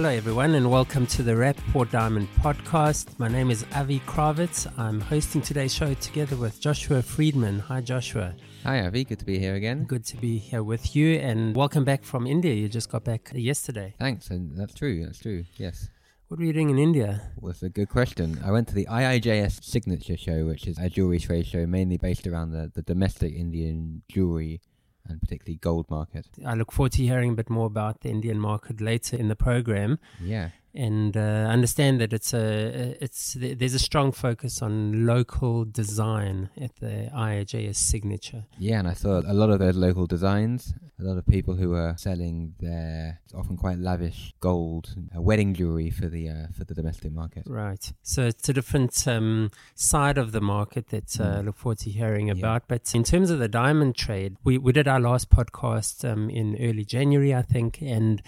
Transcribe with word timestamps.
Hello, 0.00 0.08
everyone, 0.08 0.54
and 0.54 0.70
welcome 0.70 1.06
to 1.08 1.22
the 1.22 1.32
Rapaport 1.32 1.90
Diamond 1.90 2.26
podcast. 2.38 3.18
My 3.18 3.28
name 3.28 3.50
is 3.50 3.66
Avi 3.74 4.00
Krawitz. 4.06 4.66
I'm 4.78 4.98
hosting 4.98 5.42
today's 5.42 5.74
show 5.74 5.92
together 5.92 6.36
with 6.36 6.58
Joshua 6.58 7.02
Freedman. 7.02 7.58
Hi, 7.58 7.82
Joshua. 7.82 8.34
Hi, 8.62 8.86
Avi. 8.86 9.04
Good 9.04 9.18
to 9.18 9.26
be 9.26 9.38
here 9.38 9.56
again. 9.56 9.84
Good 9.84 10.06
to 10.06 10.16
be 10.16 10.38
here 10.38 10.62
with 10.62 10.96
you, 10.96 11.16
and 11.16 11.54
welcome 11.54 11.84
back 11.84 12.02
from 12.02 12.26
India. 12.26 12.54
You 12.54 12.70
just 12.70 12.88
got 12.88 13.04
back 13.04 13.30
yesterday. 13.34 13.94
Thanks, 13.98 14.30
and 14.30 14.58
that's 14.58 14.72
true. 14.72 15.04
That's 15.04 15.18
true. 15.18 15.44
Yes. 15.56 15.90
What 16.28 16.40
were 16.40 16.46
you 16.46 16.54
doing 16.54 16.70
in 16.70 16.78
India? 16.78 17.20
Well, 17.36 17.52
that's 17.52 17.62
a 17.62 17.68
good 17.68 17.90
question. 17.90 18.40
I 18.42 18.52
went 18.52 18.68
to 18.68 18.74
the 18.74 18.86
IIJS 18.86 19.62
Signature 19.62 20.16
Show, 20.16 20.46
which 20.46 20.66
is 20.66 20.78
a 20.78 20.88
jewelry 20.88 21.18
trade 21.18 21.46
show 21.46 21.66
mainly 21.66 21.98
based 21.98 22.26
around 22.26 22.52
the, 22.52 22.72
the 22.74 22.80
domestic 22.80 23.34
Indian 23.34 24.00
jewelry 24.08 24.62
and 25.10 25.20
particularly 25.20 25.56
gold 25.56 25.90
market. 25.90 26.26
I 26.46 26.54
look 26.54 26.72
forward 26.72 26.92
to 26.92 27.02
hearing 27.02 27.32
a 27.32 27.34
bit 27.34 27.50
more 27.50 27.66
about 27.66 28.00
the 28.00 28.08
Indian 28.08 28.38
market 28.38 28.80
later 28.80 29.16
in 29.16 29.28
the 29.28 29.36
program. 29.36 29.98
Yeah. 30.22 30.50
And 30.72 31.16
uh, 31.16 31.20
understand 31.20 32.00
that 32.00 32.12
it's 32.12 32.32
a 32.32 32.96
it's 33.00 33.36
there's 33.38 33.74
a 33.74 33.78
strong 33.80 34.12
focus 34.12 34.62
on 34.62 35.04
local 35.04 35.64
design 35.64 36.48
at 36.60 36.76
the 36.76 37.10
IIJS 37.12 37.74
signature. 37.74 38.44
Yeah, 38.56 38.78
and 38.78 38.86
I 38.86 38.92
saw 38.94 39.20
a 39.26 39.34
lot 39.34 39.50
of 39.50 39.58
those 39.58 39.74
local 39.76 40.06
designs. 40.06 40.72
A 41.00 41.02
lot 41.02 41.16
of 41.18 41.26
people 41.26 41.54
who 41.54 41.74
are 41.74 41.96
selling 41.96 42.54
their 42.60 43.20
often 43.34 43.56
quite 43.56 43.78
lavish 43.78 44.32
gold 44.38 44.94
uh, 45.16 45.20
wedding 45.20 45.54
jewelry 45.54 45.90
for 45.90 46.08
the 46.08 46.28
uh, 46.28 46.46
for 46.56 46.62
the 46.64 46.74
domestic 46.74 47.10
market. 47.10 47.42
Right. 47.46 47.92
So 48.02 48.26
it's 48.26 48.48
a 48.48 48.52
different 48.52 49.08
um, 49.08 49.50
side 49.74 50.18
of 50.18 50.30
the 50.30 50.40
market 50.40 50.88
that 50.90 51.18
uh, 51.20 51.38
I 51.38 51.40
look 51.40 51.56
forward 51.56 51.78
to 51.78 51.90
hearing 51.90 52.28
Yeah. 52.28 52.34
about. 52.34 52.68
But 52.68 52.94
in 52.94 53.02
terms 53.02 53.30
of 53.30 53.40
the 53.40 53.48
diamond 53.48 53.96
trade, 53.96 54.36
we 54.44 54.56
we 54.56 54.72
did 54.72 54.86
our 54.86 55.00
last 55.00 55.30
podcast 55.30 56.08
um, 56.08 56.30
in 56.30 56.56
early 56.60 56.84
January, 56.84 57.34
I 57.34 57.42
think, 57.42 57.82
and 57.82 58.22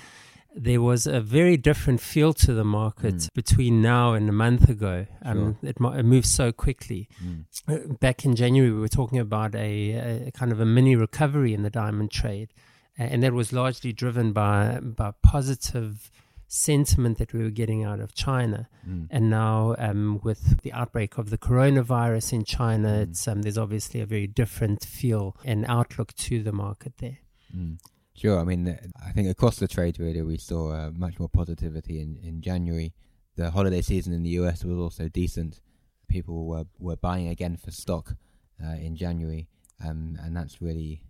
there 0.55 0.81
was 0.83 1.07
a 1.07 1.21
very 1.21 1.57
different 1.57 2.01
feel 2.01 2.33
to 2.35 2.53
the 2.55 2.65
market 2.65 3.15
Mm. 3.15 3.29
between 3.35 3.81
now 3.81 4.13
and 4.13 4.29
a 4.29 4.33
month 4.33 4.69
ago. 4.69 5.07
Um, 5.23 5.57
it, 5.63 5.81
mo- 5.81 5.93
it 5.93 6.03
moves 6.05 6.31
so 6.31 6.53
quickly. 6.53 7.09
Mm. 7.25 7.45
Uh, 7.69 7.95
Back 7.95 8.25
in 8.25 8.37
January, 8.37 8.71
we 8.73 8.79
were 8.81 8.89
talking 8.89 9.19
about 9.19 9.55
a, 9.55 10.27
a 10.29 10.31
kind 10.33 10.53
of 10.53 10.61
a 10.61 10.67
mini 10.67 10.95
recovery 10.95 11.55
in 11.55 11.63
the 11.63 11.71
diamond 11.71 12.11
trade, 12.11 12.53
and 12.99 13.23
that 13.23 13.33
was 13.33 13.53
largely 13.53 13.93
driven 13.93 14.33
by 14.33 14.79
by 14.81 15.13
positive 15.23 16.11
sentiment 16.49 17.17
that 17.17 17.33
we 17.33 17.43
were 17.43 17.49
getting 17.51 17.83
out 17.83 17.99
of 17.99 18.15
China. 18.15 18.69
Mm. 18.87 19.07
And 19.11 19.31
now, 19.31 19.75
um, 19.79 20.21
with 20.23 20.61
the 20.61 20.73
outbreak 20.75 21.17
of 21.17 21.31
the 21.31 21.39
coronavirus 21.39 22.35
in 22.35 22.45
China, 22.45 22.89
Mm. 22.89 23.03
it's 23.05 23.27
um, 23.27 23.41
there's 23.43 23.57
obviously 23.57 24.01
a 24.03 24.07
very 24.07 24.27
different 24.27 24.85
feel 24.85 25.35
and 25.45 25.65
outlook 25.67 26.13
to 26.15 26.43
the 26.43 26.53
market 26.53 26.99
there. 26.99 27.19
Mm. 27.57 27.79
Sure. 28.15 28.39
I 28.39 28.45
mean, 28.45 28.79
I 29.05 29.11
think 29.13 29.29
across 29.29 29.57
the 29.57 29.69
trade 29.69 29.99
really 29.99 30.23
we 30.23 30.37
saw 30.37 30.73
uh, 30.73 30.91
much 30.95 31.19
more 31.19 31.29
positivity 31.29 32.01
in, 32.01 32.19
in 32.23 32.41
January. 32.41 32.93
The 33.37 33.51
holiday 33.51 33.81
season 33.81 34.13
in 34.13 34.23
the 34.23 34.31
US 34.31 34.65
was 34.65 34.79
also 34.79 35.09
decent. 35.09 35.61
People 36.09 36.47
were, 36.47 36.67
were 36.79 36.97
buying 36.97 37.29
again 37.29 37.57
for 37.57 37.71
stock 37.71 38.15
uh, 38.63 38.75
in 38.75 38.97
January, 38.97 39.49
um, 39.83 40.19
and 40.23 40.37
that's 40.37 40.61
really 40.61 41.03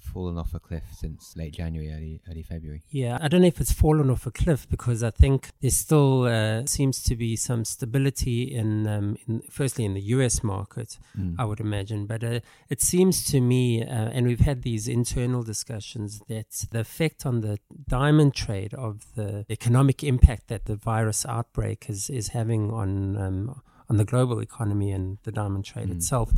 fallen 0.00 0.38
off 0.38 0.54
a 0.54 0.60
cliff 0.60 0.84
since 0.96 1.36
late 1.36 1.54
January, 1.54 1.92
early 1.92 2.20
early 2.30 2.42
February. 2.42 2.82
Yeah, 2.90 3.18
I 3.20 3.28
don't 3.28 3.42
know 3.42 3.46
if 3.46 3.60
it's 3.60 3.72
fallen 3.72 4.10
off 4.10 4.26
a 4.26 4.30
cliff 4.30 4.68
because 4.68 5.02
I 5.02 5.10
think 5.10 5.50
there 5.60 5.70
still 5.70 6.24
uh, 6.24 6.66
seems 6.66 7.02
to 7.04 7.16
be 7.16 7.36
some 7.36 7.64
stability 7.64 8.42
in, 8.54 8.86
um, 8.86 9.16
in 9.26 9.42
firstly 9.50 9.84
in 9.84 9.94
the 9.94 10.00
US 10.00 10.42
market. 10.42 10.98
Mm. 11.18 11.36
I 11.38 11.44
would 11.44 11.60
imagine. 11.60 12.06
But 12.06 12.24
uh, 12.24 12.40
it 12.68 12.80
seems 12.80 13.24
to 13.26 13.40
me, 13.40 13.82
uh, 13.82 13.86
and 13.86 14.26
we've 14.26 14.40
had 14.40 14.62
these 14.62 14.88
internal 14.88 15.42
discussions, 15.42 16.20
that 16.28 16.66
the 16.70 16.80
effect 16.80 17.26
on 17.26 17.40
the 17.40 17.58
diamond 17.88 18.34
trade 18.34 18.74
of 18.74 19.14
the 19.14 19.46
economic 19.50 20.02
impact 20.02 20.48
that 20.48 20.66
the 20.66 20.76
virus 20.76 21.26
outbreak 21.26 21.86
is, 21.88 22.10
is 22.10 22.28
having 22.28 22.70
on. 22.70 23.16
Um, 23.16 23.62
on 23.90 23.96
the 23.96 24.04
global 24.04 24.40
economy 24.40 24.90
and 24.92 25.18
the 25.22 25.32
diamond 25.32 25.64
trade 25.64 25.88
Mm. 25.88 25.96
itself, 25.96 26.30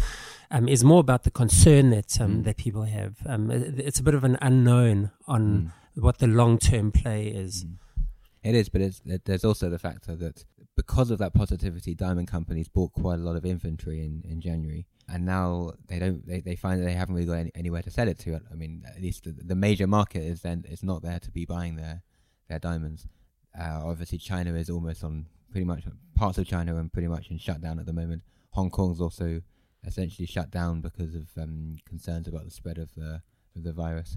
um, 0.50 0.68
is 0.68 0.84
more 0.84 1.00
about 1.00 1.24
the 1.24 1.30
concern 1.30 1.90
that 1.90 2.20
um, 2.20 2.40
Mm. 2.40 2.44
that 2.44 2.56
people 2.56 2.84
have. 2.84 3.18
Um, 3.26 3.50
it- 3.50 3.78
it's 3.80 3.98
a 4.00 4.02
bit 4.02 4.14
of 4.14 4.24
an 4.24 4.36
unknown 4.40 5.10
on 5.26 5.72
Mm. 5.96 6.02
what 6.02 6.18
the 6.18 6.26
long 6.26 6.58
term 6.58 6.92
play 6.92 7.28
is. 7.28 7.64
Mm. 7.64 7.76
It 8.42 8.54
is, 8.54 8.68
but 8.70 8.80
it's, 8.80 9.02
it, 9.04 9.24
there's 9.26 9.44
also 9.44 9.68
the 9.68 9.78
factor 9.78 10.16
that 10.16 10.44
because 10.76 11.10
of 11.10 11.18
that 11.18 11.34
positivity, 11.34 11.94
diamond 11.94 12.26
companies 12.28 12.68
bought 12.68 12.92
quite 12.92 13.18
a 13.18 13.22
lot 13.22 13.36
of 13.36 13.44
inventory 13.44 14.02
in, 14.02 14.22
in 14.24 14.40
January, 14.40 14.86
and 15.06 15.26
now 15.26 15.72
they 15.88 15.98
don't. 15.98 16.26
They, 16.26 16.40
they 16.40 16.56
find 16.56 16.80
that 16.80 16.86
they 16.86 16.94
haven't 16.94 17.16
really 17.16 17.26
got 17.26 17.34
any, 17.34 17.50
anywhere 17.54 17.82
to 17.82 17.90
sell 17.90 18.08
it 18.08 18.18
to. 18.20 18.40
I 18.50 18.54
mean, 18.54 18.84
at 18.86 19.02
least 19.02 19.24
the, 19.24 19.32
the 19.32 19.54
major 19.56 19.86
market 19.86 20.22
is 20.22 20.40
then 20.40 20.64
is 20.70 20.82
not 20.82 21.02
there 21.02 21.18
to 21.18 21.30
be 21.30 21.44
buying 21.44 21.76
their 21.76 22.02
their 22.48 22.58
diamonds. 22.60 23.06
Uh, 23.58 23.80
obviously, 23.84 24.16
China 24.18 24.54
is 24.54 24.70
almost 24.70 25.04
on 25.04 25.26
pretty 25.50 25.64
much 25.64 25.84
parts 26.14 26.38
of 26.38 26.46
China 26.46 26.76
are 26.76 26.88
pretty 26.92 27.08
much 27.08 27.30
in 27.30 27.38
shutdown 27.38 27.78
at 27.78 27.86
the 27.86 27.92
moment. 27.92 28.22
Hong 28.50 28.70
Kong's 28.70 29.00
also 29.00 29.42
essentially 29.86 30.26
shut 30.26 30.50
down 30.50 30.80
because 30.80 31.14
of 31.14 31.28
um, 31.38 31.76
concerns 31.88 32.28
about 32.28 32.44
the 32.44 32.50
spread 32.50 32.78
of 32.78 32.94
the 32.94 33.22
of 33.56 33.64
the 33.64 33.72
virus. 33.72 34.16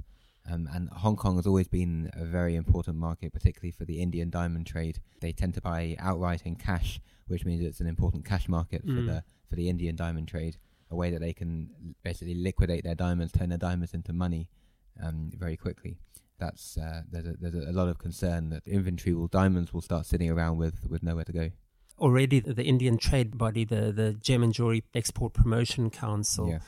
Um, 0.49 0.67
and 0.73 0.89
Hong 0.89 1.15
Kong 1.15 1.37
has 1.37 1.47
always 1.47 1.69
been 1.69 2.11
a 2.13 2.25
very 2.25 2.55
important 2.55 2.97
market, 2.97 3.31
particularly 3.31 3.71
for 3.71 3.85
the 3.85 4.01
Indian 4.01 4.29
diamond 4.29 4.67
trade. 4.67 4.99
They 5.21 5.31
tend 5.31 5.53
to 5.53 5.61
buy 5.61 5.95
outright 5.99 6.41
in 6.45 6.55
cash, 6.57 6.99
which 7.27 7.45
means 7.45 7.61
it's 7.63 7.79
an 7.79 7.87
important 7.87 8.25
cash 8.25 8.49
market 8.49 8.81
for 8.83 8.89
Mm. 9.01 9.07
the 9.07 9.23
for 9.49 9.55
the 9.55 9.69
Indian 9.69 9.95
diamond 9.95 10.27
trade. 10.27 10.57
A 10.91 10.95
way 10.95 11.09
that 11.11 11.21
they 11.21 11.33
can 11.33 11.95
basically 12.03 12.35
liquidate 12.35 12.83
their 12.83 12.93
diamonds, 12.95 13.31
turn 13.31 13.49
their 13.49 13.57
diamonds 13.57 13.93
into 13.93 14.13
money 14.13 14.49
um, 15.01 15.31
very 15.35 15.57
quickly. 15.57 15.97
That's 16.43 16.77
uh, 16.77 17.01
there's 17.11 17.27
a, 17.31 17.33
there's 17.41 17.67
a 17.73 17.75
lot 17.79 17.87
of 17.87 17.97
concern 18.07 18.49
that 18.49 18.63
inventory 18.67 19.13
will 19.17 19.27
diamonds 19.41 19.73
will 19.73 19.81
start 19.89 20.05
sitting 20.05 20.29
around 20.29 20.55
with 20.57 20.77
with 20.91 21.01
nowhere 21.09 21.25
to 21.25 21.33
go. 21.41 21.45
Already, 21.99 22.39
the 22.59 22.63
Indian 22.73 22.97
trade 22.97 23.37
body, 23.37 23.63
the, 23.65 23.83
the 24.01 24.09
Gem 24.27 24.41
and 24.43 24.53
Jewelry 24.57 24.83
Export 24.93 25.31
Promotion 25.33 25.89
Council, 25.91 26.49
Yeah. 26.49 26.59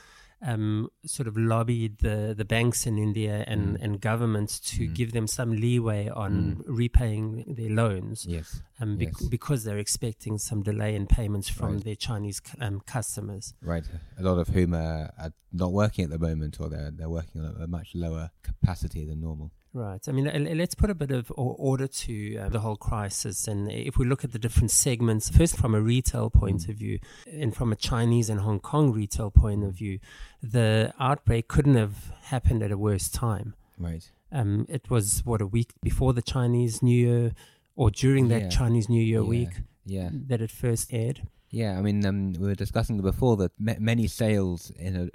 um, 0.52 0.90
sort 1.16 1.28
of 1.28 1.36
lobbied 1.36 1.94
the, 2.08 2.36
the 2.38 2.46
banks 2.46 2.86
in 2.86 2.96
India 3.00 3.44
and, 3.48 3.64
Mm. 3.78 3.84
and 3.84 3.92
governments 4.02 4.60
to 4.72 4.82
Mm. 4.88 4.94
give 5.00 5.12
them 5.18 5.28
some 5.28 5.52
leeway 5.66 6.08
on 6.10 6.62
repaying 6.68 7.56
their 7.58 7.72
loans 7.72 8.26
Yes. 8.28 8.62
um, 8.80 8.98
bec- 8.98 9.20
Yes. 9.20 9.28
because 9.30 9.64
they're 9.64 9.80
expecting 9.88 10.38
some 10.38 10.62
delay 10.62 10.94
in 10.96 11.08
payments 11.08 11.50
from 11.50 11.72
Right. 11.76 11.84
their 11.86 11.96
Chinese 11.96 12.40
um, 12.62 12.82
customers. 12.86 13.56
Right. 13.62 13.86
A 14.20 14.24
lot 14.30 14.38
of 14.38 14.50
whom 14.50 14.74
are, 14.76 15.12
are 15.18 15.34
not 15.52 15.72
working 15.74 16.04
at 16.06 16.12
the 16.12 16.20
moment, 16.20 16.60
or 16.62 16.70
they're 16.70 16.92
they're 16.92 17.10
working 17.20 17.42
on 17.42 17.48
a, 17.62 17.64
a 17.64 17.68
much 17.68 17.90
lower 17.96 18.30
capacity 18.44 19.04
than 19.10 19.20
normal. 19.22 19.52
Right. 19.76 20.00
I 20.08 20.12
mean, 20.14 20.26
let's 20.58 20.74
put 20.74 20.90
a 20.90 20.96
bit 20.96 21.12
of 21.12 21.30
order 21.36 21.86
to 21.86 22.38
um, 22.38 22.52
the 22.54 22.62
whole 22.62 22.78
crisis. 22.78 23.46
And 23.46 23.70
if 23.70 23.98
we 23.98 24.06
look 24.06 24.24
at 24.24 24.32
the 24.32 24.40
different 24.40 24.72
segments, 24.72 25.28
first 25.30 25.58
from 25.58 25.76
a 25.76 25.82
retail 25.82 26.30
point 26.30 26.62
Mm. 26.62 26.70
of 26.70 26.76
view, 26.78 27.00
and 27.30 27.54
from 27.54 27.74
a 27.74 27.76
Chinese 27.76 28.30
and 28.30 28.40
Hong 28.40 28.62
Kong 28.62 28.94
retail 28.94 29.32
point 29.32 29.66
of 29.66 29.74
view, 29.74 30.00
the 30.42 30.94
outbreak 30.98 31.50
couldn't 31.50 31.76
have 31.76 32.14
happened 32.34 32.64
at 32.64 32.72
a 32.72 32.78
worse 32.78 33.10
time. 33.10 33.54
Right. 33.78 34.10
Um, 34.32 34.66
it 34.70 34.90
was, 34.90 35.26
what, 35.26 35.42
a 35.42 35.46
week 35.48 35.74
before 35.84 36.14
the 36.14 36.22
Chinese 36.22 36.82
New 36.82 36.96
Year, 37.08 37.34
or 37.76 37.92
during 37.92 38.30
that 38.30 38.44
Yeah. 38.44 38.50
Chinese 38.50 38.88
New 38.88 39.04
Year 39.04 39.22
Yeah. 39.24 39.28
week 39.28 39.50
Yeah. 39.86 40.10
that 40.30 40.40
it 40.42 40.52
first 40.52 40.94
aired. 40.94 41.28
Yeah, 41.50 41.78
I 41.78 41.82
mean, 41.82 42.06
um, 42.06 42.32
we 42.34 42.48
were 42.48 42.56
discussing 42.56 43.02
before 43.02 43.36
that 43.38 43.52
ma- 43.60 43.76
many 43.80 44.08
sales 44.08 44.72
in 44.72 44.96
a, 44.96 45.10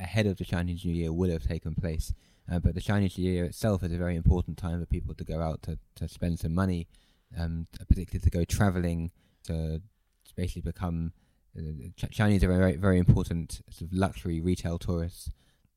ahead 0.00 0.26
of 0.26 0.36
the 0.38 0.44
Chinese 0.44 0.84
New 0.84 0.94
Year 0.94 1.12
would 1.12 1.30
have 1.30 1.42
taken 1.42 1.74
place, 1.74 2.12
uh, 2.50 2.58
but 2.58 2.74
the 2.74 2.80
Chinese 2.80 3.16
New 3.18 3.30
Year 3.30 3.44
itself 3.44 3.82
is 3.82 3.92
a 3.92 3.96
very 3.96 4.16
important 4.16 4.58
time 4.58 4.80
for 4.80 4.86
people 4.86 5.14
to 5.14 5.24
go 5.24 5.40
out 5.40 5.62
to, 5.62 5.78
to 5.96 6.08
spend 6.08 6.38
some 6.38 6.54
money, 6.54 6.86
um, 7.38 7.66
particularly 7.88 8.22
to 8.22 8.30
go 8.30 8.44
traveling 8.44 9.10
to, 9.44 9.80
to 10.26 10.34
basically 10.36 10.62
become. 10.62 11.12
Uh, 11.56 11.88
Ch- 11.96 12.10
Chinese 12.10 12.42
are 12.42 12.48
very 12.48 12.76
very 12.76 12.98
important 12.98 13.60
sort 13.70 13.90
of 13.90 13.96
luxury 13.96 14.40
retail 14.40 14.78
tourists. 14.78 15.30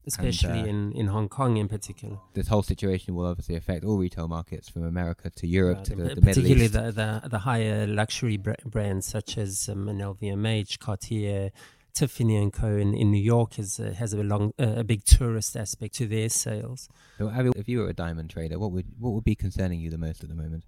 Especially 0.05 0.61
uh, 0.61 0.65
in, 0.65 0.93
in 0.93 1.07
Hong 1.07 1.27
Kong 1.27 1.57
in 1.57 1.67
particular. 1.67 2.17
This 2.33 2.47
whole 2.47 2.63
situation 2.63 3.13
will 3.13 3.25
obviously 3.25 3.55
affect 3.55 3.83
all 3.83 3.97
retail 3.97 4.29
markets 4.29 4.69
from 4.69 4.85
America 4.85 5.29
to 5.29 5.45
Europe 5.45 5.83
to 5.83 5.91
and 5.91 6.01
the, 6.01 6.03
the 6.03 6.21
Middle 6.21 6.23
particularly 6.23 6.65
East. 6.65 6.73
the, 6.73 6.91
the 6.91 7.29
the 7.29 7.39
higher 7.39 7.85
luxury 7.85 8.37
br- 8.37 8.53
brands 8.65 9.05
such 9.05 9.37
as 9.37 9.67
um, 9.69 9.87
an 9.89 9.99
LVMH, 9.99 10.79
Cartier, 10.79 11.51
Tiffany 11.97 12.35
and 12.43 12.51
Co. 12.53 12.67
in, 12.83 12.93
in 13.01 13.07
New 13.11 13.23
York 13.35 13.51
is 13.63 13.79
uh, 13.79 13.93
has 14.01 14.13
a 14.13 14.23
long 14.33 14.53
uh, 14.59 14.81
a 14.83 14.83
big 14.83 15.01
tourist 15.17 15.55
aspect 15.63 15.95
to 15.99 16.05
their 16.07 16.29
sales. 16.29 16.89
So, 17.17 17.23
Avi, 17.29 17.49
if 17.55 17.67
you 17.71 17.79
were 17.79 17.89
a 17.89 17.93
diamond 18.05 18.29
trader, 18.29 18.57
what 18.59 18.71
would 18.73 18.85
what 19.03 19.11
would 19.13 19.23
be 19.23 19.35
concerning 19.35 19.79
you 19.83 19.89
the 19.89 19.97
most 20.07 20.23
at 20.23 20.29
the 20.29 20.35
moment? 20.43 20.63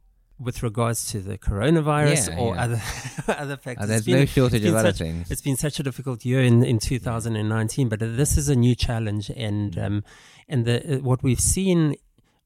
With 0.47 0.63
regards 0.63 0.99
to 1.11 1.17
the 1.29 1.37
coronavirus 1.37 2.29
Yeah, 2.29 2.39
or 2.41 2.55
yeah. 2.55 2.63
other 2.63 2.81
other 3.43 3.57
factors, 3.57 3.83
Uh, 3.83 3.87
there's 3.87 4.05
been- 4.05 4.19
no 4.19 4.25
shortage 4.25 4.65
of 4.65 4.75
other 4.75 4.89
such- 4.93 4.97
things. 5.05 5.29
It's 5.31 5.41
been 5.49 5.57
such 5.57 5.79
a 5.81 5.83
difficult 5.83 6.19
year 6.25 6.41
in, 6.51 6.63
in 6.63 6.79
2019, 6.79 7.89
but 7.89 7.99
this 7.99 8.37
is 8.37 8.47
a 8.49 8.55
new 8.65 8.75
challenge, 8.87 9.25
and 9.47 9.73
Mm. 9.75 9.85
um, 9.85 10.03
and 10.51 10.65
the 10.65 10.75
uh, 10.95 10.97
what 11.09 11.19
we've 11.23 11.41
seen, 11.55 11.95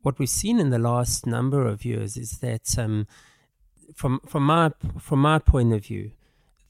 what 0.01 0.15
we've 0.19 0.35
seen 0.43 0.59
in 0.59 0.69
the 0.71 0.79
last 0.91 1.25
number 1.27 1.61
of 1.73 1.85
years 1.85 2.17
is 2.17 2.31
that 2.39 2.67
um, 2.83 3.05
from 3.99 4.19
from 4.31 4.43
my 4.53 4.71
from 5.07 5.19
my 5.29 5.37
point 5.39 5.71
of 5.77 5.81
view, 5.85 6.11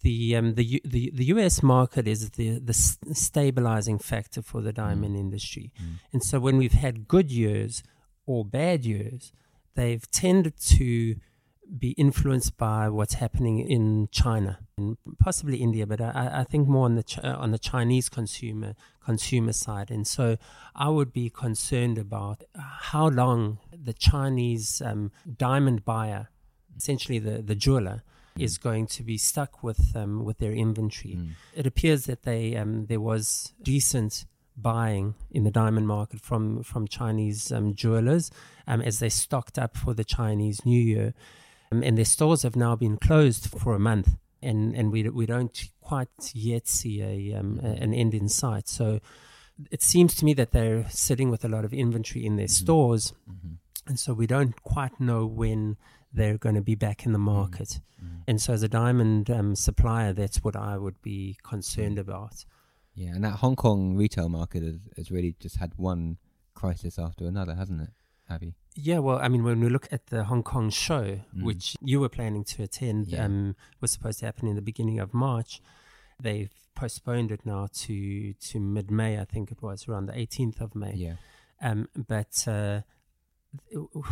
the 0.03 0.35
um, 0.37 0.47
the, 0.55 0.81
the 0.85 1.11
the 1.13 1.25
U.S. 1.35 1.55
market 1.63 2.07
is 2.07 2.21
the 2.31 2.59
the 2.59 2.73
stabilizing 2.73 3.99
factor 3.99 4.41
for 4.41 4.61
the 4.61 4.73
diamond 4.73 5.15
industry, 5.25 5.71
Mm. 5.81 5.99
and 6.13 6.21
so 6.23 6.39
when 6.39 6.55
we've 6.57 6.79
had 6.85 7.07
good 7.07 7.29
years 7.31 7.83
or 8.25 8.45
bad 8.45 8.85
years, 8.85 9.31
they've 9.75 10.05
tended 10.11 10.53
to 10.77 11.15
be 11.79 11.91
influenced 11.91 12.57
by 12.57 12.89
what's 12.89 13.15
happening 13.15 13.57
in 13.59 14.07
China 14.11 14.59
and 14.77 14.97
possibly 15.19 15.57
India, 15.57 15.85
but 15.87 15.99
I, 16.01 16.41
I 16.41 16.43
think 16.43 16.67
more 16.67 16.85
on 16.85 16.95
the 16.95 17.05
uh, 17.23 17.37
on 17.43 17.51
the 17.51 17.57
Chinese 17.71 18.09
consumer 18.09 18.75
consumer 19.03 19.53
side. 19.53 19.89
And 19.89 20.05
so 20.05 20.37
I 20.75 20.89
would 20.89 21.11
be 21.13 21.29
concerned 21.29 21.97
about 21.97 22.43
how 22.91 23.07
long 23.07 23.59
the 23.89 23.93
Chinese 23.93 24.81
um, 24.85 25.11
diamond 25.37 25.79
buyer, 25.85 26.27
essentially 26.77 27.19
the 27.19 27.41
the 27.41 27.55
jeweler, 27.55 27.97
mm. 27.97 28.12
Is 28.37 28.57
going 28.57 28.87
to 28.87 29.03
be 29.03 29.17
stuck 29.17 29.63
with 29.63 29.95
um, 29.95 30.23
with 30.25 30.37
their 30.39 30.53
inventory. 30.53 31.15
Mm. 31.15 31.31
It 31.55 31.67
appears 31.67 32.05
that 32.05 32.23
they 32.23 32.55
um, 32.55 32.85
there 32.87 33.01
was 33.01 33.53
decent 33.61 34.25
buying 34.55 35.15
in 35.31 35.43
the 35.43 35.51
diamond 35.51 35.87
market 35.87 36.19
from 36.19 36.63
from 36.63 36.87
Chinese 36.87 37.51
um, 37.51 37.73
jewelers 37.73 38.31
um, 38.67 38.81
as 38.81 38.99
they 38.99 39.09
stocked 39.09 39.57
up 39.57 39.77
for 39.77 39.93
the 39.93 40.03
Chinese 40.03 40.65
New 40.65 40.81
Year. 40.81 41.13
Um, 41.71 41.83
and 41.83 41.97
their 41.97 42.05
stores 42.05 42.43
have 42.43 42.55
now 42.55 42.75
been 42.75 42.97
closed 42.97 43.49
for 43.49 43.73
a 43.73 43.79
month, 43.79 44.15
and 44.41 44.75
and 44.75 44.91
we 44.91 45.09
we 45.09 45.25
don't 45.25 45.69
quite 45.81 46.09
yet 46.33 46.67
see 46.67 47.01
a, 47.01 47.37
um, 47.37 47.59
a 47.63 47.67
an 47.67 47.93
end 47.93 48.13
in 48.13 48.29
sight. 48.29 48.67
So 48.67 48.99
it 49.71 49.81
seems 49.81 50.15
to 50.15 50.25
me 50.25 50.33
that 50.33 50.51
they're 50.51 50.89
sitting 50.89 51.29
with 51.29 51.45
a 51.45 51.47
lot 51.47 51.65
of 51.65 51.73
inventory 51.73 52.25
in 52.25 52.35
their 52.35 52.45
mm-hmm. 52.45 52.63
stores, 52.63 53.13
mm-hmm. 53.29 53.55
And 53.87 53.99
so 53.99 54.13
we 54.13 54.27
don't 54.27 54.61
quite 54.63 54.99
know 54.99 55.25
when 55.25 55.77
they're 56.13 56.37
going 56.37 56.55
to 56.55 56.61
be 56.61 56.75
back 56.75 57.05
in 57.05 57.11
the 57.11 57.17
mm-hmm. 57.17 57.25
market. 57.25 57.79
Mm-hmm. 58.01 58.21
And 58.27 58.41
so, 58.41 58.53
as 58.53 58.63
a 58.63 58.69
diamond 58.69 59.29
um, 59.29 59.55
supplier, 59.55 60.13
that's 60.13 60.43
what 60.43 60.55
I 60.55 60.77
would 60.77 61.01
be 61.01 61.37
concerned 61.43 61.97
mm-hmm. 61.97 62.09
about. 62.09 62.45
Yeah, 62.95 63.09
and 63.09 63.23
that 63.23 63.37
Hong 63.37 63.55
Kong 63.55 63.95
retail 63.95 64.29
market 64.29 64.63
has, 64.63 64.77
has 64.95 65.11
really 65.11 65.35
just 65.39 65.57
had 65.57 65.73
one 65.77 66.17
crisis 66.53 66.99
after 66.99 67.25
another, 67.25 67.55
hasn't 67.55 67.81
it, 67.81 67.89
Avi? 68.29 68.53
Yeah, 68.75 68.99
well, 68.99 69.19
I 69.19 69.27
mean, 69.27 69.43
when 69.43 69.59
we 69.59 69.69
look 69.69 69.87
at 69.91 70.07
the 70.07 70.25
Hong 70.25 70.43
Kong 70.43 70.69
show, 70.69 71.19
mm. 71.35 71.43
which 71.43 71.75
you 71.81 71.99
were 71.99 72.09
planning 72.09 72.43
to 72.45 72.63
attend, 72.63 73.07
yeah. 73.07 73.25
um, 73.25 73.55
was 73.81 73.91
supposed 73.91 74.19
to 74.19 74.25
happen 74.25 74.47
in 74.47 74.55
the 74.55 74.61
beginning 74.61 74.99
of 74.99 75.13
March, 75.13 75.61
they've 76.21 76.51
postponed 76.75 77.31
it 77.31 77.45
now 77.45 77.67
to 77.71 78.33
to 78.33 78.59
mid 78.59 78.89
May. 78.91 79.19
I 79.19 79.25
think 79.25 79.51
it 79.51 79.61
was 79.61 79.87
around 79.87 80.07
the 80.07 80.13
18th 80.13 80.61
of 80.61 80.75
May. 80.75 80.93
Yeah. 80.95 81.15
Um, 81.61 81.87
but 81.95 82.47
uh, 82.47 82.81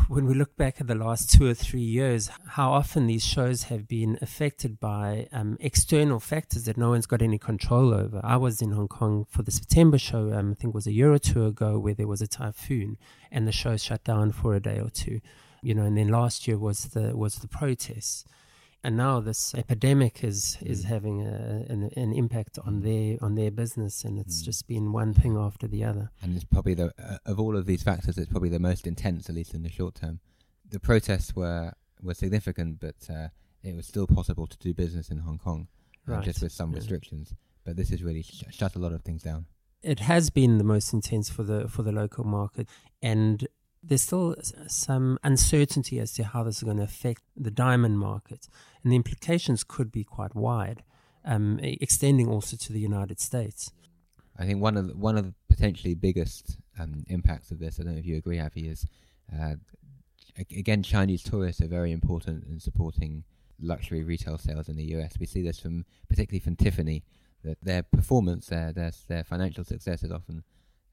when 0.08 0.26
we 0.26 0.34
look 0.34 0.56
back 0.56 0.80
at 0.80 0.88
the 0.88 0.96
last 0.96 1.32
two 1.32 1.48
or 1.48 1.54
three 1.54 1.82
years, 1.82 2.30
how 2.50 2.72
often 2.72 3.08
these 3.08 3.26
shows 3.26 3.64
have 3.64 3.88
been 3.88 4.18
affected 4.22 4.80
by 4.80 5.28
um, 5.32 5.58
external 5.60 6.20
factors 6.20 6.66
that 6.66 6.78
no 6.78 6.90
one's 6.90 7.08
got 7.08 7.22
any 7.22 7.38
control 7.38 7.94
over. 7.94 8.22
I 8.24 8.38
was 8.38 8.62
in 8.62 8.72
Hong 8.72 8.88
Kong 8.88 9.26
for 9.30 9.42
the 9.42 9.52
September 9.52 9.98
show, 9.98 10.32
um, 10.34 10.52
I 10.52 10.54
think 10.56 10.74
it 10.74 10.76
was 10.76 10.88
a 10.88 10.92
year 10.92 11.12
or 11.12 11.20
two 11.20 11.46
ago, 11.46 11.80
where 11.80 11.94
there 11.94 12.08
was 12.08 12.22
a 12.22 12.28
typhoon 12.28 12.98
and 13.32 13.48
the 13.48 13.52
show 13.52 13.78
shut 13.78 14.04
down 14.04 14.32
for 14.32 14.54
a 14.54 14.60
day 14.60 14.80
or 14.80 14.90
two. 14.90 15.22
You 15.64 15.76
know, 15.76 15.84
and 15.84 15.98
then 15.98 16.08
last 16.08 16.48
year 16.48 16.58
was 16.58 16.86
the 16.86 17.16
was 17.16 17.36
the 17.36 17.48
protests 17.48 18.26
and 18.84 18.98
now 18.98 19.20
this 19.20 19.54
epidemic 19.54 20.24
is 20.24 20.58
is 20.62 20.86
mm. 20.86 20.90
having 20.90 21.22
a, 21.22 21.66
an, 21.70 21.92
an, 21.96 22.14
impact 22.14 22.58
on 22.66 22.82
mm. 22.82 22.84
their 22.84 23.18
on 23.26 23.36
their 23.36 23.52
business, 23.52 24.04
and 24.04 24.18
it's 24.18 24.42
mm. 24.42 24.46
just 24.46 24.68
been 24.68 24.92
one 24.92 25.14
thing 25.14 25.38
after 25.38 25.68
the 25.68 25.84
other. 25.84 26.10
And 26.22 26.36
it's 26.36 26.46
probably 26.46 26.74
the 26.74 26.92
uh, 26.98 27.18
of 27.26 27.40
all 27.40 27.56
of 27.56 27.66
these 27.66 27.84
factors, 27.84 28.18
it's 28.18 28.32
probably 28.32 28.50
the 28.50 28.60
most 28.60 28.88
intense, 28.88 29.30
at 29.30 29.36
least 29.36 29.54
in 29.54 29.64
the 29.64 29.70
short 29.70 29.96
term. 29.96 30.20
The 30.70 30.80
protests 30.80 31.36
were 31.36 31.74
were 32.02 32.14
significant, 32.14 32.80
but 32.80 32.96
uh, 33.10 33.28
it 33.64 33.76
was 33.76 33.86
still 33.86 34.08
possible 34.08 34.48
to 34.48 34.58
do 34.58 34.74
business 34.74 35.10
in 35.10 35.20
Hong 35.20 35.38
Kong, 35.38 35.68
uh, 36.08 36.14
right. 36.14 36.24
just 36.24 36.42
with 36.42 36.52
some 36.52 36.72
yeah. 36.72 36.78
restrictions. 36.78 37.34
But 37.64 37.76
this 37.76 37.90
has 37.90 38.02
really 38.02 38.24
sh- 38.24 38.44
shut 38.50 38.76
a 38.76 38.80
lot 38.80 38.94
of 38.94 39.04
things 39.04 39.22
down. 39.22 39.46
It 39.84 40.00
has 40.00 40.30
been 40.30 40.58
the 40.58 40.64
most 40.64 40.94
intense 40.94 41.30
for 41.30 41.44
the 41.44 41.68
for 41.68 41.84
the 41.84 41.92
local 41.92 42.24
market, 42.24 42.68
and 43.02 43.48
there's 43.84 44.04
still 44.04 44.36
some 44.68 45.18
uncertainty 45.24 46.00
as 46.00 46.14
to 46.14 46.24
how 46.24 46.44
this 46.44 46.58
is 46.58 46.64
going 46.64 46.78
to 46.78 46.84
affect 46.84 47.24
the 47.36 47.52
diamond 47.52 48.00
market, 48.00 48.48
and 48.84 48.92
the 48.92 48.96
implications 48.96 49.64
could 49.64 49.92
be 49.92 50.04
quite 50.04 50.36
wide, 50.36 50.84
um, 51.26 51.60
extending 51.62 52.28
also 52.28 52.58
to 52.58 52.74
the 52.74 52.80
United 52.80 53.20
States. 53.20 53.72
I 54.38 54.46
think 54.46 54.62
one 54.62 54.78
of 54.78 54.88
the, 54.88 54.96
one 54.96 55.18
of 55.18 55.26
the 55.26 55.34
potentially 55.50 55.96
biggest 55.96 56.58
um, 56.80 57.04
impacts 57.08 57.52
of 57.52 57.60
this, 57.60 57.80
I 57.80 57.84
don't 57.84 57.94
know 57.94 58.00
if 58.00 58.06
you 58.06 58.18
agree, 58.18 58.40
Avi, 58.40 58.68
is 58.68 58.86
uh, 59.34 59.56
again 60.56 60.84
Chinese 60.84 61.24
tourists 61.24 61.62
are 61.62 61.68
very 61.68 61.92
important 61.92 62.46
in 62.50 62.60
supporting 62.60 63.24
luxury 63.60 64.04
retail 64.04 64.38
sales 64.38 64.70
in 64.70 64.76
the 64.76 64.96
US. 64.96 65.14
We 65.20 65.26
see 65.26 65.42
this 65.42 65.60
from 65.60 65.86
particularly 66.08 66.40
from 66.40 66.56
Tiffany, 66.56 67.04
that 67.44 67.58
their 67.62 67.84
performance, 67.84 68.48
their 68.48 68.72
their, 68.72 68.92
their 69.08 69.24
financial 69.24 69.64
success 69.64 70.04
is 70.04 70.12
often 70.12 70.44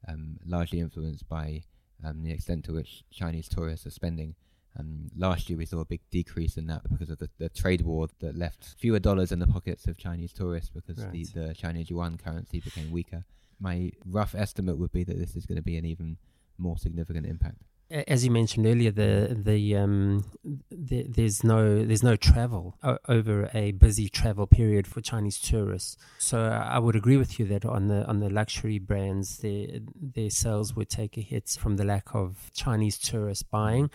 um, 0.07 0.37
largely 0.45 0.79
influenced 0.79 1.27
by 1.27 1.63
um, 2.03 2.23
the 2.23 2.31
extent 2.31 2.65
to 2.65 2.73
which 2.73 3.03
Chinese 3.11 3.47
tourists 3.47 3.85
are 3.85 3.91
spending. 3.91 4.35
Um, 4.79 5.09
last 5.17 5.49
year 5.49 5.57
we 5.57 5.65
saw 5.65 5.79
a 5.79 5.85
big 5.85 6.01
decrease 6.11 6.55
in 6.55 6.67
that 6.67 6.83
because 6.89 7.09
of 7.09 7.17
the, 7.17 7.29
the 7.37 7.49
trade 7.49 7.81
war 7.81 8.07
that 8.19 8.37
left 8.37 8.75
fewer 8.77 8.99
dollars 8.99 9.31
in 9.31 9.39
the 9.39 9.47
pockets 9.47 9.87
of 9.87 9.97
Chinese 9.97 10.31
tourists 10.31 10.69
because 10.69 11.03
right. 11.03 11.11
the, 11.11 11.25
the 11.33 11.53
Chinese 11.53 11.89
yuan 11.89 12.17
currency 12.17 12.59
became 12.59 12.91
weaker. 12.91 13.25
My 13.59 13.91
rough 14.05 14.35
estimate 14.35 14.77
would 14.77 14.91
be 14.91 15.03
that 15.03 15.17
this 15.17 15.35
is 15.35 15.45
going 15.45 15.57
to 15.57 15.61
be 15.61 15.77
an 15.77 15.85
even 15.85 16.17
more 16.57 16.77
significant 16.77 17.25
impact 17.25 17.63
as 17.91 18.23
you 18.23 18.31
mentioned 18.31 18.67
earlier, 18.67 18.91
the 18.91 19.35
the, 19.43 19.75
um, 19.75 20.25
the 20.69 21.03
there's 21.07 21.43
no 21.43 21.83
there's 21.83 22.03
no 22.03 22.15
travel 22.15 22.77
over 23.07 23.49
a 23.53 23.71
busy 23.71 24.09
travel 24.09 24.45
period 24.45 24.85
for 24.85 25.01
Chinese 25.01 25.39
tourists. 25.39 25.97
So 26.19 26.39
I 26.39 26.77
would 26.77 26.95
agree 26.95 27.17
with 27.17 27.39
you 27.39 27.45
that 27.47 27.65
on 27.65 27.87
the 27.87 28.05
on 28.05 28.19
the 28.19 28.29
luxury 28.29 28.79
brands, 28.79 29.39
their 29.39 29.79
their 29.99 30.29
sales 30.29 30.75
would 30.75 30.89
take 30.89 31.17
a 31.17 31.21
hit 31.21 31.57
from 31.59 31.77
the 31.77 31.83
lack 31.83 32.13
of 32.13 32.51
Chinese 32.53 32.97
tourists 32.97 33.43
buying. 33.43 33.89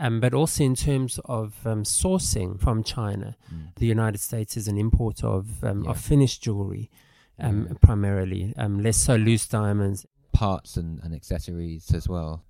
Um, 0.00 0.20
but 0.20 0.32
also 0.32 0.62
in 0.62 0.76
terms 0.76 1.18
of 1.24 1.66
um, 1.66 1.82
sourcing 1.82 2.60
from 2.60 2.84
China, 2.84 3.36
mm. 3.52 3.74
the 3.74 3.86
United 3.86 4.20
States 4.20 4.56
is 4.56 4.68
an 4.68 4.78
importer 4.78 5.26
of 5.26 5.64
um, 5.64 5.82
yeah. 5.82 5.90
of 5.90 5.98
finished 5.98 6.40
jewelry, 6.42 6.88
um, 7.40 7.76
primarily, 7.82 8.54
um, 8.56 8.80
less 8.80 8.96
so 8.96 9.16
loose 9.16 9.48
diamonds, 9.48 10.06
parts 10.32 10.76
and, 10.76 11.00
and 11.02 11.14
accessories 11.14 11.92
as 11.92 12.08
well 12.08 12.44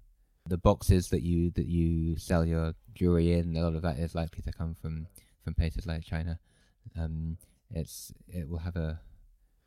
the 0.49 0.59
boxes 0.59 1.11
that 1.11 1.23
you 1.23 1.51
that 1.53 1.67
you 1.67 2.17
sell 2.17 2.45
your 2.45 2.75
jewelry 2.95 3.33
in, 3.33 3.57
a 3.57 3.63
lot 3.63 3.75
of 3.75 3.83
that 3.83 3.99
is 3.99 4.15
likely 4.15 4.43
to 4.43 4.53
come 4.53 4.75
from 4.75 5.07
from 5.45 5.55
places 5.55 5.87
like 5.87 6.05
China. 6.05 6.39
Um, 6.99 7.39
it's 7.71 8.13
it 8.29 8.49
will 8.49 8.59
have 8.59 8.77
a 8.77 9.01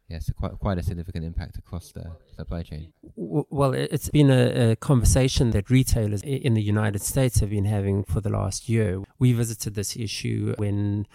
yes 0.09 0.29
quite 0.37 0.57
quite 0.59 0.77
a 0.77 0.83
significant 0.83 1.23
impact 1.25 1.57
across 1.57 1.91
the 1.91 2.11
supply 2.35 2.63
chain. 2.63 2.93
Well, 3.15 3.73
it's 3.73 4.09
been 4.09 4.31
a, 4.31 4.71
a, 4.71 4.75
conversation 4.75 5.51
that 5.51 5.69
retailers 5.69 6.21
in 6.23 6.53
the 6.53 6.61
United 6.61 7.01
States 7.01 7.39
have 7.39 7.49
been 7.49 7.65
having 7.65 8.03
for 8.03 8.21
the 8.21 8.29
last 8.29 8.67
year. 8.67 9.03
We 9.19 9.33
visited 9.33 9.75
this 9.75 9.95
issue 9.95 10.55
when 10.57 11.07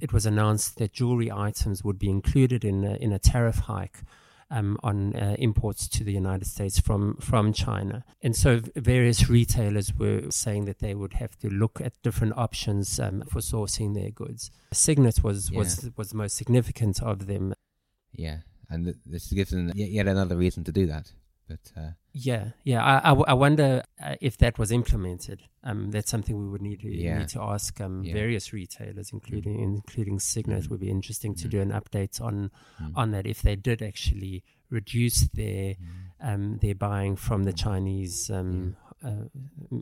it 0.00 0.12
was 0.12 0.26
announced 0.26 0.78
that 0.78 0.92
jewelry 0.92 1.30
items 1.30 1.84
would 1.84 1.98
be 1.98 2.10
included 2.10 2.64
in 2.64 2.84
a, 2.84 2.94
in 2.96 3.12
a 3.12 3.18
tariff 3.18 3.58
hike 3.60 4.02
um, 4.52 4.78
on 4.82 5.16
uh, 5.16 5.34
imports 5.38 5.88
to 5.88 6.04
the 6.04 6.12
United 6.12 6.46
States 6.46 6.78
from 6.78 7.16
from 7.16 7.52
China. 7.52 8.04
And 8.22 8.36
so 8.36 8.60
various 8.76 9.28
retailers 9.28 9.92
were 9.94 10.30
saying 10.30 10.66
that 10.66 10.78
they 10.78 10.94
would 10.94 11.14
have 11.14 11.36
to 11.38 11.48
look 11.48 11.80
at 11.80 12.00
different 12.02 12.34
options 12.36 13.00
um, 13.00 13.22
for 13.22 13.40
sourcing 13.40 13.94
their 13.94 14.10
goods. 14.10 14.50
Signet 14.72 15.24
was 15.24 15.50
yeah. 15.50 15.58
was 15.58 15.90
was 15.96 16.10
the 16.10 16.16
most 16.16 16.36
significant 16.36 17.02
of 17.02 17.26
them. 17.26 17.54
Yeah, 18.12 18.38
and 18.68 18.84
th- 18.84 18.96
this 19.06 19.32
gives 19.32 19.50
them 19.50 19.72
yet 19.74 20.06
another 20.06 20.36
reason 20.36 20.64
to 20.64 20.72
do 20.72 20.86
that. 20.86 21.10
But 21.48 21.72
uh, 21.76 21.90
yeah, 22.12 22.48
yeah, 22.64 22.84
I, 22.84 22.98
I, 22.98 23.08
w- 23.08 23.24
I 23.26 23.34
wonder 23.34 23.82
uh, 24.02 24.16
if 24.20 24.36
that 24.38 24.58
was 24.58 24.70
implemented. 24.70 25.42
Um, 25.64 25.90
that's 25.90 26.10
something 26.10 26.38
we 26.38 26.48
would 26.48 26.60
need 26.60 26.80
to 26.80 26.94
yeah. 26.94 27.18
need 27.18 27.28
to 27.28 27.40
ask 27.40 27.80
um, 27.80 28.02
yeah. 28.04 28.12
various 28.12 28.52
retailers, 28.52 29.10
including 29.12 29.58
mm. 29.58 29.62
including 29.62 30.20
Signet. 30.20 30.64
Mm. 30.64 30.70
Would 30.70 30.80
be 30.80 30.90
interesting 30.90 31.34
to 31.36 31.48
mm. 31.48 31.50
do 31.50 31.60
an 31.60 31.70
update 31.70 32.20
on 32.20 32.50
mm. 32.82 32.92
on 32.94 33.12
that 33.12 33.26
if 33.26 33.42
they 33.42 33.56
did 33.56 33.80
actually 33.80 34.44
reduce 34.68 35.28
their 35.28 35.74
mm. 35.74 35.76
um, 36.20 36.58
their 36.58 36.74
buying 36.74 37.16
from 37.16 37.44
the 37.44 37.52
Chinese 37.52 38.30
um, 38.30 38.76
uh, 39.04 39.24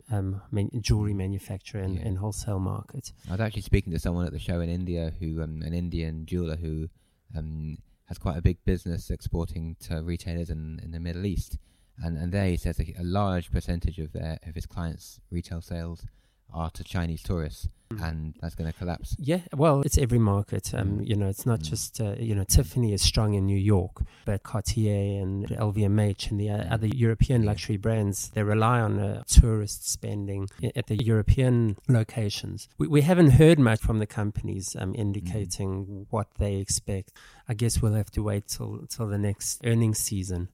um, 0.09 0.41
man- 0.51 0.71
jewelry 0.79 1.13
manufacturer 1.13 1.81
and, 1.81 1.95
yeah. 1.95 2.05
and, 2.05 2.17
wholesale 2.17 2.59
market. 2.59 3.11
I 3.27 3.33
was 3.33 3.41
actually 3.41 3.61
speaking 3.61 3.93
to 3.93 3.99
someone 3.99 4.25
at 4.25 4.31
the 4.31 4.39
show 4.39 4.61
in 4.61 4.69
India, 4.69 5.13
who 5.19 5.41
um, 5.41 5.61
an 5.61 5.73
Indian 5.73 6.25
jeweler 6.25 6.55
who 6.55 6.89
um, 7.35 7.77
has 8.05 8.17
quite 8.17 8.37
a 8.37 8.41
big 8.41 8.57
business 8.65 9.09
exporting 9.09 9.75
to 9.79 10.01
retailers 10.01 10.49
in, 10.49 10.79
in 10.83 10.91
the 10.91 10.99
Middle 10.99 11.25
East, 11.25 11.57
and 12.03 12.17
and 12.17 12.31
there 12.31 12.47
he 12.47 12.57
says 12.57 12.79
a, 12.79 12.93
a 12.99 13.03
large 13.03 13.51
percentage 13.51 13.99
of 13.99 14.13
their 14.13 14.39
of 14.45 14.55
his 14.55 14.65
clients' 14.65 15.19
retail 15.29 15.61
sales 15.61 16.05
are 16.53 16.69
to 16.71 16.83
Chinese 16.83 17.23
tourists, 17.23 17.69
mm. 17.89 18.01
and 18.01 18.35
that's 18.41 18.55
going 18.55 18.71
to 18.71 18.77
collapse. 18.77 19.15
Yeah, 19.19 19.39
well, 19.55 19.81
it's 19.81 19.97
every 19.97 20.19
market. 20.19 20.73
Um, 20.73 20.99
mm. 20.99 21.07
you 21.07 21.15
know, 21.15 21.27
it's 21.27 21.45
not 21.45 21.59
mm. 21.59 21.69
just 21.69 22.01
uh, 22.01 22.15
you 22.19 22.35
know 22.35 22.43
Tiffany 22.43 22.93
is 22.93 23.01
strong 23.01 23.33
in 23.33 23.45
New 23.45 23.57
York, 23.57 24.01
but 24.25 24.43
Cartier 24.43 25.21
and 25.21 25.47
LVMH 25.47 26.31
and 26.31 26.39
the 26.39 26.49
uh, 26.49 26.57
mm. 26.57 26.71
other 26.71 26.87
European 26.87 27.43
luxury 27.43 27.77
brands 27.77 28.29
they 28.33 28.43
rely 28.43 28.79
on 28.79 28.99
uh, 28.99 29.23
tourist 29.27 29.89
spending 29.89 30.49
at 30.75 30.87
the 30.87 31.01
European 31.01 31.77
locations. 31.87 32.67
We, 32.77 32.87
we 32.87 33.01
haven't 33.01 33.31
heard 33.31 33.59
much 33.59 33.79
from 33.79 33.99
the 33.99 34.07
companies 34.07 34.75
um, 34.77 34.93
indicating 34.95 35.85
mm. 35.85 36.05
what 36.09 36.27
they 36.37 36.57
expect. 36.57 37.11
I 37.47 37.53
guess 37.53 37.81
we'll 37.81 37.93
have 37.93 38.11
to 38.11 38.23
wait 38.23 38.47
till 38.47 38.85
till 38.89 39.07
the 39.07 39.17
next 39.17 39.61
earnings 39.63 39.99
season 39.99 40.49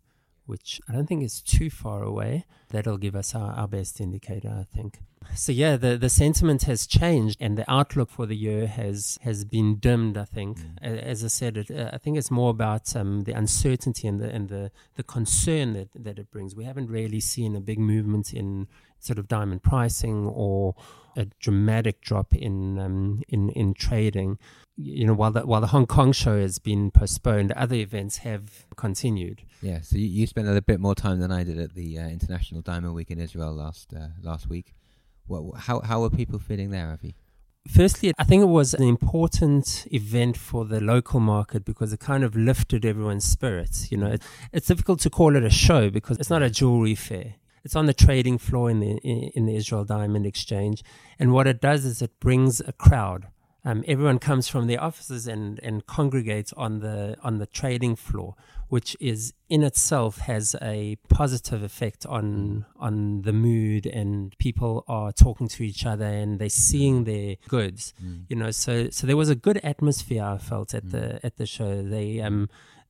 which 0.47 0.81
I 0.89 0.93
don't 0.93 1.05
think 1.07 1.23
is 1.23 1.41
too 1.41 1.69
far 1.69 2.03
away. 2.03 2.45
That'll 2.69 2.97
give 2.97 3.15
us 3.15 3.35
our, 3.35 3.51
our 3.53 3.67
best 3.67 4.01
indicator, 4.01 4.49
I 4.49 4.63
think. 4.63 4.99
So 5.35 5.51
yeah, 5.51 5.75
the, 5.75 5.97
the 5.97 6.09
sentiment 6.09 6.63
has 6.63 6.87
changed, 6.87 7.37
and 7.41 7.57
the 7.57 7.69
outlook 7.69 8.09
for 8.09 8.25
the 8.25 8.35
year 8.35 8.65
has 8.65 9.19
has 9.23 9.43
been 9.43 9.75
dimmed. 9.75 10.17
I 10.17 10.23
think, 10.23 10.57
Mm. 10.57 11.03
As 11.03 11.21
I 11.21 11.27
said, 11.27 11.57
it, 11.57 11.69
uh, 11.69 11.89
I 11.91 11.97
think 11.97 12.17
it's 12.17 12.31
more 12.31 12.49
about 12.49 12.95
um, 12.95 13.25
the 13.25 13.33
uncertainty 13.33 14.07
and 14.07 14.21
the 14.21 14.29
and 14.29 14.47
the, 14.47 14.71
the 14.95 15.03
concern 15.03 15.73
that, 15.73 15.89
that 15.95 16.17
it 16.17 16.31
brings. 16.31 16.55
We 16.55 16.63
haven't 16.63 16.89
really 16.89 17.19
seen 17.19 17.57
a 17.57 17.59
big 17.59 17.77
movement 17.77 18.33
in 18.33 18.67
sort 18.99 19.19
of 19.19 19.27
diamond 19.27 19.63
pricing 19.63 20.27
or 20.27 20.75
a 21.15 21.25
dramatic 21.39 22.01
drop 22.01 22.33
in 22.33 22.79
um, 22.79 23.23
in 23.27 23.49
in 23.49 23.73
trading. 23.73 24.37
You 24.77 25.07
know, 25.07 25.13
while 25.13 25.31
the 25.31 25.41
while 25.41 25.61
the 25.61 25.67
Hong 25.67 25.87
Kong 25.87 26.11
show 26.11 26.39
has 26.39 26.59
been 26.59 26.91
postponed, 26.91 27.51
other 27.53 27.75
events 27.75 28.17
have 28.17 28.67
continued. 28.75 29.41
Yeah, 29.61 29.81
so 29.81 29.97
you, 29.97 30.05
you 30.05 30.27
spent 30.27 30.45
a 30.45 30.51
little 30.51 30.61
bit 30.61 30.79
more 30.79 30.93
time 30.93 31.19
than 31.19 31.31
I 31.31 31.43
did 31.43 31.59
at 31.59 31.73
the 31.73 31.97
uh, 31.97 32.07
International 32.07 32.61
Diamond 32.61 32.93
Week 32.93 33.09
in 33.09 33.19
Israel 33.19 33.53
last 33.53 33.93
uh, 33.93 34.09
last 34.21 34.47
week. 34.47 34.75
What, 35.25 35.61
how 35.61 35.79
how 35.81 36.03
are 36.03 36.09
people 36.09 36.39
feeling 36.39 36.69
there, 36.69 36.91
Avi? 36.91 37.15
Firstly, 37.67 38.13
I 38.17 38.23
think 38.23 38.43
it 38.43 38.47
was 38.47 38.73
an 38.73 38.83
important 38.83 39.87
event 39.91 40.37
for 40.37 40.63
the 40.63 40.79
local 40.79 41.19
market 41.19 41.65
because 41.65 41.91
it 41.91 41.99
kind 41.99 42.23
of 42.23 42.33
lifted 42.35 42.85
everyone's 42.85 43.25
spirits. 43.25 43.91
You 43.91 43.97
know, 43.97 44.07
it, 44.07 44.21
it's 44.53 44.67
difficult 44.67 45.01
to 45.01 45.09
call 45.09 45.35
it 45.35 45.43
a 45.43 45.49
show 45.49 45.89
because 45.89 46.17
it's 46.17 46.29
not 46.29 46.41
a 46.41 46.49
jewelry 46.49 46.95
fair. 46.95 47.35
It's 47.63 47.75
on 47.75 47.85
the 47.85 47.93
trading 47.93 48.37
floor 48.37 48.69
in 48.69 48.79
the 48.79 48.97
in 48.97 49.45
the 49.45 49.55
Israel 49.55 49.83
Diamond 49.85 50.25
Exchange, 50.25 50.83
and 51.19 51.33
what 51.33 51.47
it 51.47 51.59
does 51.61 51.85
is 51.85 52.01
it 52.01 52.19
brings 52.19 52.61
a 52.61 52.71
crowd. 52.71 53.27
Um, 53.65 53.83
everyone 53.85 54.19
comes 54.19 54.47
from 54.47 54.67
their 54.67 54.81
offices 54.81 55.27
and, 55.27 55.59
and 55.61 55.85
congregates 55.85 56.53
on 56.53 56.79
the 56.79 57.17
on 57.21 57.37
the 57.39 57.45
trading 57.45 57.97
floor, 57.97 58.35
which 58.69 58.95
is 59.01 59.33
in 59.49 59.61
itself 59.61 60.19
has 60.19 60.55
a 60.61 60.95
positive 61.09 61.63
effect 61.63 62.05
on 62.05 62.65
on 62.79 63.23
the 63.23 63.33
mood, 63.33 63.85
and 63.85 64.37
people 64.37 64.85
are 64.87 65.11
talking 65.11 65.49
to 65.49 65.63
each 65.63 65.85
other 65.85 66.05
and 66.05 66.39
they're 66.39 66.47
seeing 66.49 67.03
their 67.03 67.35
goods. 67.49 67.93
You 68.29 68.37
know, 68.37 68.51
so 68.51 68.89
so 68.89 69.05
there 69.05 69.17
was 69.17 69.29
a 69.29 69.35
good 69.35 69.57
atmosphere 69.57 70.23
I 70.23 70.37
felt 70.37 70.73
at 70.73 70.91
the 70.91 71.19
at 71.25 71.35
the 71.35 71.45
show. 71.45 71.81
They 71.81 72.21
um 72.21 72.49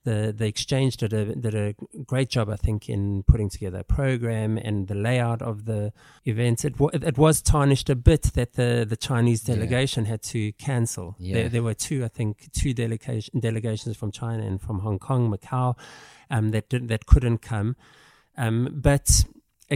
the 0.10 0.18
the 0.40 0.48
exchange 0.54 0.94
did 1.02 1.14
a 1.14 1.24
did 1.46 1.56
a 1.56 1.68
great 2.12 2.30
job, 2.36 2.48
I 2.50 2.58
think, 2.66 2.80
in 2.96 3.24
putting 3.32 3.50
together 3.56 3.80
a 3.80 3.84
program 4.00 4.58
and 4.68 4.88
the 4.88 4.96
layout 5.08 5.42
of 5.42 5.56
the 5.66 5.82
events. 6.26 6.66
It 6.70 6.76
wa- 6.80 6.90
it 7.12 7.18
was 7.18 7.42
tarnished 7.42 7.90
a 7.90 7.96
bit 7.96 8.24
that 8.38 8.50
the 8.54 8.86
the 8.94 8.98
Chinese 9.10 9.42
Yeah. 9.48 9.56
delegation 9.56 10.06
had 10.06 10.22
to 10.34 10.40
cancel. 10.68 11.08
Yeah. 11.20 11.34
There, 11.36 11.50
there 11.54 11.64
were 11.64 11.78
two, 11.88 12.00
I 12.08 12.10
think, 12.18 12.34
two 12.62 12.74
delegation 12.74 13.40
delegations 13.40 13.96
from 13.98 14.12
China 14.12 14.44
and 14.50 14.60
from 14.66 14.80
Hong 14.80 15.00
Kong, 15.00 15.22
Macau, 15.34 15.76
um, 16.36 16.52
that 16.52 16.66
did, 16.70 16.88
that 16.88 17.06
couldn't 17.06 17.40
come. 17.52 17.76
Um, 18.38 18.58
but 18.90 19.26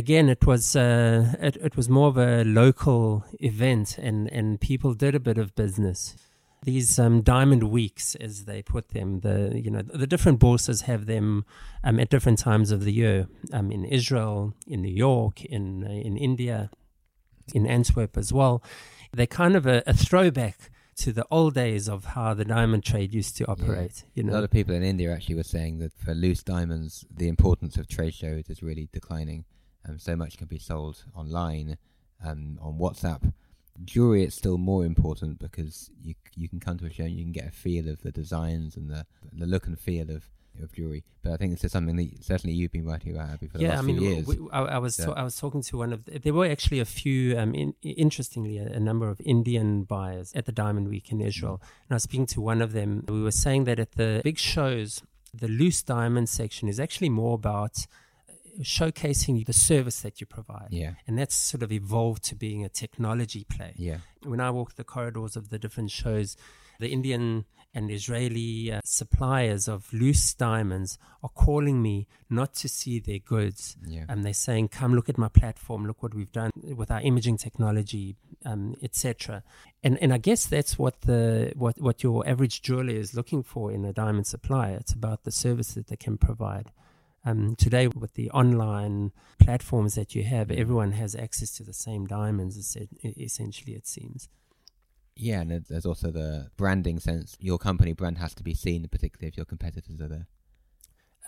again, 0.01 0.29
it 0.29 0.45
was 0.45 0.75
uh, 0.75 1.33
it, 1.47 1.55
it 1.67 1.75
was 1.75 1.87
more 1.89 2.07
of 2.13 2.17
a 2.17 2.43
local 2.43 3.23
event, 3.39 3.97
and 4.07 4.29
and 4.37 4.59
people 4.59 4.93
did 4.93 5.15
a 5.15 5.19
bit 5.19 5.37
of 5.37 5.47
business. 5.55 6.15
These 6.63 6.99
um, 6.99 7.21
diamond 7.21 7.63
weeks, 7.63 8.13
as 8.15 8.45
they 8.45 8.61
put 8.61 8.89
them, 8.89 9.21
the 9.21 9.59
you 9.63 9.71
know 9.71 9.81
the 9.81 10.05
different 10.05 10.39
bourses 10.39 10.81
have 10.81 11.07
them 11.07 11.43
um, 11.83 11.99
at 11.99 12.09
different 12.09 12.37
times 12.37 12.69
of 12.71 12.83
the 12.83 12.93
year. 12.93 13.27
Um, 13.51 13.71
in 13.71 13.83
Israel, 13.85 14.53
in 14.67 14.83
New 14.83 14.93
York, 14.93 15.43
in 15.43 15.83
uh, 15.83 15.89
in 15.89 16.17
India, 16.17 16.69
in 17.53 17.65
Antwerp 17.65 18.17
as 18.17 18.31
well. 18.31 18.63
They're 19.13 19.27
kind 19.27 19.55
of 19.55 19.65
a, 19.65 19.83
a 19.87 19.93
throwback 19.93 20.69
to 20.97 21.11
the 21.11 21.25
old 21.31 21.55
days 21.55 21.89
of 21.89 22.05
how 22.05 22.33
the 22.33 22.45
diamond 22.45 22.83
trade 22.83 23.13
used 23.13 23.35
to 23.37 23.45
operate. 23.47 24.03
You 24.13 24.23
know, 24.23 24.33
A 24.33 24.35
lot 24.35 24.43
of 24.43 24.51
people 24.51 24.75
in 24.75 24.83
India 24.83 25.11
actually 25.11 25.35
were 25.35 25.43
saying 25.43 25.79
that 25.79 25.93
for 25.93 26.13
loose 26.13 26.43
diamonds, 26.43 27.05
the 27.09 27.27
importance 27.27 27.75
of 27.77 27.87
trade 27.87 28.13
shows 28.13 28.49
is 28.49 28.61
really 28.61 28.87
declining. 28.91 29.45
Um, 29.87 29.97
so 29.97 30.15
much 30.15 30.37
can 30.37 30.47
be 30.47 30.59
sold 30.59 31.05
online, 31.15 31.77
um, 32.23 32.59
on 32.61 32.77
WhatsApp. 32.77 33.33
Jewelry 33.85 34.23
is 34.23 34.35
still 34.35 34.57
more 34.57 34.85
important 34.85 35.39
because 35.39 35.89
you 36.03 36.15
you 36.35 36.47
can 36.49 36.59
come 36.59 36.77
to 36.79 36.85
a 36.85 36.89
show 36.93 37.03
and 37.03 37.13
you 37.17 37.23
can 37.23 37.31
get 37.31 37.47
a 37.47 37.51
feel 37.51 37.87
of 37.89 38.01
the 38.01 38.11
designs 38.11 38.75
and 38.75 38.89
the 38.89 39.05
the 39.33 39.45
look 39.45 39.65
and 39.67 39.79
feel 39.79 40.09
of, 40.11 40.29
of 40.61 40.71
jewelry. 40.73 41.03
But 41.23 41.33
I 41.33 41.37
think 41.37 41.51
this 41.53 41.63
is 41.63 41.71
something 41.71 41.95
that 41.95 42.23
certainly 42.23 42.53
you've 42.55 42.71
been 42.71 42.85
writing 42.85 43.15
about 43.15 43.29
Avi, 43.31 43.47
for 43.47 43.57
the 43.57 43.63
yeah, 43.63 43.69
last 43.69 43.79
I 43.79 43.81
mean, 43.83 43.97
few 43.99 44.09
years. 44.09 44.27
we, 44.27 44.37
I, 44.51 44.61
I 44.61 44.77
was 44.79 44.99
Yeah. 44.99 45.05
ta- 45.05 45.13
I 45.13 45.23
was 45.23 45.35
talking 45.37 45.61
to 45.63 45.77
one 45.77 45.93
of 45.93 46.05
the, 46.05 46.19
there 46.19 46.33
were 46.33 46.47
actually 46.47 46.79
a 46.79 46.85
few 46.85 47.37
um, 47.39 47.53
in, 47.55 47.73
interestingly 47.81 48.57
a, 48.57 48.67
a 48.67 48.79
number 48.79 49.07
of 49.09 49.19
Indian 49.21 49.83
buyers 49.83 50.31
at 50.35 50.45
the 50.45 50.51
Diamond 50.51 50.87
Week 50.89 51.11
in 51.11 51.21
Israel, 51.21 51.57
Mm. 51.63 51.67
and 51.85 51.91
I 51.91 51.95
was 51.95 52.03
speaking 52.03 52.25
to 52.27 52.41
one 52.41 52.61
of 52.61 52.73
them. 52.73 53.05
We 53.07 53.21
were 53.21 53.31
saying 53.31 53.63
that 53.65 53.79
at 53.79 53.93
the 53.93 54.21
big 54.23 54.37
shows, 54.37 55.01
the 55.33 55.47
loose 55.47 55.81
diamond 55.81 56.27
section 56.27 56.67
is 56.67 56.79
actually 56.79 57.09
more 57.09 57.35
about 57.35 57.85
showcasing 58.59 59.45
the 59.45 59.53
service 59.53 60.01
that 60.01 60.19
you 60.19 60.27
provide. 60.27 60.67
yeah, 60.71 60.93
And 61.07 61.17
that's 61.17 61.35
sort 61.35 61.63
of 61.63 61.71
evolved 61.71 62.23
to 62.25 62.35
being 62.35 62.63
a 62.63 62.69
technology 62.69 63.43
play. 63.43 63.73
yeah, 63.77 63.97
when 64.23 64.39
I 64.39 64.49
walk 64.51 64.75
the 64.75 64.83
corridors 64.83 65.35
of 65.35 65.49
the 65.49 65.57
different 65.59 65.91
shows, 65.91 66.37
the 66.79 66.89
Indian 66.89 67.45
and 67.73 67.89
Israeli 67.89 68.71
uh, 68.71 68.81
suppliers 68.83 69.69
of 69.69 69.93
loose 69.93 70.33
diamonds 70.33 70.97
are 71.23 71.29
calling 71.29 71.81
me 71.81 72.05
not 72.29 72.53
to 72.55 72.67
see 72.67 72.99
their 72.99 73.19
goods. 73.19 73.77
yeah. 73.85 74.03
And 74.09 74.25
they're 74.25 74.33
saying, 74.33 74.69
come 74.69 74.93
look 74.93 75.07
at 75.07 75.17
my 75.17 75.29
platform, 75.29 75.85
look 75.85 76.03
what 76.03 76.13
we've 76.13 76.31
done 76.31 76.51
with 76.61 76.91
our 76.91 76.99
imaging 77.01 77.37
technology, 77.37 78.15
um, 78.45 78.75
etc. 78.83 79.43
And 79.83 79.97
and 80.01 80.11
I 80.13 80.17
guess 80.17 80.45
that's 80.45 80.77
what 80.77 81.01
the 81.01 81.53
what, 81.55 81.79
what 81.79 82.03
your 82.03 82.27
average 82.27 82.61
jeweler 82.61 82.93
is 82.93 83.13
looking 83.13 83.41
for 83.43 83.71
in 83.71 83.85
a 83.85 83.93
diamond 83.93 84.27
supplier. 84.27 84.75
It's 84.75 84.93
about 84.93 85.23
the 85.23 85.31
service 85.31 85.73
that 85.75 85.87
they 85.87 85.95
can 85.95 86.17
provide. 86.17 86.71
Um, 87.23 87.55
today, 87.55 87.87
with 87.87 88.13
the 88.15 88.31
online 88.31 89.11
platforms 89.39 89.93
that 89.95 90.15
you 90.15 90.23
have, 90.23 90.49
everyone 90.49 90.93
has 90.93 91.15
access 91.15 91.51
to 91.57 91.63
the 91.63 91.73
same 91.73 92.07
diamonds. 92.07 92.57
Essentially, 93.03 93.73
it 93.75 93.87
seems. 93.87 94.27
Yeah, 95.15 95.41
and 95.41 95.51
there's- 95.51 95.85
also 95.85 96.09
the 96.09 96.49
branding 96.57 96.99
sense. 96.99 97.37
Your 97.39 97.59
company 97.59 97.93
brand 97.93 98.17
has 98.17 98.33
to 98.35 98.43
be 98.43 98.53
seen, 98.55 98.87
particularly 98.87 99.27
if 99.27 99.37
your 99.37 99.45
competitors 99.45 100.01
are 100.01 100.07
there. 100.07 100.27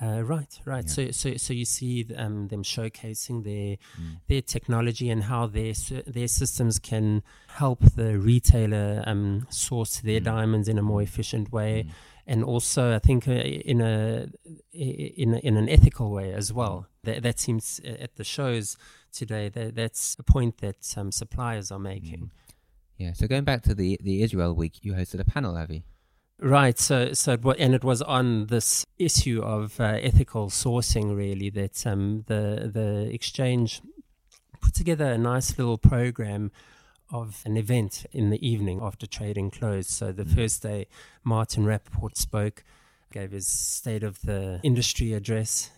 Uh, 0.01 0.23
right, 0.23 0.59
right. 0.65 0.85
Yeah. 0.85 0.91
So, 0.91 1.11
so, 1.11 1.37
so 1.37 1.53
you 1.53 1.65
see 1.65 2.07
um, 2.15 2.47
them 2.47 2.63
showcasing 2.63 3.43
their 3.43 3.77
Mm. 4.01 4.21
their 4.27 4.41
technology 4.41 5.07
and 5.11 5.23
how 5.25 5.45
their 5.45 5.73
their 6.07 6.27
systems 6.27 6.79
can 6.79 7.21
help 7.49 7.79
the 7.95 8.17
retailer 8.17 9.03
um, 9.05 9.45
source 9.51 9.99
their 9.99 10.19
Mm. 10.19 10.23
diamonds 10.23 10.67
in 10.67 10.79
a 10.79 10.81
more 10.81 11.03
efficient 11.03 11.51
way, 11.51 11.83
Mm. 11.83 11.91
And 12.25 12.43
also 12.43 12.95
I 12.95 12.99
think 12.99 13.27
uh, 13.27 13.31
in 13.31 13.81
a 13.81 14.27
in 14.71 15.33
a, 15.35 15.37
in 15.39 15.57
an 15.57 15.69
ethical 15.69 16.11
way 16.11 16.33
as 16.33 16.51
well. 16.53 16.87
That 17.03 17.23
that 17.23 17.39
seems 17.39 17.81
uh, 17.85 17.89
at 17.99 18.15
the 18.15 18.23
shows 18.23 18.77
today. 19.11 19.49
That 19.49 19.75
that's 19.75 20.15
a 20.19 20.23
point 20.23 20.59
that 20.59 20.83
some 20.83 21.11
suppliers 21.11 21.71
are 21.71 21.79
making. 21.79 22.19
Mm. 22.19 22.29
Yeah, 22.97 23.13
so 23.13 23.27
going 23.27 23.43
back 23.43 23.63
to 23.63 23.75
the 23.75 23.99
the 24.01 24.21
Israel 24.21 24.53
week, 24.53 24.79
you 24.83 24.93
hosted 24.93 25.19
a 25.19 25.25
panel, 25.25 25.57
Avi. 25.57 25.83
Right. 26.39 26.77
So, 26.77 27.13
so 27.13 27.33
it 27.33 27.45
and 27.59 27.73
it 27.73 27.83
was 27.83 28.01
on 28.01 28.47
this 28.47 28.85
issue 28.97 29.41
of 29.41 29.79
uh, 29.79 29.97
ethical 30.01 30.49
sourcing, 30.49 31.15
really, 31.15 31.49
that 31.51 31.85
um, 31.87 32.23
the 32.27 32.69
the 32.73 33.13
exchange 33.13 33.81
put 34.61 34.73
together 34.73 35.05
a 35.05 35.17
nice 35.17 35.57
little 35.57 35.77
program 35.77 36.51
of 37.13 37.41
an 37.45 37.55
event 37.55 38.05
in 38.11 38.29
the 38.31 38.45
evening 38.45 38.79
after 38.81 39.05
trading 39.07 39.51
closed. 39.51 39.89
So 39.89 40.11
the 40.11 40.25
Mm. 40.25 40.35
first 40.35 40.63
day, 40.63 40.87
Martin 41.23 41.63
Rapaport 41.63 42.17
spoke, 42.17 42.63
gave 43.11 43.31
his 43.31 43.47
state 43.47 44.03
of 44.03 44.19
the 44.21 44.59
industry 44.63 45.13
address, 45.13 45.71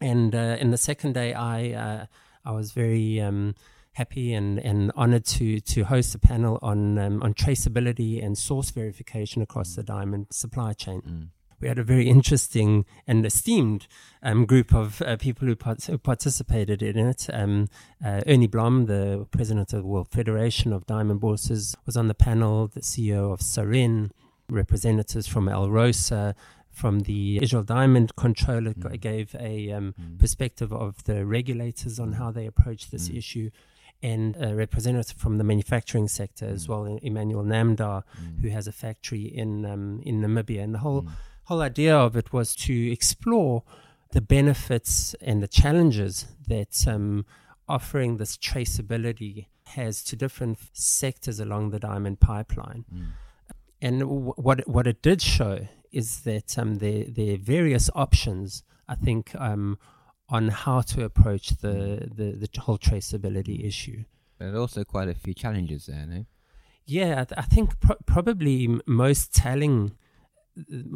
and 0.00 0.34
uh, 0.34 0.56
in 0.58 0.70
the 0.70 0.78
second 0.78 1.12
day, 1.12 1.34
I 1.34 1.72
uh, 1.72 2.06
I 2.44 2.52
was 2.52 2.72
very 2.72 3.20
um, 3.20 3.54
happy 3.92 4.32
and, 4.32 4.58
and 4.58 4.90
honored 4.96 5.26
to 5.26 5.60
to 5.60 5.84
host 5.84 6.14
a 6.14 6.18
panel 6.18 6.58
on 6.62 6.98
um, 6.98 7.22
on 7.22 7.34
traceability 7.34 8.24
and 8.24 8.38
source 8.38 8.70
verification 8.70 9.42
across 9.42 9.74
the 9.74 9.82
diamond 9.82 10.26
supply 10.30 10.72
chain. 10.72 11.02
Mm. 11.02 11.28
We 11.60 11.68
had 11.68 11.78
a 11.78 11.84
very 11.84 12.08
interesting 12.08 12.86
and 13.06 13.24
esteemed 13.26 13.86
um, 14.22 14.46
group 14.46 14.72
of 14.74 15.02
uh, 15.02 15.16
people 15.16 15.46
who, 15.46 15.54
part- 15.56 15.84
who 15.84 15.98
participated 15.98 16.82
in 16.82 16.96
it. 16.96 17.26
Um, 17.32 17.68
uh, 18.04 18.22
Ernie 18.26 18.46
Blom, 18.46 18.86
the 18.86 19.26
president 19.30 19.72
of 19.74 19.80
the 19.82 19.86
World 19.86 20.08
Federation 20.08 20.72
of 20.72 20.86
Diamond 20.86 21.20
Bourses, 21.20 21.76
was 21.84 21.96
on 21.96 22.08
the 22.08 22.14
panel. 22.14 22.68
The 22.68 22.80
CEO 22.80 23.32
of 23.32 23.40
Sarin, 23.40 24.10
representatives 24.48 25.26
from 25.26 25.46
Alrosa, 25.46 26.34
from 26.70 27.00
the 27.00 27.40
Israel 27.42 27.62
Diamond 27.62 28.16
Controller 28.16 28.72
Mm. 28.72 29.00
gave 29.00 29.34
a 29.38 29.70
um, 29.72 29.94
Mm. 30.00 30.18
perspective 30.18 30.72
of 30.72 31.04
the 31.04 31.26
regulators 31.26 31.98
on 32.00 32.12
how 32.14 32.30
they 32.30 32.46
approach 32.46 32.90
this 32.90 33.08
Mm. 33.10 33.16
issue, 33.18 33.50
and 34.02 34.34
a 34.40 34.54
representative 34.54 35.18
from 35.18 35.36
the 35.36 35.44
manufacturing 35.44 36.08
sector 36.08 36.46
as 36.46 36.66
Mm. 36.66 36.68
well, 36.70 36.98
Emmanuel 37.02 37.44
Namdar, 37.44 38.02
Mm. 38.18 38.40
who 38.40 38.48
has 38.48 38.66
a 38.66 38.72
factory 38.72 39.24
in 39.24 39.66
um, 39.66 40.00
in 40.04 40.20
Namibia. 40.22 40.62
And 40.62 40.74
the 40.74 40.78
whole 40.78 41.02
Mm. 41.02 41.10
Whole 41.50 41.62
idea 41.62 41.96
of 41.96 42.16
it 42.16 42.32
was 42.32 42.54
to 42.54 42.92
explore 42.92 43.64
the 44.12 44.20
benefits 44.20 45.14
and 45.20 45.42
the 45.42 45.48
challenges 45.48 46.26
that 46.46 46.86
um, 46.86 47.26
offering 47.68 48.16
this 48.16 48.36
traceability 48.36 49.46
has 49.66 50.02
to 50.04 50.16
different 50.16 50.58
sectors 50.72 51.40
along 51.40 51.70
the 51.70 51.78
diamond 51.78 52.20
pipeline. 52.20 52.84
Mm. 52.92 53.06
And 53.82 54.00
w- 54.00 54.34
what 54.36 54.68
what 54.68 54.86
it 54.86 55.02
did 55.02 55.20
show 55.22 55.66
is 55.90 56.20
that 56.20 56.58
um, 56.58 56.78
there 56.78 57.04
there 57.08 57.34
are 57.34 57.38
various 57.38 57.90
options. 57.94 58.62
I 58.88 58.94
think 58.94 59.34
um, 59.34 59.78
on 60.28 60.48
how 60.48 60.80
to 60.80 61.04
approach 61.04 61.50
the, 61.58 62.08
the, 62.14 62.32
the 62.42 62.60
whole 62.60 62.78
traceability 62.78 63.64
issue. 63.64 64.04
But 64.38 64.54
also 64.54 64.84
quite 64.84 65.08
a 65.08 65.14
few 65.14 65.34
challenges 65.34 65.86
there, 65.86 66.06
no? 66.06 66.26
Yeah, 66.86 67.20
I, 67.20 67.24
th- 67.24 67.38
I 67.38 67.42
think 67.42 67.78
pro- 67.80 68.02
probably 68.06 68.64
m- 68.64 68.82
most 68.86 69.34
telling 69.34 69.92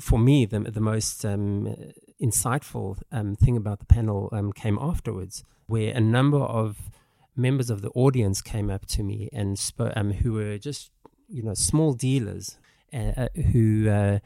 for 0.01 0.19
me, 0.19 0.47
the, 0.47 0.61
the 0.61 0.81
most 0.81 1.25
um, 1.25 1.75
insightful 2.23 3.01
um, 3.13 3.37
thing 3.37 3.57
about 3.57 3.79
the 3.79 3.87
panel 3.87 4.29
um, 4.33 4.53
came 4.53 4.79
afterwards, 4.81 5.45
where 5.67 5.95
a 5.95 6.01
number 6.01 6.39
of 6.39 6.91
members 7.37 7.71
of 7.71 7.83
the 7.83 7.91
audience 7.91 8.41
came 8.41 8.71
up 8.71 8.87
to 8.87 9.03
me 9.03 9.29
and 9.33 9.59
sp- 9.59 9.91
um, 9.97 10.13
who 10.13 10.35
were 10.35 10.57
just 10.59 10.91
you 11.29 11.43
know 11.43 11.55
small 11.55 11.93
dealers 11.93 12.59
uh, 12.93 13.13
uh, 13.17 13.29
who 13.53 13.89
uh, 13.89 14.19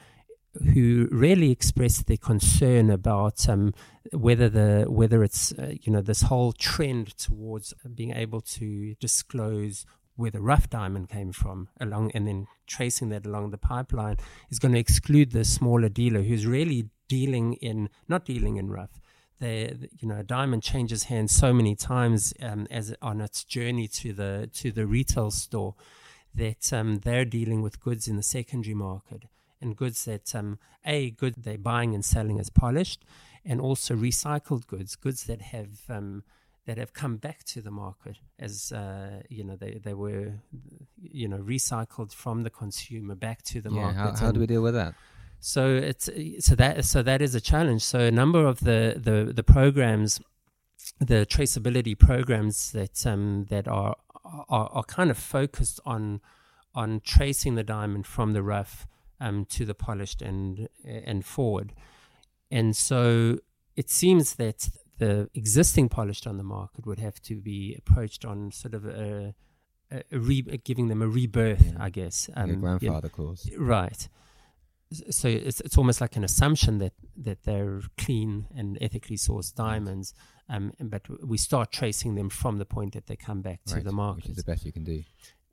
who 0.74 1.08
really 1.10 1.50
expressed 1.50 2.06
their 2.06 2.16
concern 2.16 2.90
about 2.90 3.48
um, 3.48 3.72
whether 4.12 4.48
the 4.48 4.86
whether 4.88 5.22
it's 5.22 5.52
uh, 5.52 5.72
you 5.80 5.92
know 5.92 6.00
this 6.00 6.22
whole 6.22 6.52
trend 6.52 7.16
towards 7.16 7.72
being 7.94 8.12
able 8.12 8.40
to 8.40 8.94
disclose 8.96 9.86
where 10.18 10.32
the 10.32 10.40
rough 10.40 10.68
diamond 10.68 11.08
came 11.08 11.30
from 11.30 11.68
along 11.80 12.10
and 12.12 12.26
then 12.26 12.48
tracing 12.66 13.08
that 13.08 13.24
along 13.24 13.50
the 13.50 13.56
pipeline 13.56 14.16
is 14.50 14.58
going 14.58 14.74
to 14.74 14.80
exclude 14.80 15.30
the 15.30 15.44
smaller 15.44 15.88
dealer 15.88 16.22
who's 16.22 16.44
really 16.44 16.88
dealing 17.06 17.54
in 17.54 17.88
not 18.08 18.24
dealing 18.24 18.56
in 18.56 18.68
rough. 18.68 19.00
The 19.38 19.88
you 20.00 20.08
know 20.08 20.18
a 20.18 20.24
diamond 20.24 20.64
changes 20.64 21.04
hands 21.04 21.32
so 21.32 21.52
many 21.54 21.76
times 21.76 22.34
um, 22.42 22.66
as 22.68 22.92
on 23.00 23.20
its 23.20 23.44
journey 23.44 23.86
to 23.88 24.12
the 24.12 24.50
to 24.54 24.72
the 24.72 24.86
retail 24.86 25.30
store 25.30 25.76
that 26.34 26.72
um, 26.72 26.98
they're 26.98 27.24
dealing 27.24 27.62
with 27.62 27.80
goods 27.80 28.08
in 28.08 28.16
the 28.16 28.22
secondary 28.24 28.74
market 28.74 29.24
and 29.60 29.76
goods 29.76 30.04
that 30.04 30.34
um, 30.34 30.58
a 30.84 31.10
good 31.10 31.44
they're 31.44 31.58
buying 31.58 31.94
and 31.94 32.04
selling 32.04 32.40
as 32.40 32.50
polished, 32.50 33.04
and 33.44 33.60
also 33.60 33.94
recycled 33.94 34.66
goods, 34.66 34.96
goods 34.96 35.24
that 35.24 35.42
have 35.42 35.78
um, 35.88 36.24
that 36.68 36.76
have 36.76 36.92
come 36.92 37.16
back 37.16 37.44
to 37.44 37.62
the 37.62 37.70
market 37.70 38.18
as 38.38 38.72
uh, 38.72 39.22
you 39.30 39.42
know 39.42 39.56
they, 39.56 39.80
they 39.82 39.94
were 39.94 40.34
you 41.00 41.26
know 41.26 41.38
recycled 41.38 42.12
from 42.12 42.42
the 42.42 42.50
consumer 42.50 43.14
back 43.14 43.42
to 43.42 43.62
the 43.62 43.70
yeah, 43.70 43.80
market. 43.80 44.18
How, 44.18 44.26
how 44.26 44.32
do 44.32 44.38
we 44.38 44.46
deal 44.46 44.60
with 44.60 44.74
that? 44.74 44.92
So 45.40 45.62
it's 45.74 46.10
so 46.40 46.54
that 46.56 46.84
so 46.84 47.02
that 47.02 47.22
is 47.22 47.34
a 47.34 47.40
challenge. 47.40 47.82
So 47.82 48.00
a 48.00 48.10
number 48.10 48.44
of 48.44 48.60
the 48.60 49.00
the, 49.08 49.32
the 49.32 49.42
programs, 49.42 50.20
the 50.98 51.24
traceability 51.24 51.98
programs 51.98 52.72
that 52.72 53.06
um, 53.06 53.46
that 53.48 53.66
are, 53.66 53.96
are 54.50 54.68
are 54.70 54.84
kind 54.84 55.10
of 55.10 55.16
focused 55.16 55.80
on 55.86 56.20
on 56.74 57.00
tracing 57.02 57.54
the 57.54 57.64
diamond 57.64 58.06
from 58.06 58.34
the 58.34 58.42
rough 58.42 58.86
um, 59.20 59.46
to 59.46 59.64
the 59.64 59.74
polished 59.74 60.20
and 60.20 60.68
and 60.84 61.24
forward. 61.24 61.72
And 62.50 62.76
so 62.76 63.38
it 63.74 63.88
seems 63.88 64.34
that 64.34 64.68
the 64.98 65.28
existing 65.34 65.88
polished 65.88 66.26
on 66.26 66.36
the 66.36 66.44
market 66.44 66.86
would 66.86 66.98
have 66.98 67.20
to 67.22 67.36
be 67.40 67.74
approached 67.78 68.24
on 68.24 68.52
sort 68.52 68.74
of 68.74 68.84
a, 68.86 69.34
a, 69.90 70.02
a 70.12 70.18
re, 70.18 70.42
giving 70.42 70.88
them 70.88 71.02
a 71.02 71.08
rebirth, 71.08 71.64
Yeah. 71.72 71.84
I 71.84 71.90
guess. 71.90 72.28
Um, 72.34 72.60
grandfather 72.60 73.08
clause. 73.08 73.48
Right. 73.56 74.08
So 75.10 75.28
it's 75.28 75.60
it's 75.60 75.76
almost 75.76 76.00
like 76.00 76.16
an 76.16 76.24
assumption 76.24 76.78
that 76.78 76.94
that 77.18 77.44
they're 77.44 77.82
clean 77.98 78.46
and 78.56 78.78
ethically 78.80 79.16
sourced 79.16 79.54
diamonds, 79.54 80.14
um, 80.48 80.72
but 80.80 81.02
we 81.26 81.36
start 81.36 81.70
tracing 81.70 82.14
them 82.14 82.30
from 82.30 82.56
the 82.56 82.64
point 82.64 82.94
that 82.94 83.06
they 83.06 83.14
come 83.16 83.42
back 83.42 83.60
to 83.66 83.74
Right, 83.74 83.84
the 83.84 83.92
market. 83.92 84.24
Which 84.24 84.30
is 84.30 84.36
the 84.36 84.50
best 84.50 84.64
you 84.64 84.72
can 84.72 84.84
do. 84.84 85.02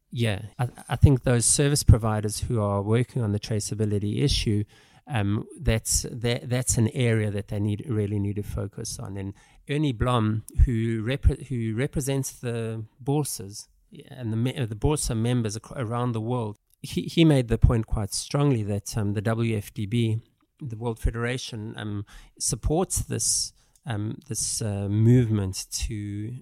Yeah, 0.10 0.44
I, 0.58 0.70
I 0.88 0.96
think 0.96 1.24
those 1.24 1.46
service 1.46 1.84
providers 1.84 2.40
who 2.42 2.62
are 2.62 2.82
working 2.82 3.22
on 3.22 3.34
the 3.34 3.40
traceability 3.40 4.22
issue, 4.24 4.64
um, 5.08 5.46
that's 5.60 6.06
that, 6.12 6.50
that's 6.50 6.78
an 6.78 6.90
area 6.94 7.30
that 7.32 7.50
they 7.50 7.60
need 7.60 7.86
really 7.88 8.20
need 8.20 8.38
to 8.38 8.44
focus 8.44 9.00
on. 9.00 9.18
And 9.18 9.34
Ernie 9.70 9.94
Blom, 9.94 10.44
who 10.66 11.04
repre- 11.04 11.48
who 11.48 11.76
represents 11.76 12.32
the 12.32 12.86
bourses 13.00 13.68
and 14.10 14.34
the 14.34 14.38
me- 14.38 14.66
the 14.66 14.76
Borsa 14.76 15.16
members 15.16 15.58
around 15.76 16.14
the 16.14 16.22
world, 16.22 16.58
he 16.82 17.04
he 17.04 17.24
made 17.24 17.48
the 17.48 17.58
point 17.58 17.86
quite 17.88 18.14
strongly 18.14 18.64
that 18.64 18.98
um, 18.98 19.14
the 19.14 19.22
WFDB, 19.22 20.22
the 20.62 20.78
World 20.78 21.00
Federation, 21.00 21.74
um, 21.78 22.06
supports 22.40 23.00
this 23.00 23.54
um, 23.86 24.18
this 24.28 24.62
uh, 24.62 24.88
movement 24.90 25.68
to 25.72 26.34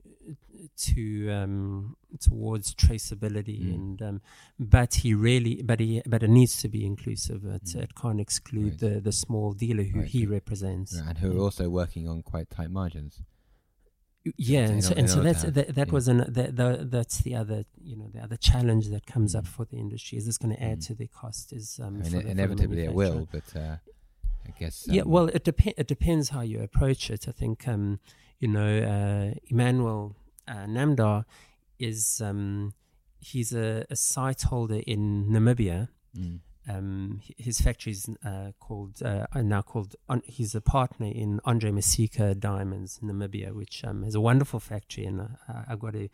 to 0.76 1.30
um, 1.32 1.96
towards 2.20 2.74
traceability 2.76 3.62
Mm. 3.66 3.74
and 3.76 4.02
um, 4.02 4.22
but 4.60 4.96
he 4.96 5.14
really 5.14 5.62
but 5.64 5.80
he 5.80 6.02
but 6.06 6.24
it 6.24 6.30
needs 6.30 6.62
to 6.62 6.68
be 6.70 6.86
inclusive 6.86 7.46
it, 7.46 7.64
Mm. 7.66 7.84
it 7.84 7.96
can't 7.96 8.20
exclude 8.20 8.74
Right. 8.74 8.80
the 8.80 9.02
the 9.02 9.12
small 9.12 9.54
dealer 9.54 9.84
who 9.84 10.00
Right. 10.00 10.08
he 10.08 10.26
represents 10.26 10.96
And 10.96 11.18
who 11.20 11.38
are 11.38 11.44
also 11.44 11.70
working 11.70 12.08
on 12.08 12.24
quite 12.24 12.50
tight 12.50 12.72
margins. 12.72 13.22
yeah 14.38 14.66
and 14.70 14.82
so, 14.84 14.94
and 14.96 15.10
so 15.10 15.20
that's 15.22 15.44
that, 15.44 15.76
that 15.76 15.88
yeah. 15.90 15.94
was 15.94 16.08
an 16.08 16.20
that, 16.30 16.56
the, 16.56 16.88
that's 16.90 17.18
the 17.20 17.36
other 17.36 17.66
you 17.84 17.96
know 17.98 18.10
the 18.16 18.22
other 18.22 18.38
challenge 18.38 18.88
that 18.90 19.06
comes 19.06 19.36
up 19.36 19.44
Mm. 19.46 19.48
for 19.56 19.66
the 19.66 19.78
industry 19.78 20.18
is 20.18 20.26
this 20.26 20.38
going 20.38 20.56
to 20.56 20.64
add 20.64 20.80
Mm. 20.80 20.88
to 20.88 20.94
the 20.96 21.08
cost 21.08 21.52
is 21.52 21.80
um, 21.84 22.02
I 22.06 22.10
mean, 22.10 22.24
the- 22.24 22.32
inevitably 22.32 22.84
it 22.86 22.94
will, 22.94 23.28
but 23.32 23.48
uh, 23.56 23.78
I 24.48 24.52
guess. 24.60 24.86
yeah 24.88 25.02
um, 25.04 25.10
well 25.10 25.28
it 25.38 25.44
depends 25.44 25.76
it 25.78 25.88
depends 25.88 26.30
how 26.30 26.42
you 26.52 26.58
approach 26.62 27.10
it 27.16 27.28
i 27.28 27.32
think 27.42 27.68
um 27.74 28.00
you 28.40 28.48
know 28.56 28.72
uh 28.94 29.34
emmanuel 29.54 30.16
uh, 30.48 30.66
namdar 30.68 31.26
is 31.80 32.22
um 32.22 32.74
he's 33.20 33.54
a, 33.54 33.86
a 33.90 33.96
site 33.96 34.44
holder 34.44 34.82
in 34.86 35.28
namibia 35.30 35.90
mm, 36.18 36.40
um, 36.68 37.22
his 37.38 37.60
factory 37.60 37.92
is 37.92 38.10
uh, 38.26 38.52
called 38.60 39.02
uh, 39.04 39.26
now 39.36 39.62
called. 39.62 39.96
On, 40.08 40.22
he's 40.26 40.56
a 40.56 40.62
partner 40.62 41.08
in 41.08 41.42
Andre 41.44 41.72
Masika 41.72 42.36
Diamonds, 42.36 43.00
Namibia, 43.04 43.54
which 43.54 43.84
um, 43.84 44.04
is 44.04 44.16
a 44.16 44.22
wonderful 44.22 44.60
factory, 44.60 45.06
and 45.06 45.22
uh, 45.22 45.64
I've 45.68 45.80
got 45.80 45.94
to 45.94 46.08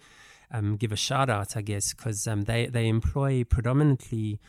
um, 0.52 0.78
give 0.78 0.92
a 0.92 0.96
shout 0.96 1.30
out, 1.30 1.56
I 1.56 1.62
guess, 1.62 1.94
because 1.94 2.28
um, 2.28 2.44
they 2.44 2.66
they 2.66 2.88
employ 2.88 3.44
predominantly 3.44 4.40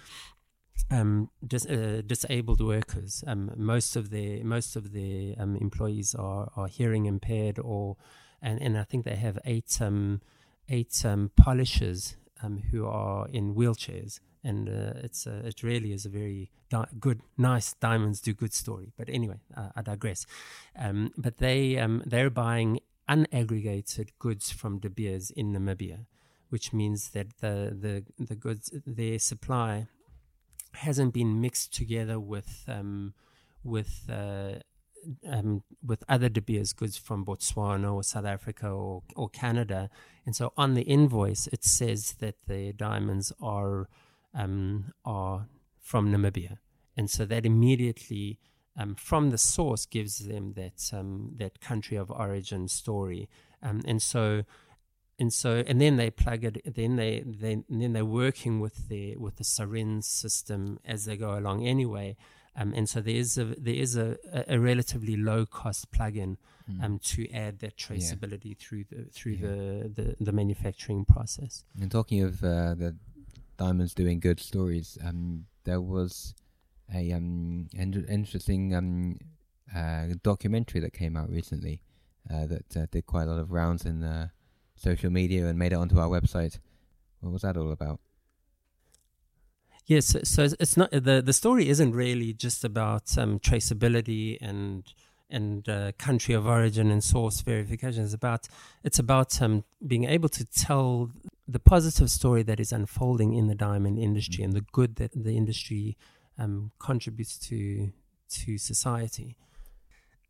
um, 0.90 1.30
dis- 1.46 1.66
uh, 1.66 2.00
disabled 2.06 2.62
workers. 2.62 3.22
Um, 3.26 3.52
most 3.56 3.94
of 3.94 4.10
their 4.10 4.42
most 4.42 4.76
of 4.76 4.92
their 4.92 5.34
um, 5.38 5.56
employees 5.56 6.14
are, 6.14 6.50
are 6.56 6.66
hearing 6.66 7.04
impaired, 7.04 7.58
or 7.58 7.96
and, 8.42 8.60
and 8.60 8.78
I 8.78 8.84
think 8.84 9.04
they 9.04 9.16
have 9.16 9.38
eight 9.44 9.80
um, 9.80 10.20
eight 10.68 11.04
um, 11.04 11.30
polishers 11.36 12.16
um, 12.42 12.62
who 12.70 12.86
are 12.86 13.28
in 13.28 13.54
wheelchairs 13.54 14.20
and 14.42 14.68
uh, 14.68 14.92
it's 15.02 15.26
uh, 15.26 15.42
it 15.44 15.62
really 15.62 15.92
is 15.92 16.06
a 16.06 16.08
very 16.08 16.50
di- 16.68 16.86
good, 16.98 17.20
nice 17.36 17.74
diamonds 17.74 18.20
do 18.20 18.32
good 18.32 18.54
story. 18.54 18.92
But 18.96 19.08
anyway, 19.08 19.40
uh, 19.56 19.68
I 19.76 19.82
digress. 19.82 20.26
Um, 20.78 21.12
but 21.16 21.38
they 21.38 21.78
um, 21.78 22.02
they're 22.06 22.30
buying 22.30 22.80
unaggregated 23.08 24.10
goods 24.18 24.50
from 24.50 24.78
De 24.78 24.88
Beers 24.88 25.30
in 25.30 25.52
Namibia, 25.52 26.06
which 26.48 26.72
means 26.72 27.10
that 27.10 27.38
the 27.40 27.76
the 27.78 28.24
the 28.24 28.34
goods 28.34 28.72
their 28.86 29.18
supply 29.18 29.86
hasn't 30.74 31.12
been 31.12 31.40
mixed 31.40 31.74
together 31.74 32.18
with 32.18 32.64
um, 32.68 33.14
with 33.62 34.08
uh, 34.10 34.60
um, 35.28 35.62
with 35.84 36.04
other 36.08 36.28
De 36.28 36.40
Beers 36.40 36.72
goods 36.72 36.96
from 36.96 37.24
Botswana 37.24 37.92
or 37.92 38.02
South 38.02 38.24
Africa 38.24 38.68
or, 38.68 39.02
or 39.16 39.28
Canada. 39.28 39.90
And 40.26 40.36
so 40.36 40.52
on 40.56 40.74
the 40.74 40.82
invoice, 40.82 41.46
it 41.48 41.64
says 41.64 42.14
that 42.20 42.36
the 42.46 42.72
diamonds 42.72 43.32
are 43.40 43.88
um, 44.34 44.92
are 45.04 45.46
from 45.80 46.12
Namibia, 46.12 46.58
and 46.96 47.10
so 47.10 47.24
that 47.24 47.44
immediately 47.44 48.38
um, 48.76 48.94
from 48.94 49.30
the 49.30 49.38
source 49.38 49.86
gives 49.86 50.26
them 50.26 50.52
that 50.54 50.90
um, 50.92 51.32
that 51.36 51.60
country 51.60 51.96
of 51.96 52.10
origin 52.10 52.68
story, 52.68 53.28
um, 53.62 53.80
and 53.84 54.00
so 54.00 54.44
and 55.18 55.32
so 55.32 55.64
and 55.66 55.80
then 55.80 55.96
they 55.96 56.10
plug 56.10 56.44
it. 56.44 56.74
Then 56.74 56.96
they 56.96 57.18
and 57.18 57.64
then 57.68 57.92
they're 57.92 58.04
working 58.04 58.60
with 58.60 58.88
the 58.88 59.16
with 59.16 59.36
the 59.36 59.44
Sarin 59.44 60.04
system 60.04 60.78
as 60.84 61.06
they 61.06 61.16
go 61.16 61.36
along 61.36 61.66
anyway. 61.66 62.16
Um, 62.60 62.74
and 62.76 62.86
so 62.86 63.00
there 63.00 63.14
is 63.14 63.38
a 63.38 63.44
there 63.44 63.74
is 63.74 63.96
a, 63.96 64.18
a, 64.46 64.58
relatively 64.58 65.16
low 65.16 65.46
cost 65.46 65.90
plugin 65.92 66.36
mm. 66.70 66.84
um, 66.84 66.98
to 66.98 67.30
add 67.32 67.60
that 67.60 67.78
traceability 67.78 68.56
through 68.56 68.84
the 68.90 69.04
through 69.10 69.32
Yeah. 69.32 69.48
the, 69.48 69.88
the, 69.96 70.16
the 70.20 70.32
manufacturing 70.32 71.06
process. 71.06 71.64
And 71.80 71.90
talking 71.90 72.22
of 72.22 72.44
uh, 72.44 72.74
the 72.74 72.96
diamonds 73.56 73.94
doing 73.94 74.20
good 74.20 74.40
stories, 74.40 74.98
um, 75.02 75.46
there 75.64 75.80
was 75.80 76.34
a 76.94 77.12
um, 77.12 77.68
in- 77.72 78.06
interesting 78.08 78.74
um, 78.74 79.18
uh, 79.74 80.08
documentary 80.22 80.80
that 80.82 80.92
came 80.92 81.16
out 81.16 81.30
recently 81.30 81.80
uh, 82.30 82.46
that 82.46 82.76
uh, 82.76 82.86
did 82.90 83.06
quite 83.06 83.22
a 83.22 83.30
lot 83.30 83.38
of 83.38 83.52
rounds 83.52 83.86
in 83.86 84.04
uh, 84.04 84.28
social 84.76 85.10
media 85.10 85.46
and 85.46 85.58
made 85.58 85.72
it 85.72 85.76
onto 85.76 85.98
our 85.98 86.08
website. 86.08 86.58
What 87.20 87.32
was 87.32 87.42
that 87.42 87.56
all 87.56 87.72
about? 87.72 88.00
Yes, 89.86 90.06
so 90.24 90.44
it's- 90.44 90.54
it's 90.60 90.76
not 90.76 90.90
the 90.92 91.20
the 91.24 91.32
story 91.32 91.68
isn't 91.68 91.92
really 91.92 92.32
just 92.32 92.64
about 92.64 93.16
um, 93.18 93.38
traceability 93.40 94.38
and 94.40 94.84
and 95.32 95.68
uh, 95.68 95.92
country 95.98 96.34
of 96.34 96.46
origin 96.46 96.90
and 96.90 97.02
source 97.04 97.40
verification. 97.40 98.04
It's 98.04 98.14
about 98.14 98.48
it's 98.84 98.98
about 98.98 99.40
um, 99.42 99.64
being 99.86 100.04
able 100.04 100.28
to 100.30 100.44
tell 100.44 101.10
the 101.48 101.58
positive 101.58 102.10
story 102.10 102.42
that 102.44 102.60
is 102.60 102.72
unfolding 102.72 103.34
in 103.34 103.46
the 103.48 103.54
diamond 103.54 103.98
industry 103.98 104.44
and 104.44 104.52
the 104.52 104.64
good 104.72 104.96
that 104.96 105.12
the 105.12 105.36
industry 105.36 105.96
um, 106.38 106.70
contributes 106.78 107.38
to 107.48 107.92
to 108.28 108.58
society. 108.58 109.36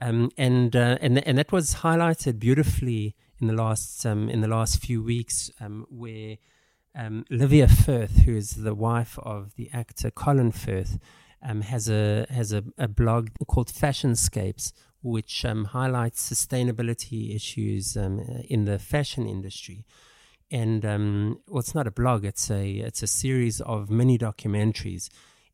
Um, 0.00 0.30
and 0.38 0.74
uh, 0.74 0.96
and 1.02 1.18
and 1.26 1.36
that 1.38 1.52
was 1.52 1.74
highlighted 1.76 2.38
beautifully 2.38 3.14
in 3.40 3.46
the 3.48 3.52
last 3.54 4.06
um, 4.06 4.28
in 4.30 4.40
the 4.40 4.48
last 4.48 4.80
few 4.82 5.02
weeks, 5.02 5.50
um, 5.60 5.86
where 5.90 6.38
um, 6.94 7.24
Livia 7.30 7.68
Firth, 7.68 8.20
who 8.20 8.36
is 8.36 8.56
the 8.56 8.74
wife 8.74 9.18
of 9.20 9.54
the 9.56 9.70
actor 9.72 10.10
Colin 10.10 10.52
Firth, 10.52 10.98
um, 11.42 11.62
has 11.62 11.88
a 11.88 12.26
has 12.30 12.52
a, 12.52 12.64
a, 12.76 12.88
blog 12.88 13.30
called 13.46 13.68
Fashionscapes, 13.68 14.72
which 15.02 15.44
um, 15.44 15.66
highlights 15.66 16.28
sustainability 16.28 17.34
issues 17.34 17.96
um, 17.96 18.20
in 18.48 18.64
the 18.64 18.78
fashion 18.78 19.26
industry. 19.26 19.86
And 20.50 20.84
um, 20.84 21.40
well, 21.46 21.60
it's 21.60 21.74
not 21.74 21.86
a 21.86 21.92
blog; 21.92 22.24
it's 22.24 22.50
a 22.50 22.70
it's 22.70 23.02
a 23.02 23.06
series 23.06 23.60
of 23.60 23.90
mini 23.90 24.18
documentaries. 24.18 25.08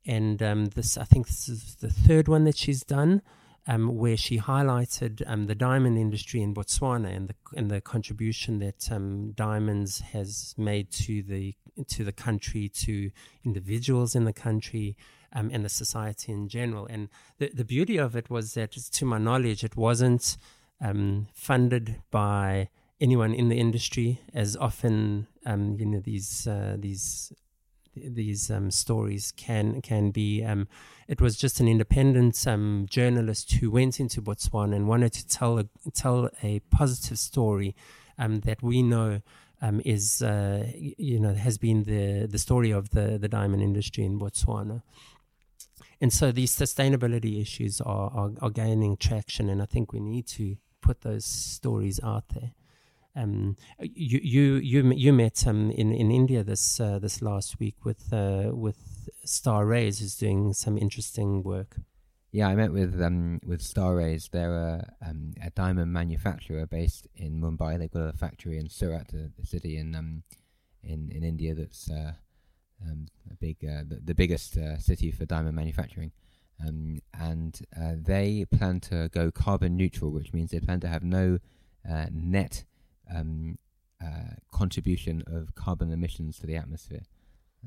And 0.06 0.42
um, 0.42 0.66
this, 0.66 0.96
I 0.96 1.04
think, 1.04 1.26
this 1.26 1.48
is 1.48 1.76
the 1.76 1.90
third 1.90 2.28
one 2.28 2.44
that 2.44 2.56
she's 2.56 2.84
done 2.84 3.22
um, 3.66 3.96
where 3.96 4.16
she 4.16 4.38
highlighted 4.38 5.22
um, 5.26 5.46
the 5.46 5.54
diamond 5.54 5.98
industry 5.98 6.40
in 6.40 6.54
Botswana 6.54 7.14
and 7.14 7.28
the 7.28 7.34
and 7.56 7.70
the 7.70 7.80
contribution 7.80 8.58
that 8.60 8.90
um, 8.92 9.32
diamonds 9.32 10.00
has 10.12 10.54
made 10.56 10.90
to 10.92 11.22
the 11.22 11.54
to 11.88 12.04
the 12.04 12.12
country, 12.12 12.68
to 12.68 13.10
individuals 13.44 14.14
in 14.14 14.24
the 14.24 14.32
country, 14.32 14.96
um, 15.32 15.50
and 15.52 15.64
the 15.64 15.68
society 15.68 16.32
in 16.32 16.48
general. 16.48 16.86
And 16.86 17.08
the 17.38 17.50
the 17.52 17.64
beauty 17.64 17.96
of 17.96 18.14
it 18.14 18.30
was 18.30 18.54
that, 18.54 18.72
to 18.72 19.04
my 19.04 19.18
knowledge, 19.18 19.64
it 19.64 19.76
wasn't 19.76 20.36
um, 20.80 21.28
funded 21.34 22.02
by 22.10 22.68
anyone 23.00 23.34
in 23.34 23.48
the 23.48 23.58
industry, 23.58 24.20
as 24.32 24.56
often 24.56 25.26
um, 25.44 25.76
you 25.78 25.86
know 25.86 26.00
these 26.00 26.46
uh, 26.46 26.76
these 26.78 27.32
these 27.96 28.50
um, 28.50 28.70
stories 28.70 29.32
can 29.36 29.80
can 29.82 30.10
be. 30.10 30.44
Um, 30.44 30.68
it 31.08 31.20
was 31.20 31.36
just 31.36 31.60
an 31.60 31.68
independent 31.68 32.46
um, 32.46 32.86
journalist 32.90 33.52
who 33.52 33.70
went 33.70 34.00
into 34.00 34.20
Botswana 34.20 34.74
and 34.74 34.88
wanted 34.88 35.12
to 35.14 35.26
tell 35.26 35.58
a, 35.58 35.66
tell 35.94 36.28
a 36.42 36.60
positive 36.70 37.18
story 37.18 37.76
um, 38.18 38.40
that 38.40 38.62
we 38.62 38.82
know 38.82 39.20
um, 39.62 39.80
is 39.84 40.22
uh, 40.22 40.66
you 40.76 41.20
know 41.20 41.34
has 41.34 41.58
been 41.58 41.84
the 41.84 42.26
the 42.26 42.38
story 42.38 42.70
of 42.70 42.90
the 42.90 43.18
the 43.18 43.28
diamond 43.28 43.62
industry 43.62 44.04
in 44.04 44.18
Botswana. 44.18 44.82
And 46.00 46.12
so 46.12 46.30
these 46.30 46.54
sustainability 46.54 47.40
issues 47.40 47.80
are, 47.80 48.10
are, 48.10 48.30
are 48.42 48.50
gaining 48.50 48.98
traction, 48.98 49.48
and 49.48 49.62
I 49.62 49.64
think 49.64 49.92
we 49.92 50.00
need 50.00 50.26
to 50.28 50.56
put 50.82 51.00
those 51.00 51.24
stories 51.24 51.98
out 52.02 52.28
there. 52.34 52.52
Um, 53.16 53.56
you 53.80 54.20
you 54.22 54.54
you 54.56 54.92
you 54.94 55.12
met 55.12 55.46
um, 55.46 55.70
in 55.70 55.90
in 55.90 56.10
India 56.10 56.44
this 56.44 56.78
uh, 56.78 56.98
this 56.98 57.22
last 57.22 57.58
week 57.58 57.84
with 57.84 58.12
uh, 58.12 58.50
with 58.52 59.08
Star 59.24 59.64
Rays, 59.64 60.00
who's 60.00 60.16
doing 60.16 60.52
some 60.52 60.76
interesting 60.76 61.42
work. 61.42 61.76
Yeah, 62.30 62.48
I 62.48 62.54
met 62.54 62.72
with 62.72 63.00
um, 63.00 63.40
with 63.46 63.62
Star 63.62 63.96
Rays. 63.96 64.28
They're 64.30 64.54
a, 64.54 64.92
um, 65.00 65.32
a 65.42 65.48
diamond 65.48 65.94
manufacturer 65.94 66.66
based 66.66 67.06
in 67.16 67.40
Mumbai. 67.40 67.78
They've 67.78 67.90
got 67.90 68.08
a 68.08 68.12
factory 68.12 68.58
in 68.58 68.68
Surat, 68.68 69.10
a, 69.14 69.46
city 69.46 69.78
in 69.78 69.94
um, 69.94 70.22
in 70.82 71.10
in 71.10 71.24
India 71.24 71.54
that's 71.54 71.90
uh, 71.90 72.12
um, 72.82 73.06
a 73.30 73.34
big 73.36 73.56
uh, 73.64 73.84
the, 73.88 74.00
the, 74.04 74.14
biggest 74.14 74.58
uh, 74.58 74.76
city 74.76 75.10
for 75.10 75.24
diamond 75.24 75.56
manufacturing. 75.56 76.12
And 76.58 77.58
uh, 77.78 77.92
they 77.96 78.44
plan 78.50 78.80
to 78.80 79.08
go 79.10 79.30
carbon 79.30 79.76
neutral, 79.76 80.10
which 80.10 80.32
means 80.34 80.50
they 80.50 80.60
plan 80.60 80.80
to 80.80 80.88
have 80.88 81.02
no 81.02 81.38
net 82.10 82.64
um, 83.14 83.58
uh, 84.02 84.34
contribution 84.52 85.22
of 85.26 85.54
carbon 85.54 85.90
emissions 85.90 86.38
to 86.38 86.46
the 86.46 86.56
atmosphere. 86.56 87.02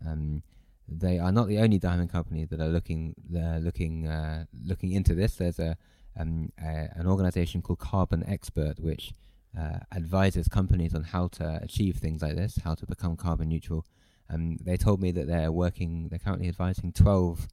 Um, 0.07 0.43
they 0.87 1.19
are 1.19 1.31
not 1.31 1.47
the 1.47 1.59
only 1.59 1.77
diamond 1.77 2.11
company 2.11 2.45
that 2.45 2.59
are 2.59 2.67
looking 2.67 3.15
uh, 3.35 3.57
looking 3.57 4.07
uh, 4.07 4.45
looking 4.65 4.91
into 4.91 5.13
this. 5.13 5.35
There's 5.35 5.59
a, 5.59 5.77
um, 6.17 6.51
a, 6.59 6.89
an 6.95 7.07
organization 7.07 7.61
called 7.61 7.79
Carbon 7.79 8.23
Expert, 8.27 8.79
which 8.79 9.13
uh, 9.57 9.79
advises 9.95 10.47
companies 10.47 10.93
on 10.93 11.03
how 11.03 11.27
to 11.27 11.59
achieve 11.61 11.97
things 11.97 12.21
like 12.21 12.35
this, 12.35 12.59
how 12.63 12.75
to 12.75 12.85
become 12.85 13.15
carbon 13.15 13.49
neutral. 13.49 13.85
Um, 14.29 14.57
they 14.61 14.77
told 14.77 15.01
me 15.01 15.11
that 15.11 15.27
they're 15.27 15.51
working. 15.51 16.07
They're 16.09 16.19
currently 16.19 16.47
advising 16.47 16.91
12 16.93 17.47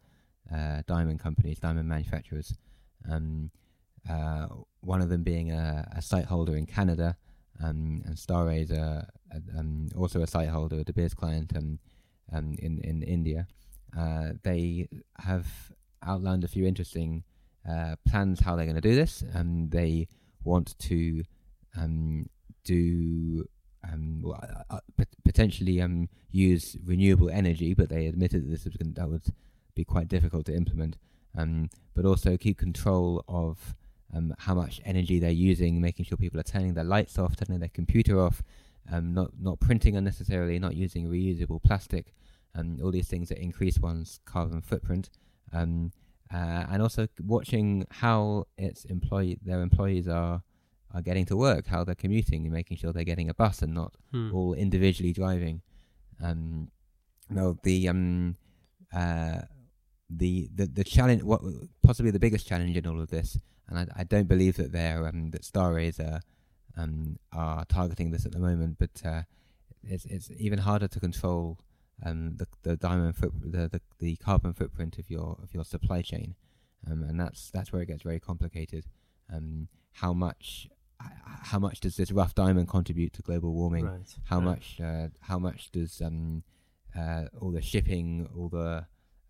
uh, 0.55 0.83
diamond 0.87 1.21
companies, 1.21 1.59
diamond 1.59 1.89
manufacturers. 1.89 2.55
Um, 3.11 3.51
uh, 4.09 4.47
one 4.81 5.01
of 5.01 5.09
them 5.09 5.23
being 5.23 5.51
a, 5.53 5.89
a 5.97 6.03
site 6.03 6.27
holder 6.27 6.57
in 6.57 6.67
Canada, 6.67 7.17
um, 7.63 8.03
and 8.05 8.17
Starray 8.17 8.63
is 8.63 8.71
a, 8.71 9.09
a, 9.33 9.59
um, 9.59 9.89
also 9.97 10.23
a 10.23 10.27
site 10.27 10.49
holder, 10.49 10.81
a 10.81 10.85
De 10.85 10.93
Beers 10.93 11.15
client 11.15 11.53
um, 11.57 11.79
um, 12.33 12.55
in 12.59 12.79
in 12.81 13.03
India. 13.03 13.47
Uh, 13.97 14.31
they 14.43 14.89
have 15.19 15.47
outlined 16.03 16.45
a 16.45 16.49
few 16.49 16.67
interesting 16.67 17.25
uh, 17.69 17.97
plans 18.07 18.41
how 18.41 18.57
they're 18.57 18.67
going 18.67 18.77
to 18.77 18.81
do 18.81 18.95
this. 18.95 19.25
Um, 19.35 19.69
they 19.71 20.09
want 20.45 20.79
to 20.79 21.25
um, 21.77 22.27
do 22.65 23.45
um, 23.85 24.23
well, 24.23 24.41
uh, 24.71 24.77
uh 24.99 25.05
potentially 25.25 25.81
um, 25.81 26.09
use 26.31 26.77
renewable 26.85 27.31
energy, 27.31 27.75
but 27.75 27.89
they 27.89 28.07
admitted 28.07 28.45
that 28.45 28.51
this 28.51 28.65
was 28.65 28.75
that 28.81 29.09
would 29.09 29.27
be 29.75 29.85
quite 29.85 30.09
difficult 30.09 30.47
to 30.47 30.55
implement. 30.55 30.97
Um, 31.39 31.69
but 31.95 32.07
also 32.07 32.37
keep 32.37 32.59
control 32.59 33.23
of 33.29 33.75
um, 34.15 34.35
how 34.39 34.55
much 34.55 34.81
energy 34.85 35.19
they're 35.19 35.31
using, 35.31 35.81
making 35.81 36.05
sure 36.05 36.17
people 36.17 36.41
are 36.41 36.45
turning 36.45 36.75
their 36.75 36.85
lights 36.85 37.19
off, 37.19 37.37
turning 37.37 37.61
their 37.61 37.69
computer 37.69 38.21
off, 38.21 38.43
um, 38.93 39.13
not 39.15 39.31
not 39.41 39.61
printing 39.61 39.97
unnecessarily, 39.97 40.59
not 40.59 40.77
using 40.77 41.07
reusable 41.07 41.63
plastic, 41.63 42.15
um, 42.55 42.79
all 42.83 42.91
these 42.91 43.09
things 43.09 43.29
that 43.29 43.39
increase 43.39 43.79
one's 43.79 44.21
carbon 44.25 44.63
footprint, 44.63 45.11
um, 45.53 45.93
uh, 46.33 46.67
and 46.71 46.83
also 46.83 47.09
watching 47.25 47.87
how 47.91 48.47
its 48.57 48.85
employee 48.85 49.39
their 49.43 49.61
employees 49.61 50.09
are 50.09 50.43
are 50.95 51.03
getting 51.03 51.27
to 51.27 51.37
work, 51.37 51.67
how 51.67 51.85
they're 51.85 51.95
commuting, 51.95 52.45
and 52.45 52.53
making 52.53 52.77
sure 52.77 52.93
they're 52.93 53.05
getting 53.05 53.29
a 53.29 53.35
bus 53.35 53.61
and 53.61 53.75
not 53.75 53.95
hmm. 54.13 54.33
all 54.33 54.55
individually 54.55 55.13
driving. 55.13 55.63
Um, 56.23 56.71
no, 57.29 57.59
the 57.65 57.89
um, 57.89 58.37
uh, 58.95 59.41
the 60.09 60.49
the 60.55 60.67
the 60.67 60.85
challenge, 60.85 61.25
what 61.25 61.43
possibly 61.83 62.13
the 62.13 62.21
biggest 62.21 62.47
challenge 62.47 62.77
in 62.77 62.87
all 62.87 63.01
of 63.01 63.11
this 63.11 63.39
and 63.69 63.79
I, 63.79 63.87
I 63.97 64.05
don't 64.05 64.29
believe 64.29 64.57
that 64.57 64.73
they're 64.73 65.07
um, 65.07 65.31
that 65.31 65.45
Star 65.45 65.75
Rays 65.75 65.99
are 66.01 66.21
um, 66.77 67.19
are 67.33 67.65
targeting 67.65 68.11
this 68.11 68.27
at 68.27 68.33
the 68.33 68.39
moment. 68.39 68.79
But 68.79 69.03
uh, 69.05 69.23
it's 69.83 70.05
it's 70.07 70.31
even 70.39 70.61
harder 70.61 70.89
to 70.89 71.01
control 71.01 71.59
um, 72.05 72.37
the 72.37 72.47
the 72.63 72.77
diamond 72.77 73.17
foot 73.17 73.33
the, 73.41 73.69
the 73.69 73.81
the 73.99 74.17
carbon 74.17 74.53
footprint 74.53 74.99
of 74.99 75.11
your 75.11 75.39
of 75.43 75.53
your 75.53 75.65
supply 75.65 76.03
chain, 76.03 76.35
um, 76.91 77.03
and 77.03 77.19
that's 77.19 77.51
that's 77.51 77.73
where 77.73 77.83
it 77.83 77.87
gets 77.87 78.03
very 78.03 78.21
complicated. 78.21 78.87
Um, 79.33 79.69
how 79.93 80.13
much 80.13 80.69
how 81.43 81.59
much 81.59 81.81
does 81.81 81.97
this 81.97 82.11
rough 82.11 82.35
diamond 82.35 82.69
contribute 82.69 83.13
to 83.15 83.23
global 83.23 83.53
warming? 83.53 83.87
Right, 83.87 84.15
how 84.25 84.37
right. 84.37 84.45
much 84.45 84.81
uh, 84.83 85.09
how 85.21 85.39
much 85.39 85.71
does 85.73 86.01
um, 86.01 86.43
uh, 86.97 87.25
all 87.41 87.51
the 87.51 87.63
shipping, 87.63 88.29
all 88.37 88.49
the 88.49 88.87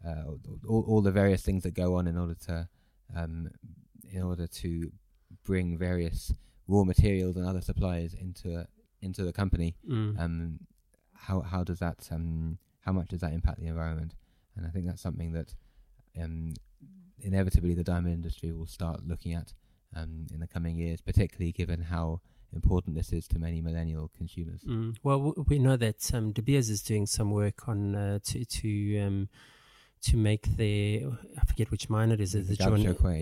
uh, 0.06 0.24
all, 0.68 0.84
all 0.86 1.00
the 1.00 1.10
various 1.10 1.42
things 1.42 1.62
that 1.64 1.74
go 1.74 1.96
on 1.96 2.06
in 2.06 2.16
order 2.16 2.34
to 2.46 2.68
um, 3.14 3.50
in 4.16 4.22
order 4.22 4.46
to 4.46 4.90
bring 5.44 5.78
various 5.78 6.32
raw 6.66 6.84
materials 6.84 7.36
and 7.36 7.46
other 7.46 7.60
supplies 7.60 8.14
into 8.14 8.66
into 9.02 9.22
the 9.22 9.32
company. 9.32 9.76
Mm. 9.88 10.18
Um, 10.18 10.58
how 11.14 11.40
how 11.40 11.62
does 11.62 11.78
that 11.80 12.08
um, 12.10 12.58
how 12.80 12.92
much 12.92 13.08
does 13.08 13.20
that 13.20 13.32
impact 13.32 13.60
the 13.60 13.66
environment? 13.66 14.14
And 14.56 14.66
I 14.66 14.70
think 14.70 14.86
that's 14.86 15.02
something 15.02 15.32
that 15.32 15.54
um, 16.20 16.54
inevitably 17.20 17.74
the 17.74 17.84
diamond 17.84 18.14
industry 18.14 18.52
will 18.52 18.66
start 18.66 19.06
looking 19.06 19.34
at 19.34 19.52
um, 19.94 20.26
in 20.32 20.40
the 20.40 20.46
coming 20.46 20.78
years, 20.78 21.00
particularly 21.00 21.52
given 21.52 21.82
how 21.82 22.20
important 22.54 22.96
this 22.96 23.12
is 23.12 23.28
to 23.28 23.38
many 23.38 23.60
millennial 23.60 24.10
consumers. 24.16 24.62
Mm. 24.62 24.96
Well, 25.02 25.18
w- 25.18 25.44
we 25.46 25.58
know 25.58 25.76
that 25.76 26.14
um, 26.14 26.32
De 26.32 26.42
Beers 26.42 26.70
is 26.70 26.82
doing 26.82 27.06
some 27.06 27.30
work 27.30 27.68
on 27.68 27.94
uh, 27.94 28.18
to 28.24 28.44
to 28.44 28.98
um, 29.00 29.28
to 30.02 30.16
make 30.16 30.56
the 30.56 31.06
I 31.40 31.44
forget 31.44 31.70
which 31.70 31.88
mine 31.88 32.12
it 32.12 32.20
is. 32.20 32.34
Is 32.34 32.50
it 32.50 32.58
the 32.58 32.64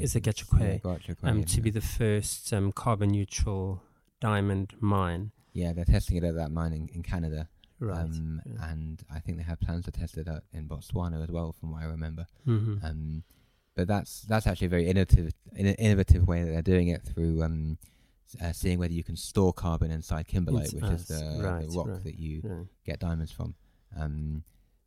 Is 0.03 0.17
it 0.17 0.25
Gahcho 0.25 0.47
Kué? 0.47 0.81
Um, 1.29 1.45
to 1.45 1.61
be 1.61 1.71
the 1.71 1.81
first 1.81 2.53
um, 2.53 2.73
carbon 2.73 3.11
neutral 3.11 3.83
diamond 4.21 4.75
mine. 4.81 5.33
Yeah, 5.53 5.73
they're 5.73 5.85
testing 5.85 6.17
it 6.17 6.25
at 6.25 6.35
that 6.35 6.51
mine 6.51 6.73
in, 6.73 6.89
in 6.95 7.03
Canada. 7.03 7.49
Right. 7.79 7.99
Um, 7.99 8.41
yeah. 8.45 8.71
And 8.71 9.03
I 9.13 9.19
think 9.21 9.39
they 9.39 9.45
have 9.45 9.61
plans 9.61 9.85
to 9.85 9.91
test 9.91 10.17
it 10.17 10.29
out 10.29 10.43
in 10.53 10.69
Botswana 10.69 11.23
as 11.23 11.31
well, 11.31 11.53
from 11.53 11.73
what 11.73 11.83
I 11.83 11.87
remember. 11.87 12.27
Mm-hmm. 12.47 12.85
Um, 12.85 13.23
but 13.77 13.89
that's 13.89 14.23
that's 14.23 14.47
actually 14.47 14.67
a 14.67 14.71
very 14.71 14.87
innovative 14.87 15.33
in- 15.55 15.67
innovative 15.67 16.27
way 16.27 16.43
that 16.45 16.51
they're 16.51 16.63
doing 16.63 16.89
it 16.89 17.03
through 17.03 17.43
um, 17.43 17.79
uh, 18.43 18.53
seeing 18.53 18.79
whether 18.79 18.93
you 18.93 19.05
can 19.05 19.17
store 19.17 19.53
carbon 19.53 19.91
inside 19.91 20.27
kimberlite, 20.27 20.65
it's 20.65 20.75
which 20.75 20.85
us. 20.85 21.01
is 21.01 21.09
the, 21.09 21.43
right, 21.43 21.69
the 21.69 21.77
rock 21.77 21.89
right. 21.89 22.05
that 22.05 22.19
you 22.19 22.41
yeah. 22.45 22.63
get 22.85 22.99
diamonds 22.99 23.33
from. 23.33 23.55
Um, 23.99 24.45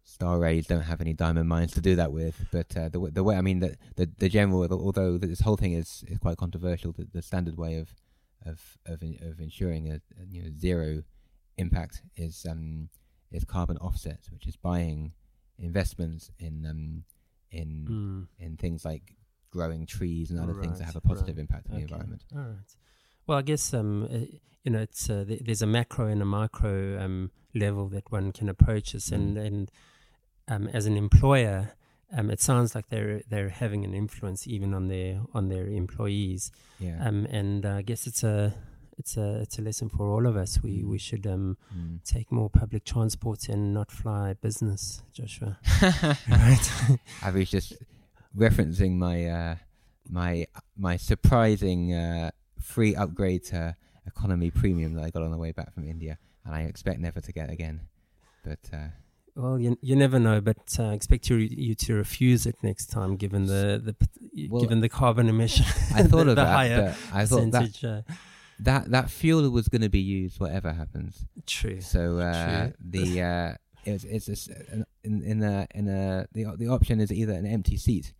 Star 0.08 0.40
Rays 0.40 0.66
don't 0.66 0.82
have 0.82 1.02
any 1.02 1.14
diamond 1.14 1.50
mines 1.50 1.74
to 1.74 1.82
do 1.82 1.96
that 1.98 2.14
with. 2.14 2.48
But 2.52 2.76
uh, 2.78 2.90
the 2.90 3.00
the 3.12 3.24
way 3.24 3.36
I 3.36 3.42
mean 3.42 3.60
the 3.60 3.76
the, 3.98 4.10
the 4.18 4.30
general, 4.30 4.66
although 4.72 5.18
this 5.18 5.42
whole 5.42 5.58
thing 5.58 5.74
is, 5.74 6.04
is 6.08 6.18
quite 6.18 6.38
controversial, 6.38 6.94
the, 6.94 7.08
the 7.12 7.22
standard 7.22 7.58
way 7.58 7.76
of 7.76 7.90
of 8.46 8.78
of, 8.86 9.04
of 9.04 9.40
ensuring 9.40 9.92
a, 9.92 9.96
a 9.96 10.26
you 10.30 10.44
know 10.44 10.50
zero 10.58 11.04
impact 11.58 12.02
is 12.16 12.46
um 12.50 12.90
is 13.32 13.44
carbon 13.44 13.78
offsets, 13.78 14.32
which 14.32 14.48
is 14.48 14.56
buying 14.56 15.12
investments 15.60 16.32
in 16.40 16.66
um 16.66 17.04
in 17.52 17.88
mm. 17.90 18.44
in 18.44 18.56
things 18.56 18.86
like 18.86 19.14
growing 19.52 19.86
trees 19.86 20.32
and 20.32 20.40
other 20.40 20.54
things 20.62 20.80
that 20.80 20.86
have 20.86 20.96
a 20.96 21.02
positive 21.02 21.36
right. 21.36 21.42
impact 21.42 21.68
on 21.70 21.76
the 21.76 21.82
environment. 21.82 22.24
All 22.34 22.40
right. 22.40 22.76
Well, 23.28 23.38
I 23.38 23.42
guess 23.42 23.74
um, 23.74 24.04
uh, 24.06 24.38
you 24.64 24.72
know, 24.72 24.80
it's 24.80 25.10
uh, 25.10 25.26
th- 25.28 25.42
there's 25.46 25.62
a 25.62 25.68
macro 25.68 26.08
and 26.08 26.22
a 26.22 26.26
micro 26.26 26.98
um, 27.04 27.32
level 27.54 27.90
that 27.90 28.10
one 28.12 28.32
can 28.32 28.48
approach 28.50 28.94
this, 28.94 29.12
and 29.12 29.36
Mm. 29.36 29.46
and 29.46 29.72
um, 30.48 30.68
as 30.74 30.86
an 30.86 30.96
employer, 30.98 31.72
um, 32.16 32.30
it 32.30 32.40
sounds 32.42 32.74
like 32.76 32.88
they're 32.90 33.22
they're 33.30 33.50
having 33.50 33.84
an 33.86 33.94
influence 33.94 34.48
even 34.48 34.74
on 34.74 34.88
their 34.88 35.22
on 35.34 35.50
their 35.50 35.68
employees, 35.68 36.52
Yeah. 36.80 37.06
um, 37.08 37.26
and 37.30 37.66
uh, 37.66 37.76
I 37.76 37.82
guess 37.82 38.08
it's 38.08 38.24
a 38.24 38.54
it's 38.98 39.18
a 39.18 39.42
it's 39.42 39.60
a 39.60 39.62
lesson 39.62 39.90
for 39.90 40.10
all 40.10 40.26
of 40.26 40.36
us. 40.38 40.62
We 40.64 40.84
we 40.84 40.98
should 40.98 41.28
um, 41.28 41.58
Mm. 41.76 42.04
take 42.04 42.32
more 42.32 42.50
public 42.50 42.84
transport 42.86 43.50
and 43.50 43.74
not 43.74 43.92
fly 43.92 44.34
business, 44.42 45.04
Joshua. 45.14 45.60
right? 46.30 46.72
I 47.22 47.30
was 47.32 47.50
just 47.50 47.74
referencing 48.36 48.94
my 48.98 49.26
uh, 49.28 49.56
my 50.10 50.48
my 50.78 50.96
surprising 50.98 51.94
uh, 51.94 52.32
free 52.60 52.96
upgrade 52.96 53.44
to 53.46 53.76
economy 54.06 54.50
premium 54.52 54.94
that 54.94 55.04
I 55.04 55.10
got 55.10 55.24
on 55.24 55.32
the 55.32 55.38
way 55.38 55.52
back 55.52 55.74
from 55.74 55.84
India, 55.84 56.18
and 56.46 56.56
I 56.56 56.62
expect 56.62 57.00
never 57.00 57.20
to 57.22 57.32
get 57.34 57.50
again. 57.50 57.82
But 58.44 58.60
uh, 58.74 58.88
Well, 59.38 59.60
you 59.60 59.78
you 59.82 59.96
never 59.96 60.18
know, 60.20 60.42
but 60.42 60.58
uh, 60.80 60.90
I 60.90 60.94
expect 60.94 61.30
you 61.30 61.36
you 61.38 61.76
to 61.76 61.94
refuse 61.94 62.46
it 62.48 62.56
next 62.64 62.88
time, 62.88 63.16
given 63.18 63.46
the 63.46 63.80
the 63.88 64.48
Well, 64.50 64.62
given 64.62 64.80
the 64.82 64.90
carbon 64.90 65.30
emission. 65.30 65.66
I 65.94 66.02
thought 66.04 66.26
the, 66.26 66.32
of 66.32 66.36
the 66.38 66.44
that. 66.44 66.56
higher 66.60 66.96
I 67.14 67.26
thought 67.26 67.52
that 67.52 67.72
percentage. 67.72 67.86
uh, 67.86 68.02
that 68.60 68.90
that 68.92 69.10
fuel 69.12 69.48
was 69.52 69.68
going 69.68 69.84
to 69.84 69.90
be 69.90 70.00
used 70.00 70.40
whatever 70.40 70.74
happens. 70.74 71.26
true. 71.46 71.82
So 71.82 72.18
uh, 72.18 72.64
True. 72.64 72.74
the 72.80 73.22
uh, 73.22 73.54
it's 73.86 74.04
it's 74.28 74.48
an 74.74 74.86
in 75.04 75.22
in 75.22 75.44
a 75.44 75.68
in 75.76 75.88
a 75.88 76.26
the 76.32 76.46
the 76.58 76.68
option 76.68 77.00
is 77.00 77.12
either 77.12 77.34
an 77.34 77.46
empty 77.46 77.78
seat. 77.78 78.14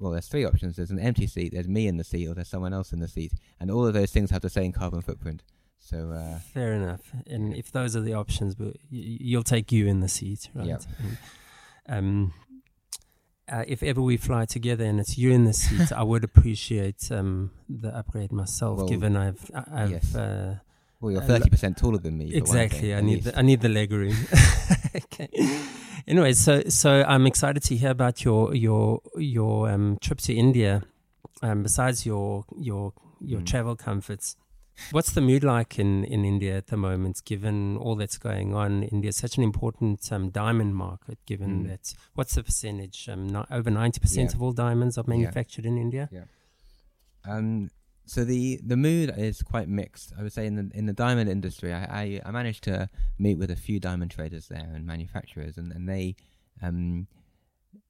Well, 0.00 0.12
there's 0.12 0.28
three 0.28 0.44
options. 0.44 0.76
There's 0.76 0.90
an 0.92 0.98
empty 1.00 1.26
seat. 1.28 1.52
There's 1.52 1.68
me 1.68 1.86
in 1.88 1.96
the 1.98 2.04
seat, 2.04 2.26
or 2.28 2.34
there's 2.34 2.48
someone 2.48 2.72
else 2.72 2.92
in 2.92 3.00
the 3.00 3.08
seat, 3.08 3.32
and 3.60 3.70
all 3.70 3.86
of 3.86 3.94
those 3.94 4.10
things 4.12 4.30
have 4.30 4.42
the 4.42 4.50
same 4.50 4.72
carbon 4.72 5.02
footprint. 5.02 5.42
So 5.90 6.10
uh, 6.12 6.38
Fair 6.52 6.72
enough. 6.74 7.00
And 7.26 7.54
if 7.54 7.72
those 7.72 7.96
are 7.96 8.02
the 8.02 8.14
options, 8.14 8.54
but 8.54 8.74
you'll 8.90 9.42
take 9.56 9.72
you 9.72 9.86
in 9.86 10.00
the 10.00 10.08
seat, 10.08 10.48
right? 10.54 10.66
Yep. 10.66 10.82
And, 10.98 11.16
um, 11.98 12.34
uh, 13.50 13.64
if 13.66 13.82
ever 13.82 14.02
we 14.02 14.18
fly 14.18 14.44
together 14.44 14.84
and 14.84 15.00
it's 15.00 15.16
you 15.16 15.30
in 15.32 15.44
the 15.44 15.54
seat, 15.54 15.90
I 15.92 16.02
would 16.02 16.24
appreciate 16.24 17.10
um, 17.10 17.52
the 17.68 17.88
upgrade 17.96 18.32
myself, 18.32 18.76
Well, 18.78 18.88
given 18.88 19.16
I've 19.16 19.50
I've 19.72 19.90
yes. 19.90 20.14
uh, 20.14 20.56
well, 21.00 21.12
you're 21.12 21.22
Uh, 21.22 21.26
thirty 21.26 21.48
percent 21.48 21.78
taller 21.78 21.96
than 21.98 22.18
me. 22.18 22.34
exactly. 22.34 22.94
I 22.94 23.00
need 23.00 23.22
the, 23.24 23.38
I 23.38 23.42
need 23.42 23.60
the 23.62 23.70
leg 23.70 23.90
room. 23.90 24.14
okay. 24.94 25.28
Anyway, 26.06 26.34
so 26.34 26.62
so 26.68 27.02
I'm 27.08 27.26
excited 27.26 27.62
to 27.62 27.76
hear 27.76 27.90
about 27.90 28.22
your 28.24 28.54
your 28.54 29.00
your 29.16 29.70
um, 29.70 29.96
trip 30.02 30.18
to 30.22 30.34
India. 30.34 30.82
Um, 31.40 31.62
besides 31.62 32.04
your 32.04 32.44
your 32.60 32.92
your 33.20 33.40
Mm. 33.40 33.46
travel 33.46 33.76
comforts, 33.76 34.36
what's 34.90 35.12
the 35.12 35.20
mood 35.20 35.44
like 35.44 35.78
in 35.78 36.04
in 36.04 36.24
India 36.24 36.56
at 36.56 36.66
the 36.68 36.76
moment? 36.76 37.24
Given 37.24 37.76
all 37.76 37.96
that's 37.96 38.18
going 38.18 38.54
on, 38.54 38.82
India 38.84 39.08
is 39.10 39.16
such 39.16 39.36
an 39.36 39.42
important 39.44 40.10
um, 40.12 40.30
diamond 40.30 40.74
market. 40.76 41.18
Given 41.26 41.64
Mm. 41.64 41.68
that, 41.68 41.94
what's 42.14 42.34
the 42.34 42.42
percentage? 42.42 43.08
Um, 43.08 43.26
not, 43.28 43.46
over 43.50 43.70
ninety 43.70 44.00
percent 44.00 44.30
Yeah. 44.30 44.36
of 44.36 44.42
all 44.42 44.52
diamonds 44.52 44.96
are 44.98 45.04
manufactured 45.06 45.66
in 45.66 45.76
India. 45.78 46.08
Yeah. 46.12 46.24
Um, 47.24 47.70
so 48.06 48.24
the 48.24 48.58
the 48.64 48.76
mood 48.76 49.12
is 49.16 49.42
quite 49.42 49.68
mixed. 49.68 50.12
I 50.18 50.22
would 50.22 50.32
say 50.32 50.46
in 50.46 50.54
the 50.56 50.70
in 50.74 50.86
the 50.86 50.92
diamond 50.94 51.28
industry, 51.28 51.72
I 51.72 51.84
I, 52.02 52.20
I 52.24 52.30
managed 52.30 52.64
to 52.64 52.88
meet 53.18 53.36
with 53.38 53.50
a 53.50 53.56
few 53.56 53.78
diamond 53.80 54.10
traders 54.10 54.48
there 54.48 54.70
and 54.74 54.86
manufacturers, 54.86 55.58
and, 55.58 55.72
and 55.72 55.88
they 55.88 56.16
um 56.62 57.06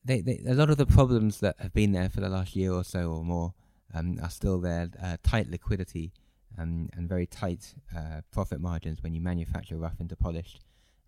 they, 0.04 0.20
they 0.20 0.40
a 0.46 0.54
lot 0.54 0.70
of 0.70 0.76
the 0.76 0.86
problems 0.86 1.38
that 1.40 1.54
have 1.60 1.72
been 1.72 1.92
there 1.92 2.08
for 2.08 2.20
the 2.20 2.28
last 2.28 2.56
year 2.56 2.72
or 2.72 2.82
so 2.84 3.12
or 3.12 3.24
more 3.24 3.54
um 3.94 4.18
are 4.22 4.30
still 4.30 4.58
there. 4.60 4.88
Uh, 5.00 5.16
tight 5.22 5.48
liquidity 5.50 6.12
um 6.58 6.88
and 6.94 7.08
very 7.08 7.26
tight 7.26 7.74
uh, 7.96 8.20
profit 8.32 8.60
margins 8.60 9.02
when 9.02 9.14
you 9.14 9.20
manufacture 9.20 9.76
rough 9.76 10.00
into 10.00 10.16
polished. 10.16 10.60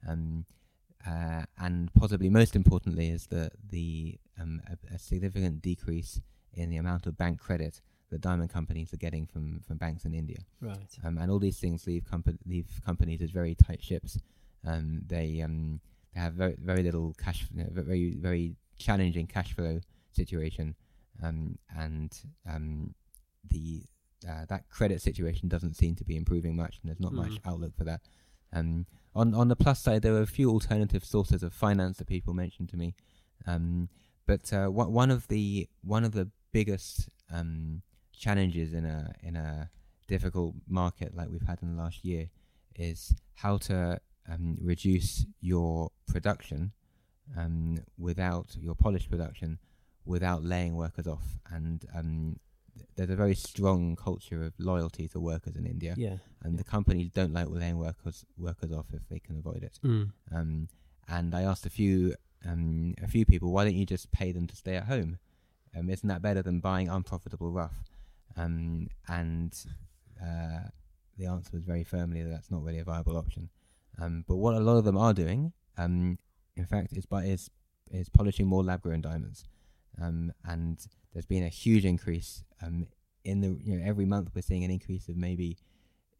Um, 0.08 0.46
uh, 1.06 1.42
and 1.58 1.92
possibly 1.94 2.28
most 2.28 2.54
importantly 2.54 3.08
is 3.08 3.26
the 3.26 3.50
the 3.70 4.18
um, 4.40 4.62
a, 4.66 4.94
a 4.94 4.98
significant 4.98 5.62
decrease 5.62 6.20
in 6.54 6.70
the 6.70 6.76
amount 6.76 7.06
of 7.06 7.16
bank 7.16 7.38
credit 7.40 7.80
that 8.10 8.20
diamond 8.20 8.50
companies 8.50 8.92
are 8.92 8.96
getting 8.96 9.26
from, 9.26 9.60
from 9.66 9.76
banks 9.76 10.04
in 10.04 10.14
India. 10.14 10.38
Right. 10.60 10.98
Um, 11.04 11.18
and 11.18 11.30
all 11.30 11.38
these 11.38 11.58
things 11.58 11.86
leave, 11.86 12.04
compa- 12.04 12.38
leave 12.44 12.66
companies 12.84 13.22
as 13.22 13.30
very 13.30 13.54
tight 13.54 13.82
ships. 13.82 14.18
Um, 14.66 15.02
they 15.06 15.40
um, 15.40 15.80
they 16.14 16.20
have 16.20 16.34
very 16.34 16.56
very 16.58 16.82
little 16.82 17.14
cash, 17.22 17.46
you 17.54 17.64
know, 17.64 17.70
very 17.72 18.16
very 18.16 18.56
challenging 18.78 19.26
cash 19.26 19.54
flow 19.54 19.80
situation, 20.12 20.74
um, 21.22 21.56
and 21.76 22.12
um, 22.48 22.94
the 23.48 23.84
uh, 24.28 24.44
that 24.48 24.68
credit 24.68 25.00
situation 25.02 25.48
doesn't 25.48 25.74
seem 25.74 25.94
to 25.96 26.04
be 26.04 26.16
improving 26.16 26.56
much, 26.56 26.78
and 26.80 26.88
there's 26.88 27.00
not 27.00 27.12
much 27.12 27.32
Mm. 27.32 27.40
outlook 27.46 27.74
for 27.76 27.84
that. 27.84 28.00
Um, 28.52 28.86
on 29.14 29.34
on 29.34 29.48
the 29.48 29.56
plus 29.56 29.80
side, 29.80 30.02
there 30.02 30.12
were 30.12 30.22
a 30.22 30.26
few 30.26 30.50
alternative 30.50 31.04
sources 31.04 31.42
of 31.42 31.52
finance 31.52 31.98
that 31.98 32.06
people 32.06 32.34
mentioned 32.34 32.68
to 32.70 32.76
me, 32.76 32.94
um, 33.46 33.88
but 34.26 34.52
uh, 34.52 34.68
one 34.68 34.92
one 34.92 35.10
of 35.10 35.28
the 35.28 35.68
one 35.82 36.04
of 36.04 36.12
the 36.12 36.30
biggest 36.52 37.08
um, 37.30 37.82
challenges 38.12 38.72
in 38.74 38.84
a 38.84 39.12
in 39.22 39.36
a 39.36 39.70
difficult 40.08 40.54
market 40.66 41.14
like 41.14 41.28
we've 41.30 41.46
had 41.46 41.62
in 41.62 41.76
the 41.76 41.82
last 41.82 42.04
year 42.04 42.28
is 42.74 43.14
how 43.34 43.56
to 43.56 44.00
um, 44.28 44.58
reduce 44.60 45.24
your 45.40 45.90
production 46.08 46.72
um, 47.36 47.78
without 47.96 48.56
your 48.58 48.74
polished 48.74 49.08
production 49.08 49.58
without 50.04 50.42
laying 50.42 50.74
workers 50.74 51.06
off 51.06 51.38
and 51.52 51.84
um, 51.94 52.36
there's 52.96 53.10
a 53.10 53.16
very 53.16 53.34
strong 53.34 53.96
culture 53.96 54.42
of 54.44 54.52
loyalty 54.58 55.08
to 55.08 55.20
workers 55.20 55.56
in 55.56 55.66
India 55.66 55.94
Yeah. 55.96 56.16
and 56.42 56.58
the 56.58 56.64
companies 56.64 57.10
don't 57.10 57.32
like 57.32 57.48
laying 57.48 57.78
workers 57.78 58.24
workers 58.38 58.72
off 58.72 58.86
if 58.92 59.08
they 59.08 59.18
can 59.18 59.36
avoid 59.38 59.62
it 59.62 59.78
Mm. 59.82 60.12
um, 60.32 60.68
and 61.08 61.34
I 61.34 61.42
asked 61.42 61.66
a 61.66 61.70
few 61.70 62.14
um, 62.46 62.94
a 63.02 63.06
few 63.06 63.26
people, 63.26 63.52
why 63.52 63.64
don't 63.64 63.74
you 63.74 63.84
just 63.84 64.10
pay 64.12 64.32
them 64.32 64.46
to 64.46 64.56
stay 64.56 64.74
at 64.74 64.84
home? 64.84 65.18
Um, 65.76 65.90
isn't 65.90 66.08
that 66.08 66.22
better 66.22 66.40
than 66.42 66.60
buying 66.60 66.88
unprofitable 66.88 67.50
rough? 67.52 67.84
Um, 68.34 68.88
and 69.08 69.52
uh, 70.22 70.60
the 71.18 71.26
answer 71.26 71.50
was 71.52 71.64
very 71.64 71.84
firmly 71.84 72.22
that 72.22 72.30
that's 72.30 72.50
not 72.50 72.62
really 72.62 72.78
a 72.78 72.84
viable 72.84 73.18
option. 73.18 73.50
Um, 74.00 74.24
but 74.26 74.36
what 74.36 74.54
a 74.54 74.60
lot 74.60 74.78
of 74.78 74.84
them 74.84 74.96
are 74.96 75.12
doing, 75.12 75.52
um, 75.76 76.18
in 76.56 76.64
fact, 76.64 76.96
is 76.96 77.04
by 77.04 77.24
is 77.24 77.50
is 77.90 78.08
polishing 78.08 78.46
more 78.46 78.64
lab 78.64 78.80
grown 78.82 79.02
diamonds. 79.02 79.44
Um, 80.00 80.32
and 80.44 80.78
there's 81.12 81.26
been 81.26 81.42
a 81.44 81.48
huge 81.48 81.84
increase 81.84 82.44
um, 82.62 82.86
in 83.24 83.40
the 83.40 83.48
you 83.62 83.76
know 83.76 83.84
every 83.86 84.06
month 84.06 84.30
we're 84.34 84.42
seeing 84.42 84.64
an 84.64 84.70
increase 84.70 85.08
of 85.08 85.16
maybe 85.16 85.58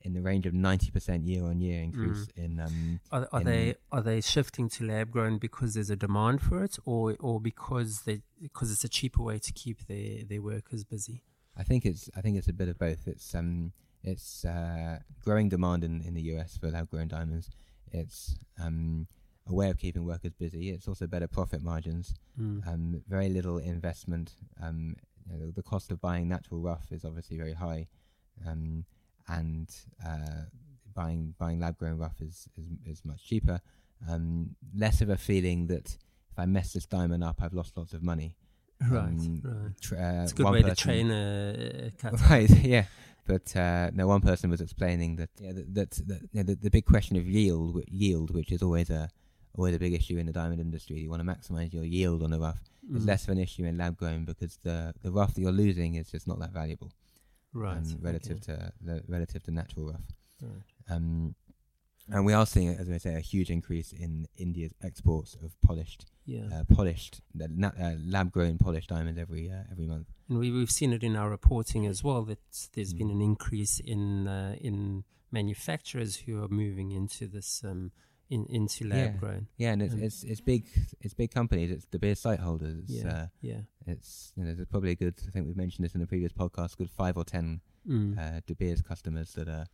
in 0.03 0.15
the 0.15 0.21
range 0.23 0.47
of 0.47 0.55
ninety 0.55 0.91
percent 0.91 1.25
year 1.25 1.45
on 1.45 1.61
year 1.61 1.83
increase 1.83 2.29
in 2.37 2.61
um, 2.61 3.01
Are, 3.13 3.29
are 3.33 3.41
in- 3.41 3.47
they 3.47 3.75
are 3.93 4.03
they 4.03 4.21
shifting 4.21 4.69
to 4.71 4.85
lab 4.87 5.11
grown 5.11 5.39
because 5.39 5.75
there's 5.75 5.91
a 5.91 5.97
demand 5.97 6.43
for 6.43 6.63
it, 6.65 6.79
or 6.85 7.17
or 7.21 7.41
because 7.41 8.03
they 8.03 8.23
because 8.41 8.71
it's 8.73 8.85
a 8.85 8.89
cheaper 8.89 9.23
way 9.23 9.39
to 9.39 9.53
keep 9.53 9.87
their, 9.87 10.25
their 10.25 10.43
workers 10.43 10.85
busy? 10.85 11.23
I 11.57 11.63
think 11.63 11.85
it's 11.85 12.09
I 12.17 12.21
think 12.21 12.37
it's 12.39 12.49
a 12.49 12.53
bit 12.53 12.69
of 12.69 12.79
both. 12.79 13.07
It's 13.07 13.35
um 13.35 13.73
it's 14.03 14.45
uh, 14.47 15.01
growing 15.23 15.51
demand 15.51 15.85
in, 15.85 16.01
in 16.01 16.15
the 16.15 16.23
US 16.35 16.57
for 16.57 16.71
lab 16.71 16.91
grown 16.91 17.09
diamonds. 17.09 17.51
It's 17.93 18.37
um 18.59 19.07
a 19.49 19.55
way 19.55 19.71
of 19.71 19.79
keeping 19.79 20.05
workers 20.05 20.33
busy. 20.35 20.71
It's 20.71 20.87
also 20.89 21.07
better 21.07 21.27
profit 21.29 21.63
margins. 21.63 22.15
Mm. 22.41 22.67
Um, 22.67 23.03
very 23.09 23.29
little 23.29 23.59
investment. 23.59 24.33
Um, 24.63 24.97
you 25.31 25.39
know, 25.39 25.51
the 25.51 25.63
cost 25.63 25.91
of 25.91 26.01
buying 26.01 26.29
natural 26.29 26.61
rough 26.61 26.87
is 26.91 27.05
obviously 27.05 27.37
very 27.37 27.55
high, 27.55 27.89
um, 28.47 28.85
and 29.29 29.69
uh, 30.07 30.43
buying 30.95 31.35
buying 31.39 31.61
lab 31.61 31.79
grown 31.79 31.99
rough 31.99 32.21
is, 32.21 32.49
is 32.57 32.67
is 32.87 33.05
much 33.05 33.25
cheaper. 33.25 33.61
Um, 34.09 34.57
less 34.75 35.01
of 35.03 35.09
a 35.11 35.17
feeling 35.17 35.67
that 35.69 35.87
if 36.33 36.39
I 36.39 36.47
mess 36.47 36.73
this 36.73 36.87
diamond 36.87 37.23
up, 37.23 37.37
I've 37.43 37.53
lost 37.53 37.77
lots 37.77 37.93
of 37.93 38.03
money. 38.03 38.37
Right, 38.81 39.09
Um, 39.09 39.43
right. 39.45 39.81
Tr- 39.81 39.97
uh, 39.97 40.23
It's 40.23 40.33
a 40.33 40.35
good 40.37 40.51
way 40.51 40.63
to 40.63 40.75
train 40.75 41.11
a, 41.11 41.91
cutter. 41.99 42.17
Right, 42.31 42.49
yeah. 42.65 42.85
But 43.27 43.55
uh, 43.55 43.91
no, 43.93 44.07
one 44.09 44.23
person 44.23 44.49
was 44.51 44.63
explaining 44.63 45.17
that 45.17 45.29
yeah, 45.39 45.53
that, 45.53 45.75
that, 45.75 45.91
that 46.09 46.21
you 46.33 46.41
know, 46.41 46.43
the, 46.45 46.55
the 46.55 46.71
big 46.71 46.87
question 46.87 47.17
of 47.19 47.27
yield, 47.29 47.77
wh- 47.85 47.93
yield, 47.93 48.35
which 48.35 48.51
is 48.51 48.63
always 48.63 48.89
a 48.89 49.11
always 49.57 49.75
a 49.75 49.79
big 49.79 49.93
issue 49.95 50.17
in 50.19 50.27
the 50.27 50.33
diamond 50.33 50.61
industry. 50.61 50.99
You 51.01 51.11
want 51.11 51.23
to 51.23 51.27
maximize 51.29 51.73
your 51.73 51.85
yield 51.85 52.23
on 52.23 52.31
the 52.31 52.39
rough. 52.39 52.63
It's 52.95 53.05
Mm. 53.05 53.09
less 53.09 53.25
of 53.25 53.31
an 53.31 53.39
issue 53.39 53.65
in 53.65 53.77
lab 53.77 53.97
grown 53.97 54.25
because 54.25 54.57
the 54.63 54.95
the 55.03 55.11
rough 55.13 55.35
that 55.35 55.41
you're 55.41 55.53
losing 55.53 55.95
is 55.97 56.11
just 56.11 56.27
not 56.27 56.39
that 56.41 56.53
valuable 56.53 56.93
right 57.53 57.77
um, 57.77 57.99
relative 58.01 58.39
okay, 58.39 58.55
to 58.55 58.73
the 58.81 59.03
relative 59.09 59.43
to 59.45 59.51
natural 59.51 59.87
rough. 59.93 60.07
right. 60.43 60.63
Um, 60.89 61.35
and 62.13 62.25
we 62.27 62.33
are 62.33 62.45
seeing, 62.47 62.69
as 62.71 62.91
I 62.91 62.99
say, 62.99 63.15
a 63.15 63.21
huge 63.21 63.51
increase 63.51 63.93
in 63.93 64.27
India's 64.37 64.75
exports 64.83 65.37
of 65.45 65.53
polished, 65.61 66.07
Yeah, 66.27 66.49
uh, 66.53 66.65
polished, 66.65 67.21
the 67.35 67.47
na- 67.47 67.71
uh, 67.79 67.95
lab 68.05 68.33
grown 68.33 68.59
polished 68.59 68.89
diamonds 68.89 69.19
every 69.21 69.49
uh, 69.51 69.65
every 69.71 69.87
month. 69.87 70.09
and 70.29 70.39
we 70.39 70.51
we've 70.51 70.71
seen 70.81 70.93
it 70.93 71.05
in 71.05 71.15
our 71.17 71.31
reporting 71.31 71.87
as 71.87 72.03
well 72.03 72.23
that 72.25 72.41
there's 72.75 72.95
been 72.95 73.09
Mm. 73.11 73.17
an 73.17 73.21
increase 73.23 73.79
in 73.79 74.27
uh, 74.27 74.57
in 74.61 75.05
manufacturers 75.31 76.17
who 76.27 76.43
are 76.43 76.49
moving 76.49 76.91
into 76.91 77.27
this 77.29 77.63
um, 77.65 77.93
in, 78.31 78.47
into 78.47 78.87
lab 78.89 78.99
Yeah. 79.15 79.21
grown. 79.21 79.47
Yeah, 79.59 79.73
and 79.73 79.83
it's 79.83 79.95
it's 79.95 80.23
it's 80.25 80.41
big 80.41 80.65
it's 81.01 81.15
big 81.15 81.31
companies. 81.31 81.71
It's 81.71 81.85
De 81.85 81.99
Beers 81.99 82.21
site 82.21 82.41
holders. 82.41 82.79
It's, 82.79 82.93
Yeah, 82.93 83.09
uh, 83.09 83.27
yeah. 83.43 83.61
it's 83.87 84.33
you 84.37 84.45
know 84.45 84.55
there's 84.55 84.69
probably 84.69 84.93
a 84.93 84.97
good. 84.97 85.15
I 85.27 85.31
think 85.31 85.47
we've 85.47 85.57
mentioned 85.57 85.85
this 85.85 85.95
in 85.95 86.01
the 86.01 86.07
previous 86.07 86.33
podcast. 86.33 86.77
Good 86.79 86.91
five 86.91 87.17
or 87.17 87.25
ten 87.25 87.61
Mm. 87.89 88.19
uh, 88.19 88.41
De 88.47 88.55
Beers 88.55 88.83
customers 88.83 89.33
that 89.35 89.49
are 89.49 89.67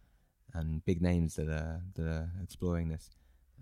and 0.55 0.85
big 0.85 1.03
names 1.03 1.35
that 1.35 1.49
are 1.49 1.83
that 1.95 2.07
are 2.07 2.31
exploring 2.43 2.89
this. 2.89 3.11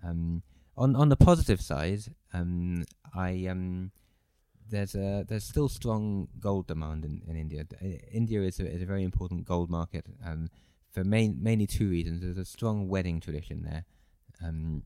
Um, 0.03 0.43
on 0.77 0.95
on 0.97 1.09
the 1.09 1.17
positive 1.17 1.61
side, 1.61 2.01
um, 2.33 2.85
I 3.15 3.47
um, 3.47 3.91
there's 4.69 4.95
a 4.95 5.25
there's 5.29 5.45
still 5.45 5.69
strong 5.69 6.29
gold 6.39 6.67
demand 6.67 7.05
in, 7.05 7.23
in 7.27 7.37
India. 7.37 7.65
D- 7.65 7.77
uh, 7.83 7.99
India 8.13 8.43
is 8.43 8.61
a 8.61 8.67
is 8.71 8.83
a 8.83 8.87
very 8.87 9.03
important 9.03 9.45
gold 9.47 9.71
market 9.71 10.07
um, 10.25 10.51
for 10.91 11.05
main, 11.05 11.43
mainly 11.43 11.67
two 11.67 11.89
reasons. 11.89 12.21
There's 12.21 12.39
a 12.39 12.45
strong 12.45 12.89
wedding 12.89 13.21
tradition 13.21 13.63
there. 13.63 13.85
Um, 14.43 14.83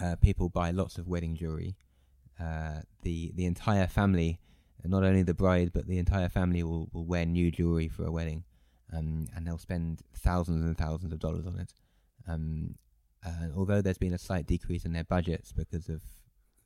uh, 0.00 0.16
people 0.16 0.48
buy 0.48 0.70
lots 0.70 0.98
of 0.98 1.06
wedding 1.08 1.36
jewelry. 1.36 1.76
Uh, 2.40 2.80
the 3.02 3.32
the 3.34 3.44
entire 3.46 3.86
family, 3.86 4.40
not 4.84 5.04
only 5.04 5.22
the 5.22 5.34
bride 5.34 5.72
but 5.72 5.86
the 5.86 5.98
entire 5.98 6.28
family 6.28 6.62
will, 6.62 6.88
will 6.92 7.04
wear 7.04 7.24
new 7.24 7.50
jewelry 7.50 7.88
for 7.88 8.04
a 8.04 8.10
wedding, 8.10 8.44
um, 8.92 9.28
and 9.34 9.46
they'll 9.46 9.58
spend 9.58 10.00
thousands 10.14 10.64
and 10.64 10.76
thousands 10.76 11.12
of 11.12 11.20
dollars 11.20 11.46
on 11.46 11.58
it. 11.60 11.72
Um, 12.26 12.74
uh, 13.24 13.48
although 13.56 13.80
there's 13.80 13.98
been 13.98 14.12
a 14.14 14.18
slight 14.18 14.46
decrease 14.46 14.84
in 14.84 14.92
their 14.92 15.04
budgets 15.04 15.52
because 15.52 15.88
of 15.88 16.02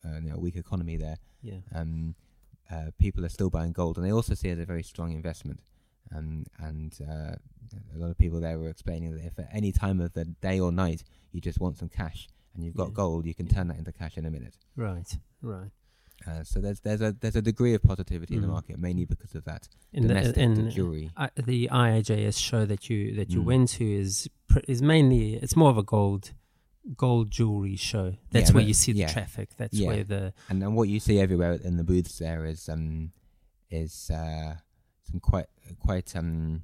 uh, 0.04 0.18
you 0.22 0.30
know, 0.30 0.36
a 0.36 0.40
weak 0.40 0.56
economy 0.56 0.96
there, 0.96 1.18
Yeah. 1.42 1.58
um, 1.74 2.14
uh, 2.70 2.90
people 2.98 3.24
are 3.24 3.28
still 3.28 3.50
buying 3.50 3.72
gold, 3.72 3.96
and 3.96 4.06
they 4.06 4.12
also 4.12 4.34
see 4.34 4.48
it 4.48 4.52
as 4.52 4.58
a 4.60 4.64
very 4.64 4.82
strong 4.82 5.12
investment. 5.12 5.60
Um, 6.14 6.46
and 6.58 6.96
uh, 7.02 7.34
a 7.94 7.98
lot 7.98 8.10
of 8.10 8.16
people 8.18 8.40
there 8.40 8.58
were 8.58 8.68
explaining 8.70 9.14
that 9.16 9.24
if 9.24 9.38
at 9.38 9.48
any 9.52 9.72
time 9.72 10.00
of 10.00 10.12
the 10.14 10.24
day 10.24 10.58
or 10.58 10.72
night 10.72 11.04
you 11.32 11.40
just 11.40 11.60
want 11.60 11.76
some 11.76 11.88
cash 11.88 12.28
and 12.54 12.64
you've 12.64 12.74
got 12.76 12.88
Yeah. 12.88 12.94
gold, 12.94 13.26
you 13.26 13.34
can 13.34 13.46
Yeah. 13.46 13.52
turn 13.54 13.68
that 13.68 13.78
into 13.78 13.92
cash 13.92 14.16
in 14.16 14.24
a 14.26 14.30
minute. 14.30 14.56
Right. 14.76 15.18
Right. 15.42 15.70
Uh, 16.26 16.42
so 16.42 16.60
there's 16.60 16.80
there's 16.80 17.00
a 17.00 17.12
there's 17.20 17.36
a 17.36 17.42
degree 17.42 17.74
of 17.74 17.82
positivity 17.82 18.34
in 18.34 18.40
the 18.40 18.48
Mm. 18.48 18.52
market, 18.52 18.78
mainly 18.78 19.04
because 19.04 19.34
of 19.36 19.44
that 19.44 19.68
In 19.92 20.02
the, 20.02 20.08
domestic 20.08 20.36
in, 20.38 20.70
jewelry. 20.70 21.10
I, 21.16 21.30
the 21.36 21.68
IIJS 21.70 22.36
show 22.38 22.66
that 22.66 22.90
you 22.90 23.14
that 23.14 23.30
you 23.30 23.40
Mm. 23.40 23.44
went 23.44 23.68
to 23.70 23.84
is 23.84 24.28
pr- 24.48 24.58
is 24.66 24.82
mainly 24.82 25.34
it's 25.34 25.54
more 25.54 25.70
of 25.70 25.78
a 25.78 25.84
gold 25.84 26.32
gold 26.96 27.30
jewelry 27.30 27.76
show. 27.76 28.16
That's 28.32 28.48
Yeah, 28.50 28.54
where 28.56 28.64
you 28.64 28.74
see 28.74 28.92
the 28.92 29.04
traffic. 29.06 29.50
That's 29.58 29.78
where 29.80 30.02
the 30.02 30.32
And 30.48 30.60
and 30.64 30.74
what 30.74 30.88
you 30.88 30.98
see 30.98 31.20
everywhere 31.20 31.52
in 31.52 31.76
the 31.76 31.84
booths 31.84 32.18
there 32.18 32.44
is 32.46 32.68
um 32.68 33.12
is 33.70 34.10
uh, 34.10 34.56
some 35.10 35.20
quite 35.20 35.46
quite 35.86 36.14
um 36.20 36.62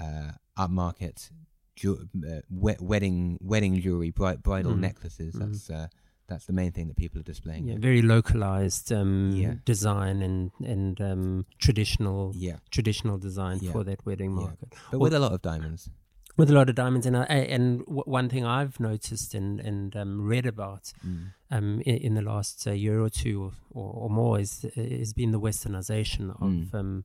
uh 0.00 0.32
upmarket 0.58 1.30
ju- 1.76 2.08
uh, 2.30 2.40
wedding 2.50 3.38
wedding 3.40 3.80
jewelry, 3.80 4.10
bri- 4.10 4.36
bridal 4.42 4.72
Mm. 4.74 4.80
necklaces. 4.80 5.34
Mm. 5.34 5.40
That's 5.40 5.70
uh, 5.70 5.86
that's 6.28 6.46
the 6.46 6.52
main 6.52 6.70
thing 6.72 6.86
that 6.88 6.96
people 6.96 7.18
are 7.20 7.24
displaying. 7.24 7.66
yeah, 7.68 7.76
very 7.78 8.02
localized 8.02 8.92
um, 8.92 9.32
Yeah. 9.34 9.54
design 9.64 10.22
and 10.22 10.50
and 10.74 11.00
um, 11.00 11.46
traditional 11.58 12.32
yeah, 12.36 12.58
traditional 12.70 13.18
design 13.18 13.58
Yeah. 13.60 13.72
for 13.72 13.84
that 13.84 14.04
wedding 14.06 14.32
market. 14.34 14.68
but 14.90 15.00
with 15.00 15.12
a 15.14 15.18
lot 15.18 15.32
of 15.32 15.42
diamonds. 15.42 15.90
with 16.36 16.48
a 16.50 16.54
lot 16.54 16.68
of 16.70 16.74
diamonds. 16.76 17.06
And 17.06 17.16
I, 17.16 17.24
and 17.56 17.80
w- 17.86 18.04
one 18.18 18.28
thing 18.28 18.44
I've 18.46 18.78
noticed 18.80 19.34
and 19.34 19.60
and 19.60 19.96
um, 19.96 20.12
read 20.32 20.46
about 20.46 20.84
Mm. 21.06 21.32
um, 21.50 21.80
in, 21.90 21.96
in 22.06 22.14
the 22.14 22.22
last 22.22 22.66
uh, 22.66 22.70
year 22.84 23.00
or 23.06 23.10
two 23.10 23.52
or, 23.70 23.88
or 24.02 24.08
more 24.10 24.38
is 24.40 24.52
has 24.76 25.12
been 25.12 25.32
the 25.32 25.40
westernization 25.40 26.30
of 26.30 26.50
Mm. 26.50 26.74
um, 26.80 27.04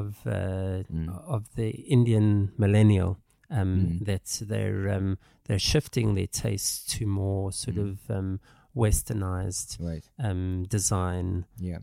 of 0.00 0.08
uh, 0.26 0.82
Mm. 0.90 1.08
of 1.36 1.42
the 1.54 1.70
Indian 1.96 2.52
millennial. 2.58 3.18
Um, 3.50 3.72
Mm. 4.00 4.04
That 4.06 4.26
they're 4.48 4.88
um, 4.96 5.18
they're 5.44 5.58
shifting 5.72 6.14
their 6.14 6.26
tastes 6.44 6.76
to 6.98 7.06
more 7.06 7.52
sort 7.52 7.76
Mm. 7.76 7.90
of 7.90 8.10
um, 8.18 8.40
westernized 8.74 9.78
Right. 9.80 10.04
um, 10.18 10.64
design. 10.68 11.44
Yeah. 11.58 11.78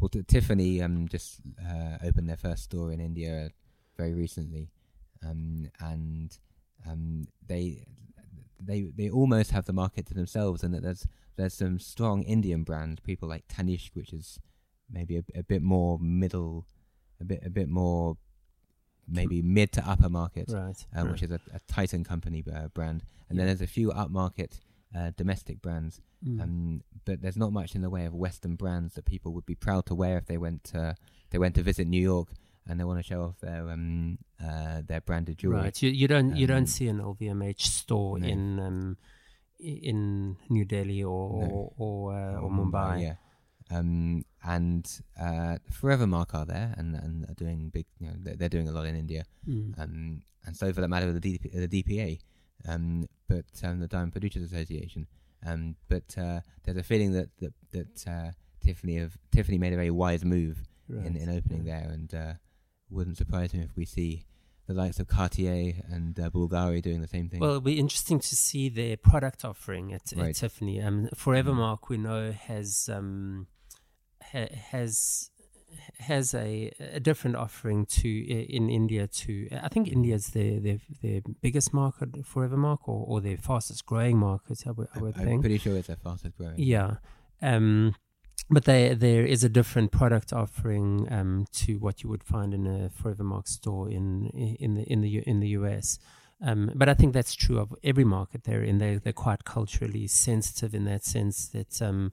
Well, 0.00 0.08
t- 0.08 0.22
Tiffany 0.22 0.82
um, 0.82 1.08
just 1.08 1.40
uh, 1.62 1.98
opened 2.02 2.28
their 2.28 2.36
first 2.46 2.62
store 2.64 2.92
in 2.92 3.00
India 3.00 3.50
very 3.96 4.14
recently, 4.14 4.70
um, 5.26 5.70
and 5.80 6.38
um, 6.86 7.24
they 7.46 7.84
they 8.68 8.80
they 8.96 9.10
almost 9.10 9.50
have 9.52 9.64
the 9.66 9.72
market 9.72 10.06
to 10.06 10.14
themselves, 10.14 10.62
and 10.64 10.72
that 10.74 10.82
there's 10.82 11.06
there's 11.36 11.54
some 11.54 11.78
strong 11.78 12.22
Indian 12.24 12.64
brands, 12.64 13.00
people 13.00 13.28
like 13.28 13.46
Tanishq, 13.48 13.90
which 13.94 14.12
is 14.12 14.38
maybe 14.90 15.16
a, 15.18 15.24
a 15.38 15.42
bit 15.42 15.62
more 15.62 15.98
middle, 16.00 16.66
a 17.20 17.24
bit 17.24 17.42
a 17.44 17.50
bit 17.50 17.68
more 17.68 18.16
maybe 19.08 19.42
mid 19.42 19.72
to 19.72 19.88
upper 19.88 20.08
market, 20.08 20.46
Right. 20.48 20.86
um, 20.94 21.04
right. 21.04 21.12
which 21.12 21.22
is 21.22 21.30
a, 21.32 21.40
a 21.52 21.58
Titan 21.66 22.04
company 22.04 22.44
uh, 22.52 22.68
brand, 22.68 23.02
and 23.28 23.38
then 23.38 23.46
there's 23.46 23.60
a 23.60 23.66
few 23.66 23.90
upmarket 23.90 24.60
uh, 24.96 25.10
domestic 25.16 25.60
brands 25.62 26.00
Mm. 26.22 26.42
um, 26.42 26.82
but 27.06 27.22
there's 27.22 27.38
not 27.38 27.50
much 27.50 27.74
in 27.74 27.80
the 27.80 27.88
way 27.88 28.04
of 28.04 28.12
Western 28.12 28.54
brands 28.54 28.92
that 28.92 29.06
people 29.06 29.32
would 29.32 29.46
be 29.46 29.54
proud 29.54 29.86
to 29.86 29.94
wear 29.94 30.18
if 30.18 30.26
they 30.26 30.36
went 30.36 30.64
to 30.64 30.94
they 31.30 31.38
went 31.38 31.54
to 31.54 31.62
visit 31.62 31.86
New 31.88 32.02
York 32.02 32.28
and 32.66 32.78
they 32.78 32.84
want 32.84 32.98
to 32.98 33.02
show 33.02 33.22
off 33.22 33.40
their 33.40 33.70
um 33.70 34.18
uh, 34.38 34.82
their 34.86 35.00
branded 35.00 35.38
jewelry. 35.38 35.62
Right. 35.62 35.82
You, 35.82 35.88
you 35.88 36.06
don't 36.06 36.36
you 36.36 36.44
Um, 36.44 36.48
don't 36.52 36.66
see 36.66 36.88
an 36.88 37.00
LVMH 37.00 37.62
store 37.62 38.18
no. 38.18 38.26
in 38.28 38.60
um, 38.60 38.96
in 39.58 40.36
New 40.50 40.66
Delhi 40.66 41.02
or 41.02 41.40
No. 41.42 41.48
or 41.50 41.72
or, 41.78 42.12
uh, 42.12 42.32
or 42.34 42.40
Or 42.44 42.50
Mumbai. 42.50 43.00
yeah. 43.02 43.14
Um, 43.70 44.24
and 44.44 44.88
uh, 45.20 45.58
Forevermark 45.72 46.34
are 46.34 46.46
there 46.46 46.74
and, 46.76 46.94
and 46.96 47.28
are 47.28 47.34
doing 47.34 47.70
big. 47.72 47.86
You 47.98 48.08
know, 48.08 48.14
they're, 48.18 48.36
they're 48.36 48.48
doing 48.48 48.68
a 48.68 48.72
lot 48.72 48.86
in 48.86 48.96
India. 48.96 49.24
Mm. 49.48 49.78
Um, 49.78 50.22
and 50.46 50.56
so 50.56 50.72
for 50.72 50.80
that 50.80 50.88
matter, 50.88 51.12
the, 51.12 51.20
DP, 51.20 51.68
the 51.68 51.82
DPA, 51.82 52.18
um, 52.68 53.06
but 53.28 53.44
um, 53.62 53.80
the 53.80 53.86
Diamond 53.86 54.12
Producers 54.12 54.42
Association. 54.42 55.06
Um, 55.46 55.76
but 55.88 56.16
uh, 56.18 56.40
there's 56.64 56.76
a 56.76 56.82
feeling 56.82 57.12
that 57.12 57.28
that, 57.38 57.54
that 57.72 58.06
uh, 58.06 58.30
Tiffany 58.62 58.96
have 58.96 59.16
Tiffany 59.32 59.58
made 59.58 59.72
a 59.72 59.76
very 59.76 59.90
wise 59.90 60.24
move 60.24 60.58
right. 60.88 61.06
in, 61.06 61.16
in 61.16 61.30
opening 61.30 61.64
yeah. 61.64 61.80
there, 61.80 61.90
and 61.90 62.14
uh, 62.14 62.32
wouldn't 62.90 63.16
surprise 63.16 63.54
me 63.54 63.60
if 63.60 63.76
we 63.76 63.84
see 63.84 64.26
the 64.66 64.74
likes 64.74 65.00
of 65.00 65.08
Cartier 65.08 65.82
and 65.90 66.18
uh, 66.20 66.30
Bulgari 66.30 66.82
doing 66.82 67.00
the 67.00 67.08
same 67.08 67.28
thing. 67.28 67.40
Well, 67.40 67.50
it'll 67.50 67.62
be 67.62 67.78
interesting 67.78 68.20
to 68.20 68.36
see 68.36 68.68
their 68.68 68.96
product 68.96 69.44
offering 69.44 69.92
at, 69.92 70.12
at 70.16 70.36
Tiffany. 70.36 70.80
Um, 70.80 71.08
Forevermark, 71.14 71.88
we 71.88 71.96
know, 71.96 72.32
has 72.32 72.88
um, 72.92 73.46
ha- 74.32 74.54
has 74.70 75.30
has 75.98 76.34
a, 76.34 76.72
a 76.80 77.00
different 77.00 77.36
offering 77.36 77.86
to 77.86 78.08
in 78.08 78.68
India. 78.68 79.06
To 79.06 79.48
I 79.62 79.68
think 79.68 79.88
India's 79.88 80.28
their 80.28 80.60
their, 80.60 80.78
their 81.02 81.20
biggest 81.40 81.72
market, 81.72 82.12
Forevermark, 82.24 82.78
or, 82.86 83.04
or 83.06 83.20
their 83.20 83.36
fastest 83.36 83.86
growing 83.86 84.18
market. 84.18 84.64
I 84.66 84.72
would, 84.72 84.88
I 84.94 84.98
would 85.00 85.16
I'm 85.16 85.24
think. 85.24 85.40
pretty 85.42 85.58
sure 85.58 85.76
it's 85.76 85.88
their 85.88 85.96
fastest 85.96 86.36
growing. 86.36 86.54
Yeah. 86.56 86.96
Um, 87.42 87.94
but 88.48 88.64
they, 88.64 88.94
there 88.94 89.24
is 89.24 89.44
a 89.44 89.48
different 89.48 89.92
product 89.92 90.32
offering 90.32 91.06
um, 91.10 91.46
to 91.52 91.78
what 91.78 92.02
you 92.02 92.10
would 92.10 92.24
find 92.24 92.52
in 92.52 92.66
a 92.66 92.90
Forevermark 92.90 93.46
store 93.46 93.88
in 93.88 94.26
in 94.58 94.74
the 94.74 94.82
in 94.82 95.00
the 95.02 95.18
in 95.18 95.40
the 95.40 95.48
US. 95.48 95.98
Um, 96.42 96.72
but 96.74 96.88
I 96.88 96.94
think 96.94 97.12
that's 97.12 97.34
true 97.34 97.58
of 97.58 97.74
every 97.84 98.04
market 98.04 98.44
they're 98.44 98.62
in. 98.62 98.78
They're, 98.78 98.98
they're 98.98 99.12
quite 99.12 99.44
culturally 99.44 100.06
sensitive 100.06 100.74
in 100.74 100.86
that 100.86 101.04
sense 101.04 101.48
that 101.48 101.82
um, 101.82 102.12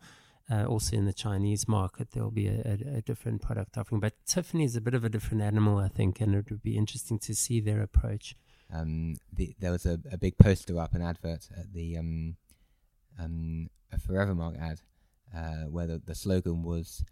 uh, 0.50 0.66
also 0.66 0.96
in 0.96 1.06
the 1.06 1.14
Chinese 1.14 1.68
market 1.68 2.12
there'll 2.12 2.32
be 2.32 2.48
a, 2.48 2.62
a, 2.66 2.98
a 2.98 3.02
different 3.02 3.42
product 3.42 3.78
offering. 3.78 4.00
But 4.00 4.14
Tiffany 4.26 4.64
is 4.64 4.76
a 4.76 4.82
bit 4.82 4.94
of 4.94 5.04
a 5.04 5.10
different 5.10 5.42
animal, 5.44 5.78
I 5.78 5.88
think, 5.90 6.22
and 6.22 6.34
it 6.36 6.50
would 6.50 6.64
be 6.64 6.78
interesting 6.78 7.20
to 7.20 7.34
see 7.36 7.60
their 7.60 7.82
approach. 7.82 8.36
Um, 8.74 9.16
the, 9.32 9.56
there 9.60 9.72
was 9.72 9.86
a, 9.86 10.00
a 10.12 10.18
big 10.18 10.38
poster 10.38 10.78
up, 10.80 10.94
an 10.94 11.02
advert 11.02 11.48
at 11.58 11.74
the 11.74 11.98
um, 11.98 12.36
um, 13.20 13.70
a 13.92 13.98
Forevermark 13.98 14.60
ad, 14.60 14.82
uh, 15.36 15.70
where 15.70 15.88
the, 15.88 16.00
the 16.06 16.16
slogan 16.16 16.64
was, 16.64 17.04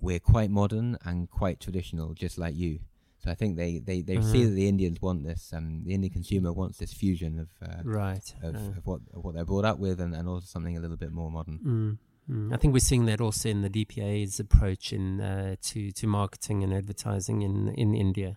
"We're 0.00 0.20
quite 0.20 0.50
modern 0.50 0.98
and 1.04 1.30
quite 1.30 1.60
traditional, 1.60 2.14
just 2.14 2.38
like 2.38 2.54
you." 2.54 2.80
So 3.24 3.30
I 3.30 3.34
think 3.34 3.56
they 3.56 3.78
they, 3.78 4.02
they 4.02 4.20
see 4.20 4.40
Uh-huh. 4.42 4.50
that 4.50 4.54
the 4.54 4.68
Indians 4.68 5.00
want 5.00 5.24
this. 5.24 5.52
Um, 5.54 5.82
the 5.84 5.94
Indian 5.94 6.12
consumer 6.12 6.52
wants 6.52 6.78
this 6.78 6.92
fusion 6.92 7.38
of 7.38 7.48
uh, 7.66 7.82
Right. 7.82 8.34
of, 8.42 8.54
uh, 8.54 8.58
of 8.76 8.86
what 8.86 9.00
of 9.14 9.24
what 9.24 9.34
they're 9.34 9.44
brought 9.46 9.64
up 9.64 9.78
with, 9.78 10.00
and, 10.00 10.14
and 10.14 10.28
also 10.28 10.44
something 10.46 10.76
a 10.76 10.80
little 10.80 10.98
bit 10.98 11.10
more 11.12 11.30
modern. 11.30 11.58
Mm, 11.64 11.98
mm. 12.30 12.52
I 12.52 12.56
think 12.56 12.72
we're 12.72 12.80
seeing 12.80 13.06
that 13.06 13.20
also 13.20 13.48
in 13.48 13.62
the 13.62 13.70
DPA's 13.70 14.40
approach 14.40 14.92
in 14.92 15.20
uh, 15.20 15.56
to 15.62 15.90
to 15.92 16.06
marketing 16.06 16.62
and 16.64 16.72
advertising 16.74 17.42
in 17.42 17.68
in 17.68 17.94
India. 17.94 18.36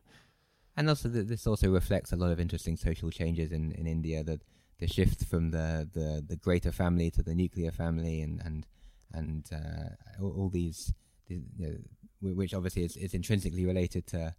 And 0.78 0.88
also, 0.90 1.10
th- 1.10 1.28
this 1.28 1.46
also 1.46 1.70
reflects 1.70 2.12
a 2.14 2.16
lot 2.16 2.32
of 2.32 2.40
interesting 2.40 2.78
social 2.78 3.10
changes 3.12 3.52
in, 3.52 3.72
in 3.74 3.86
India. 3.86 4.24
That 4.24 4.42
the 4.80 4.88
shift 4.88 5.26
from 5.26 5.52
the, 5.52 5.90
the, 5.94 6.24
the 6.26 6.38
greater 6.38 6.72
family 6.72 7.12
to 7.12 7.22
the 7.22 7.36
nuclear 7.36 7.72
family, 7.72 8.22
and 8.22 8.42
and 8.46 8.66
and 9.14 9.46
uh, 9.52 10.22
all, 10.24 10.32
all 10.38 10.50
these, 10.50 10.94
these 11.28 11.42
you 11.58 11.68
know, 11.68 11.78
wh- 12.22 12.38
which 12.38 12.54
obviously 12.54 12.84
is, 12.86 12.96
is 12.96 13.14
intrinsically 13.14 13.66
related 13.66 14.08
to 14.08 14.36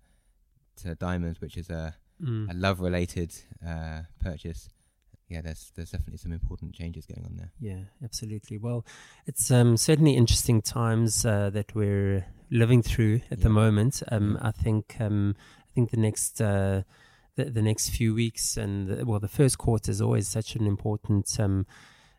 to 0.77 0.95
diamonds, 0.95 1.41
which 1.41 1.57
is 1.57 1.69
a, 1.71 1.95
Mm. 2.23 2.51
a 2.51 2.55
love 2.55 2.81
related 2.81 3.33
uh, 3.67 4.03
purchase. 4.23 4.69
Yeah, 5.31 5.41
there's 5.43 5.71
there's 5.77 5.91
definitely 5.93 6.19
some 6.19 6.33
important 6.33 6.75
changes 6.75 7.07
going 7.07 7.25
on 7.25 7.37
there. 7.37 7.53
Yeah, 7.61 7.85
absolutely. 8.05 8.59
Well, 8.59 8.85
it's 9.27 9.51
um, 9.51 9.77
certainly 9.77 10.15
interesting 10.17 10.61
times 10.61 11.25
uh, 11.25 11.51
that 11.51 11.75
we're 11.75 12.27
living 12.51 12.83
through 12.83 13.21
at 13.31 13.41
the 13.41 13.49
moment. 13.49 14.03
Um, 14.11 14.37
I 14.43 14.51
think 14.51 14.97
um, 15.01 15.37
I 15.61 15.71
think 15.75 15.91
the 15.93 15.97
next 15.99 16.41
uh, 16.41 16.83
the, 17.37 17.45
the 17.45 17.63
next 17.63 17.91
few 17.91 18.13
weeks 18.13 18.57
and 18.57 18.89
the, 18.89 19.07
well, 19.07 19.21
the 19.21 19.29
first 19.29 19.57
quarter 19.57 19.91
is 19.93 20.01
always 20.01 20.27
such 20.29 20.57
an 20.57 20.67
important 20.67 21.39
um, 21.39 21.65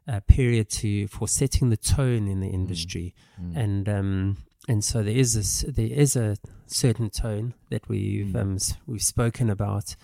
uh, 0.08 0.22
period 0.22 0.70
to 0.70 1.08
for 1.08 1.28
setting 1.28 1.70
the 1.70 1.78
tone 1.78 2.28
in 2.30 2.40
the 2.40 2.48
industry, 2.50 3.14
Mm. 3.42 3.58
and 3.58 3.90
um, 3.90 4.38
and 4.70 4.84
so 4.86 5.04
there 5.04 5.18
is 5.18 5.36
a 5.36 5.72
there 5.72 5.92
is 6.00 6.16
a 6.16 6.38
certain 6.68 7.10
tone 7.10 7.56
that 7.70 7.90
we've 7.90 8.28
Mm. 8.34 8.42
um, 8.42 8.58
we've 8.88 9.04
spoken 9.04 9.50
about. 9.50 9.96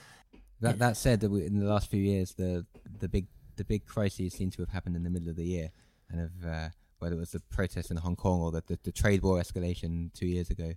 That 0.61 0.79
that 0.79 0.97
said, 0.97 1.19
that 1.21 1.31
in 1.31 1.59
the 1.59 1.67
last 1.67 1.89
few 1.89 2.01
years, 2.01 2.33
the 2.33 2.65
the 2.99 3.07
big 3.07 3.27
the 3.55 3.63
big 3.63 3.85
crises 3.85 4.33
seem 4.33 4.51
to 4.51 4.61
have 4.61 4.69
happened 4.69 4.95
in 4.95 5.03
the 5.03 5.09
middle 5.09 5.29
of 5.29 5.35
the 5.35 5.45
year, 5.45 5.71
and 6.09 6.21
of 6.21 6.45
uh, 6.47 6.69
whether 6.99 7.15
it 7.15 7.19
was 7.19 7.31
the 7.31 7.39
protests 7.49 7.91
in 7.91 7.97
Hong 7.97 8.15
Kong 8.15 8.41
or 8.41 8.51
the, 8.51 8.63
the, 8.65 8.79
the 8.83 8.91
trade 8.91 9.21
war 9.21 9.39
escalation 9.39 10.13
two 10.13 10.27
years 10.27 10.49
ago. 10.49 10.73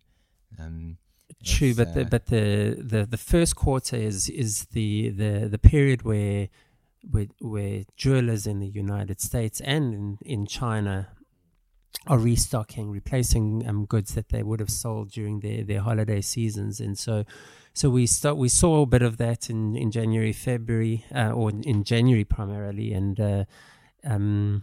Um, 0.58 0.98
True, 1.44 1.74
but 1.74 1.94
the, 1.94 2.02
uh, 2.02 2.04
but 2.10 2.26
the, 2.26 2.76
the, 2.76 3.06
the 3.06 3.16
first 3.16 3.54
quarter 3.54 3.96
is 3.96 4.28
is 4.28 4.64
the, 4.72 5.10
the, 5.10 5.48
the 5.48 5.58
period 5.58 6.02
where, 6.02 6.48
where 7.08 7.26
where 7.38 7.84
jewelers 7.96 8.46
in 8.46 8.58
the 8.58 8.66
United 8.66 9.20
States 9.20 9.60
and 9.60 9.94
in, 9.94 10.18
in 10.22 10.46
China 10.46 11.08
are 12.08 12.18
restocking, 12.18 12.90
replacing 12.90 13.66
um, 13.68 13.84
goods 13.84 14.14
that 14.14 14.30
they 14.30 14.42
would 14.42 14.58
have 14.58 14.70
sold 14.70 15.12
during 15.12 15.40
their, 15.40 15.62
their 15.62 15.80
holiday 15.82 16.20
seasons, 16.20 16.80
and 16.80 16.98
so 16.98 17.24
so 17.72 17.90
we 17.90 18.06
start 18.06 18.36
we 18.36 18.48
saw 18.48 18.82
a 18.82 18.86
bit 18.86 19.02
of 19.02 19.16
that 19.18 19.50
in, 19.50 19.76
in 19.76 19.90
January, 19.90 20.32
February, 20.32 21.04
uh, 21.14 21.30
or 21.30 21.50
in 21.50 21.84
January 21.84 22.24
primarily, 22.24 22.92
and 22.92 23.20
uh, 23.20 23.44
um, 24.04 24.62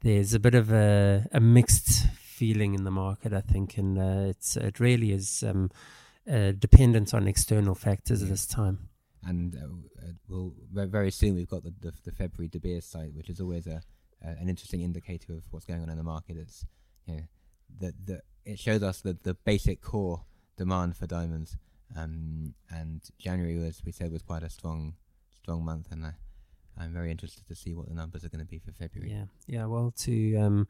there's 0.00 0.34
a 0.34 0.40
bit 0.40 0.54
of 0.54 0.72
a, 0.72 1.26
a 1.32 1.40
mixed 1.40 2.06
feeling 2.20 2.74
in 2.74 2.84
the 2.84 2.90
market, 2.90 3.32
I 3.32 3.40
think, 3.40 3.78
and 3.78 3.98
uh, 3.98 4.28
it's 4.30 4.56
it 4.56 4.80
really 4.80 5.12
is 5.12 5.42
um, 5.42 5.70
uh, 6.30 6.52
dependent 6.52 7.14
on 7.14 7.26
external 7.26 7.74
factors 7.74 8.22
at 8.22 8.28
this 8.28 8.46
time. 8.46 8.88
and 9.24 9.54
uh, 9.56 10.06
uh, 10.06 10.12
we'll 10.28 10.54
very 10.72 11.10
soon 11.10 11.34
we've 11.34 11.48
got 11.48 11.64
the 11.64 11.74
the, 11.80 11.92
the 12.04 12.12
February 12.12 12.48
De 12.48 12.58
Beers 12.60 12.84
sight, 12.84 13.12
which 13.14 13.28
is 13.28 13.40
always 13.40 13.66
a, 13.66 13.82
a 14.24 14.28
an 14.28 14.48
interesting 14.48 14.82
indicator 14.82 15.32
of 15.32 15.42
what's 15.50 15.66
going 15.66 15.82
on 15.82 15.90
in 15.90 15.96
the 15.96 16.02
market. 16.02 16.36
It's 16.36 16.64
you 17.06 17.16
know, 17.16 17.22
the 17.80 17.94
the 18.04 18.22
it 18.44 18.58
shows 18.58 18.82
us 18.82 19.00
the 19.00 19.16
the 19.22 19.34
basic 19.34 19.80
core 19.80 20.24
demand 20.56 20.96
for 20.96 21.06
diamonds. 21.06 21.56
Um, 21.96 22.54
and 22.70 23.00
January, 23.18 23.66
as 23.66 23.82
we 23.84 23.92
said, 23.92 24.12
was 24.12 24.22
quite 24.22 24.42
a 24.42 24.50
strong 24.50 24.94
strong 25.30 25.64
month, 25.64 25.88
and 25.90 26.04
I, 26.04 26.12
I'm 26.78 26.92
very 26.92 27.10
interested 27.10 27.46
to 27.48 27.54
see 27.54 27.74
what 27.74 27.88
the 27.88 27.94
numbers 27.94 28.24
are 28.24 28.28
going 28.28 28.44
to 28.44 28.50
be 28.50 28.58
for 28.58 28.72
February. 28.72 29.10
Yeah, 29.10 29.24
yeah. 29.46 29.66
Well, 29.66 29.92
to 29.98 30.36
um, 30.36 30.68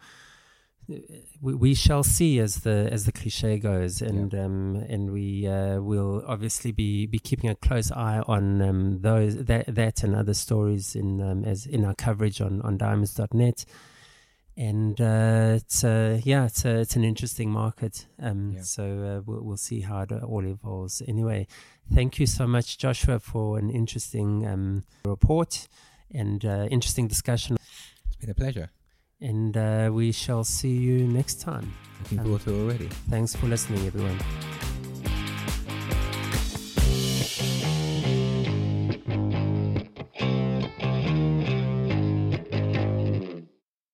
we, 1.40 1.54
we 1.54 1.74
shall 1.74 2.02
see 2.02 2.38
as 2.38 2.60
the 2.60 2.88
as 2.90 3.04
the 3.04 3.12
cliche 3.12 3.58
goes, 3.58 4.00
and 4.00 4.34
um, 4.34 4.76
and 4.88 5.12
we 5.12 5.46
uh, 5.46 5.80
will 5.80 6.22
obviously 6.26 6.72
be, 6.72 7.06
be 7.06 7.18
keeping 7.18 7.50
a 7.50 7.54
close 7.54 7.90
eye 7.92 8.22
on 8.26 8.62
um, 8.62 9.00
those 9.00 9.36
that 9.44 9.74
that 9.74 10.02
and 10.02 10.14
other 10.14 10.34
stories 10.34 10.94
in 10.94 11.20
um, 11.20 11.44
as 11.44 11.66
in 11.66 11.84
our 11.84 11.94
coverage 11.94 12.40
on 12.40 12.62
on 12.62 12.78
diamonds.net. 12.78 13.64
And 14.60 15.00
uh, 15.00 15.52
it's 15.60 15.84
uh, 15.84 16.20
yeah, 16.24 16.46
it's 16.46 16.64
it's 16.64 16.96
an 16.96 17.04
interesting 17.04 17.50
market. 17.50 18.06
Um, 18.20 18.50
Yeah. 18.56 18.62
So 18.62 18.82
uh, 18.82 19.22
we'll 19.24 19.42
we'll 19.44 19.56
see 19.56 19.80
how 19.82 20.00
it 20.02 20.10
all 20.12 20.44
evolves. 20.44 21.00
Anyway, 21.06 21.46
thank 21.94 22.18
you 22.18 22.26
so 22.26 22.46
much, 22.46 22.76
Joshua, 22.76 23.20
for 23.20 23.58
an 23.58 23.70
interesting 23.70 24.44
um, 24.46 24.82
report 25.04 25.68
and 26.12 26.44
uh, 26.44 26.66
interesting 26.70 27.06
discussion 27.08 27.56
It's 28.08 28.16
been 28.16 28.30
a 28.30 28.34
pleasure. 28.34 28.70
and 29.20 29.56
uh, 29.56 29.90
we 29.92 30.10
shall 30.12 30.42
see 30.44 30.76
you 30.76 31.06
next 31.06 31.40
time. 31.40 31.72
Looking 32.02 32.18
Um, 32.18 32.24
forward 32.24 32.42
to 32.42 32.50
it 32.54 32.62
already. 32.64 32.88
Thanks 33.10 33.36
for 33.36 33.46
listening, 33.46 33.86
everyone. 33.86 34.18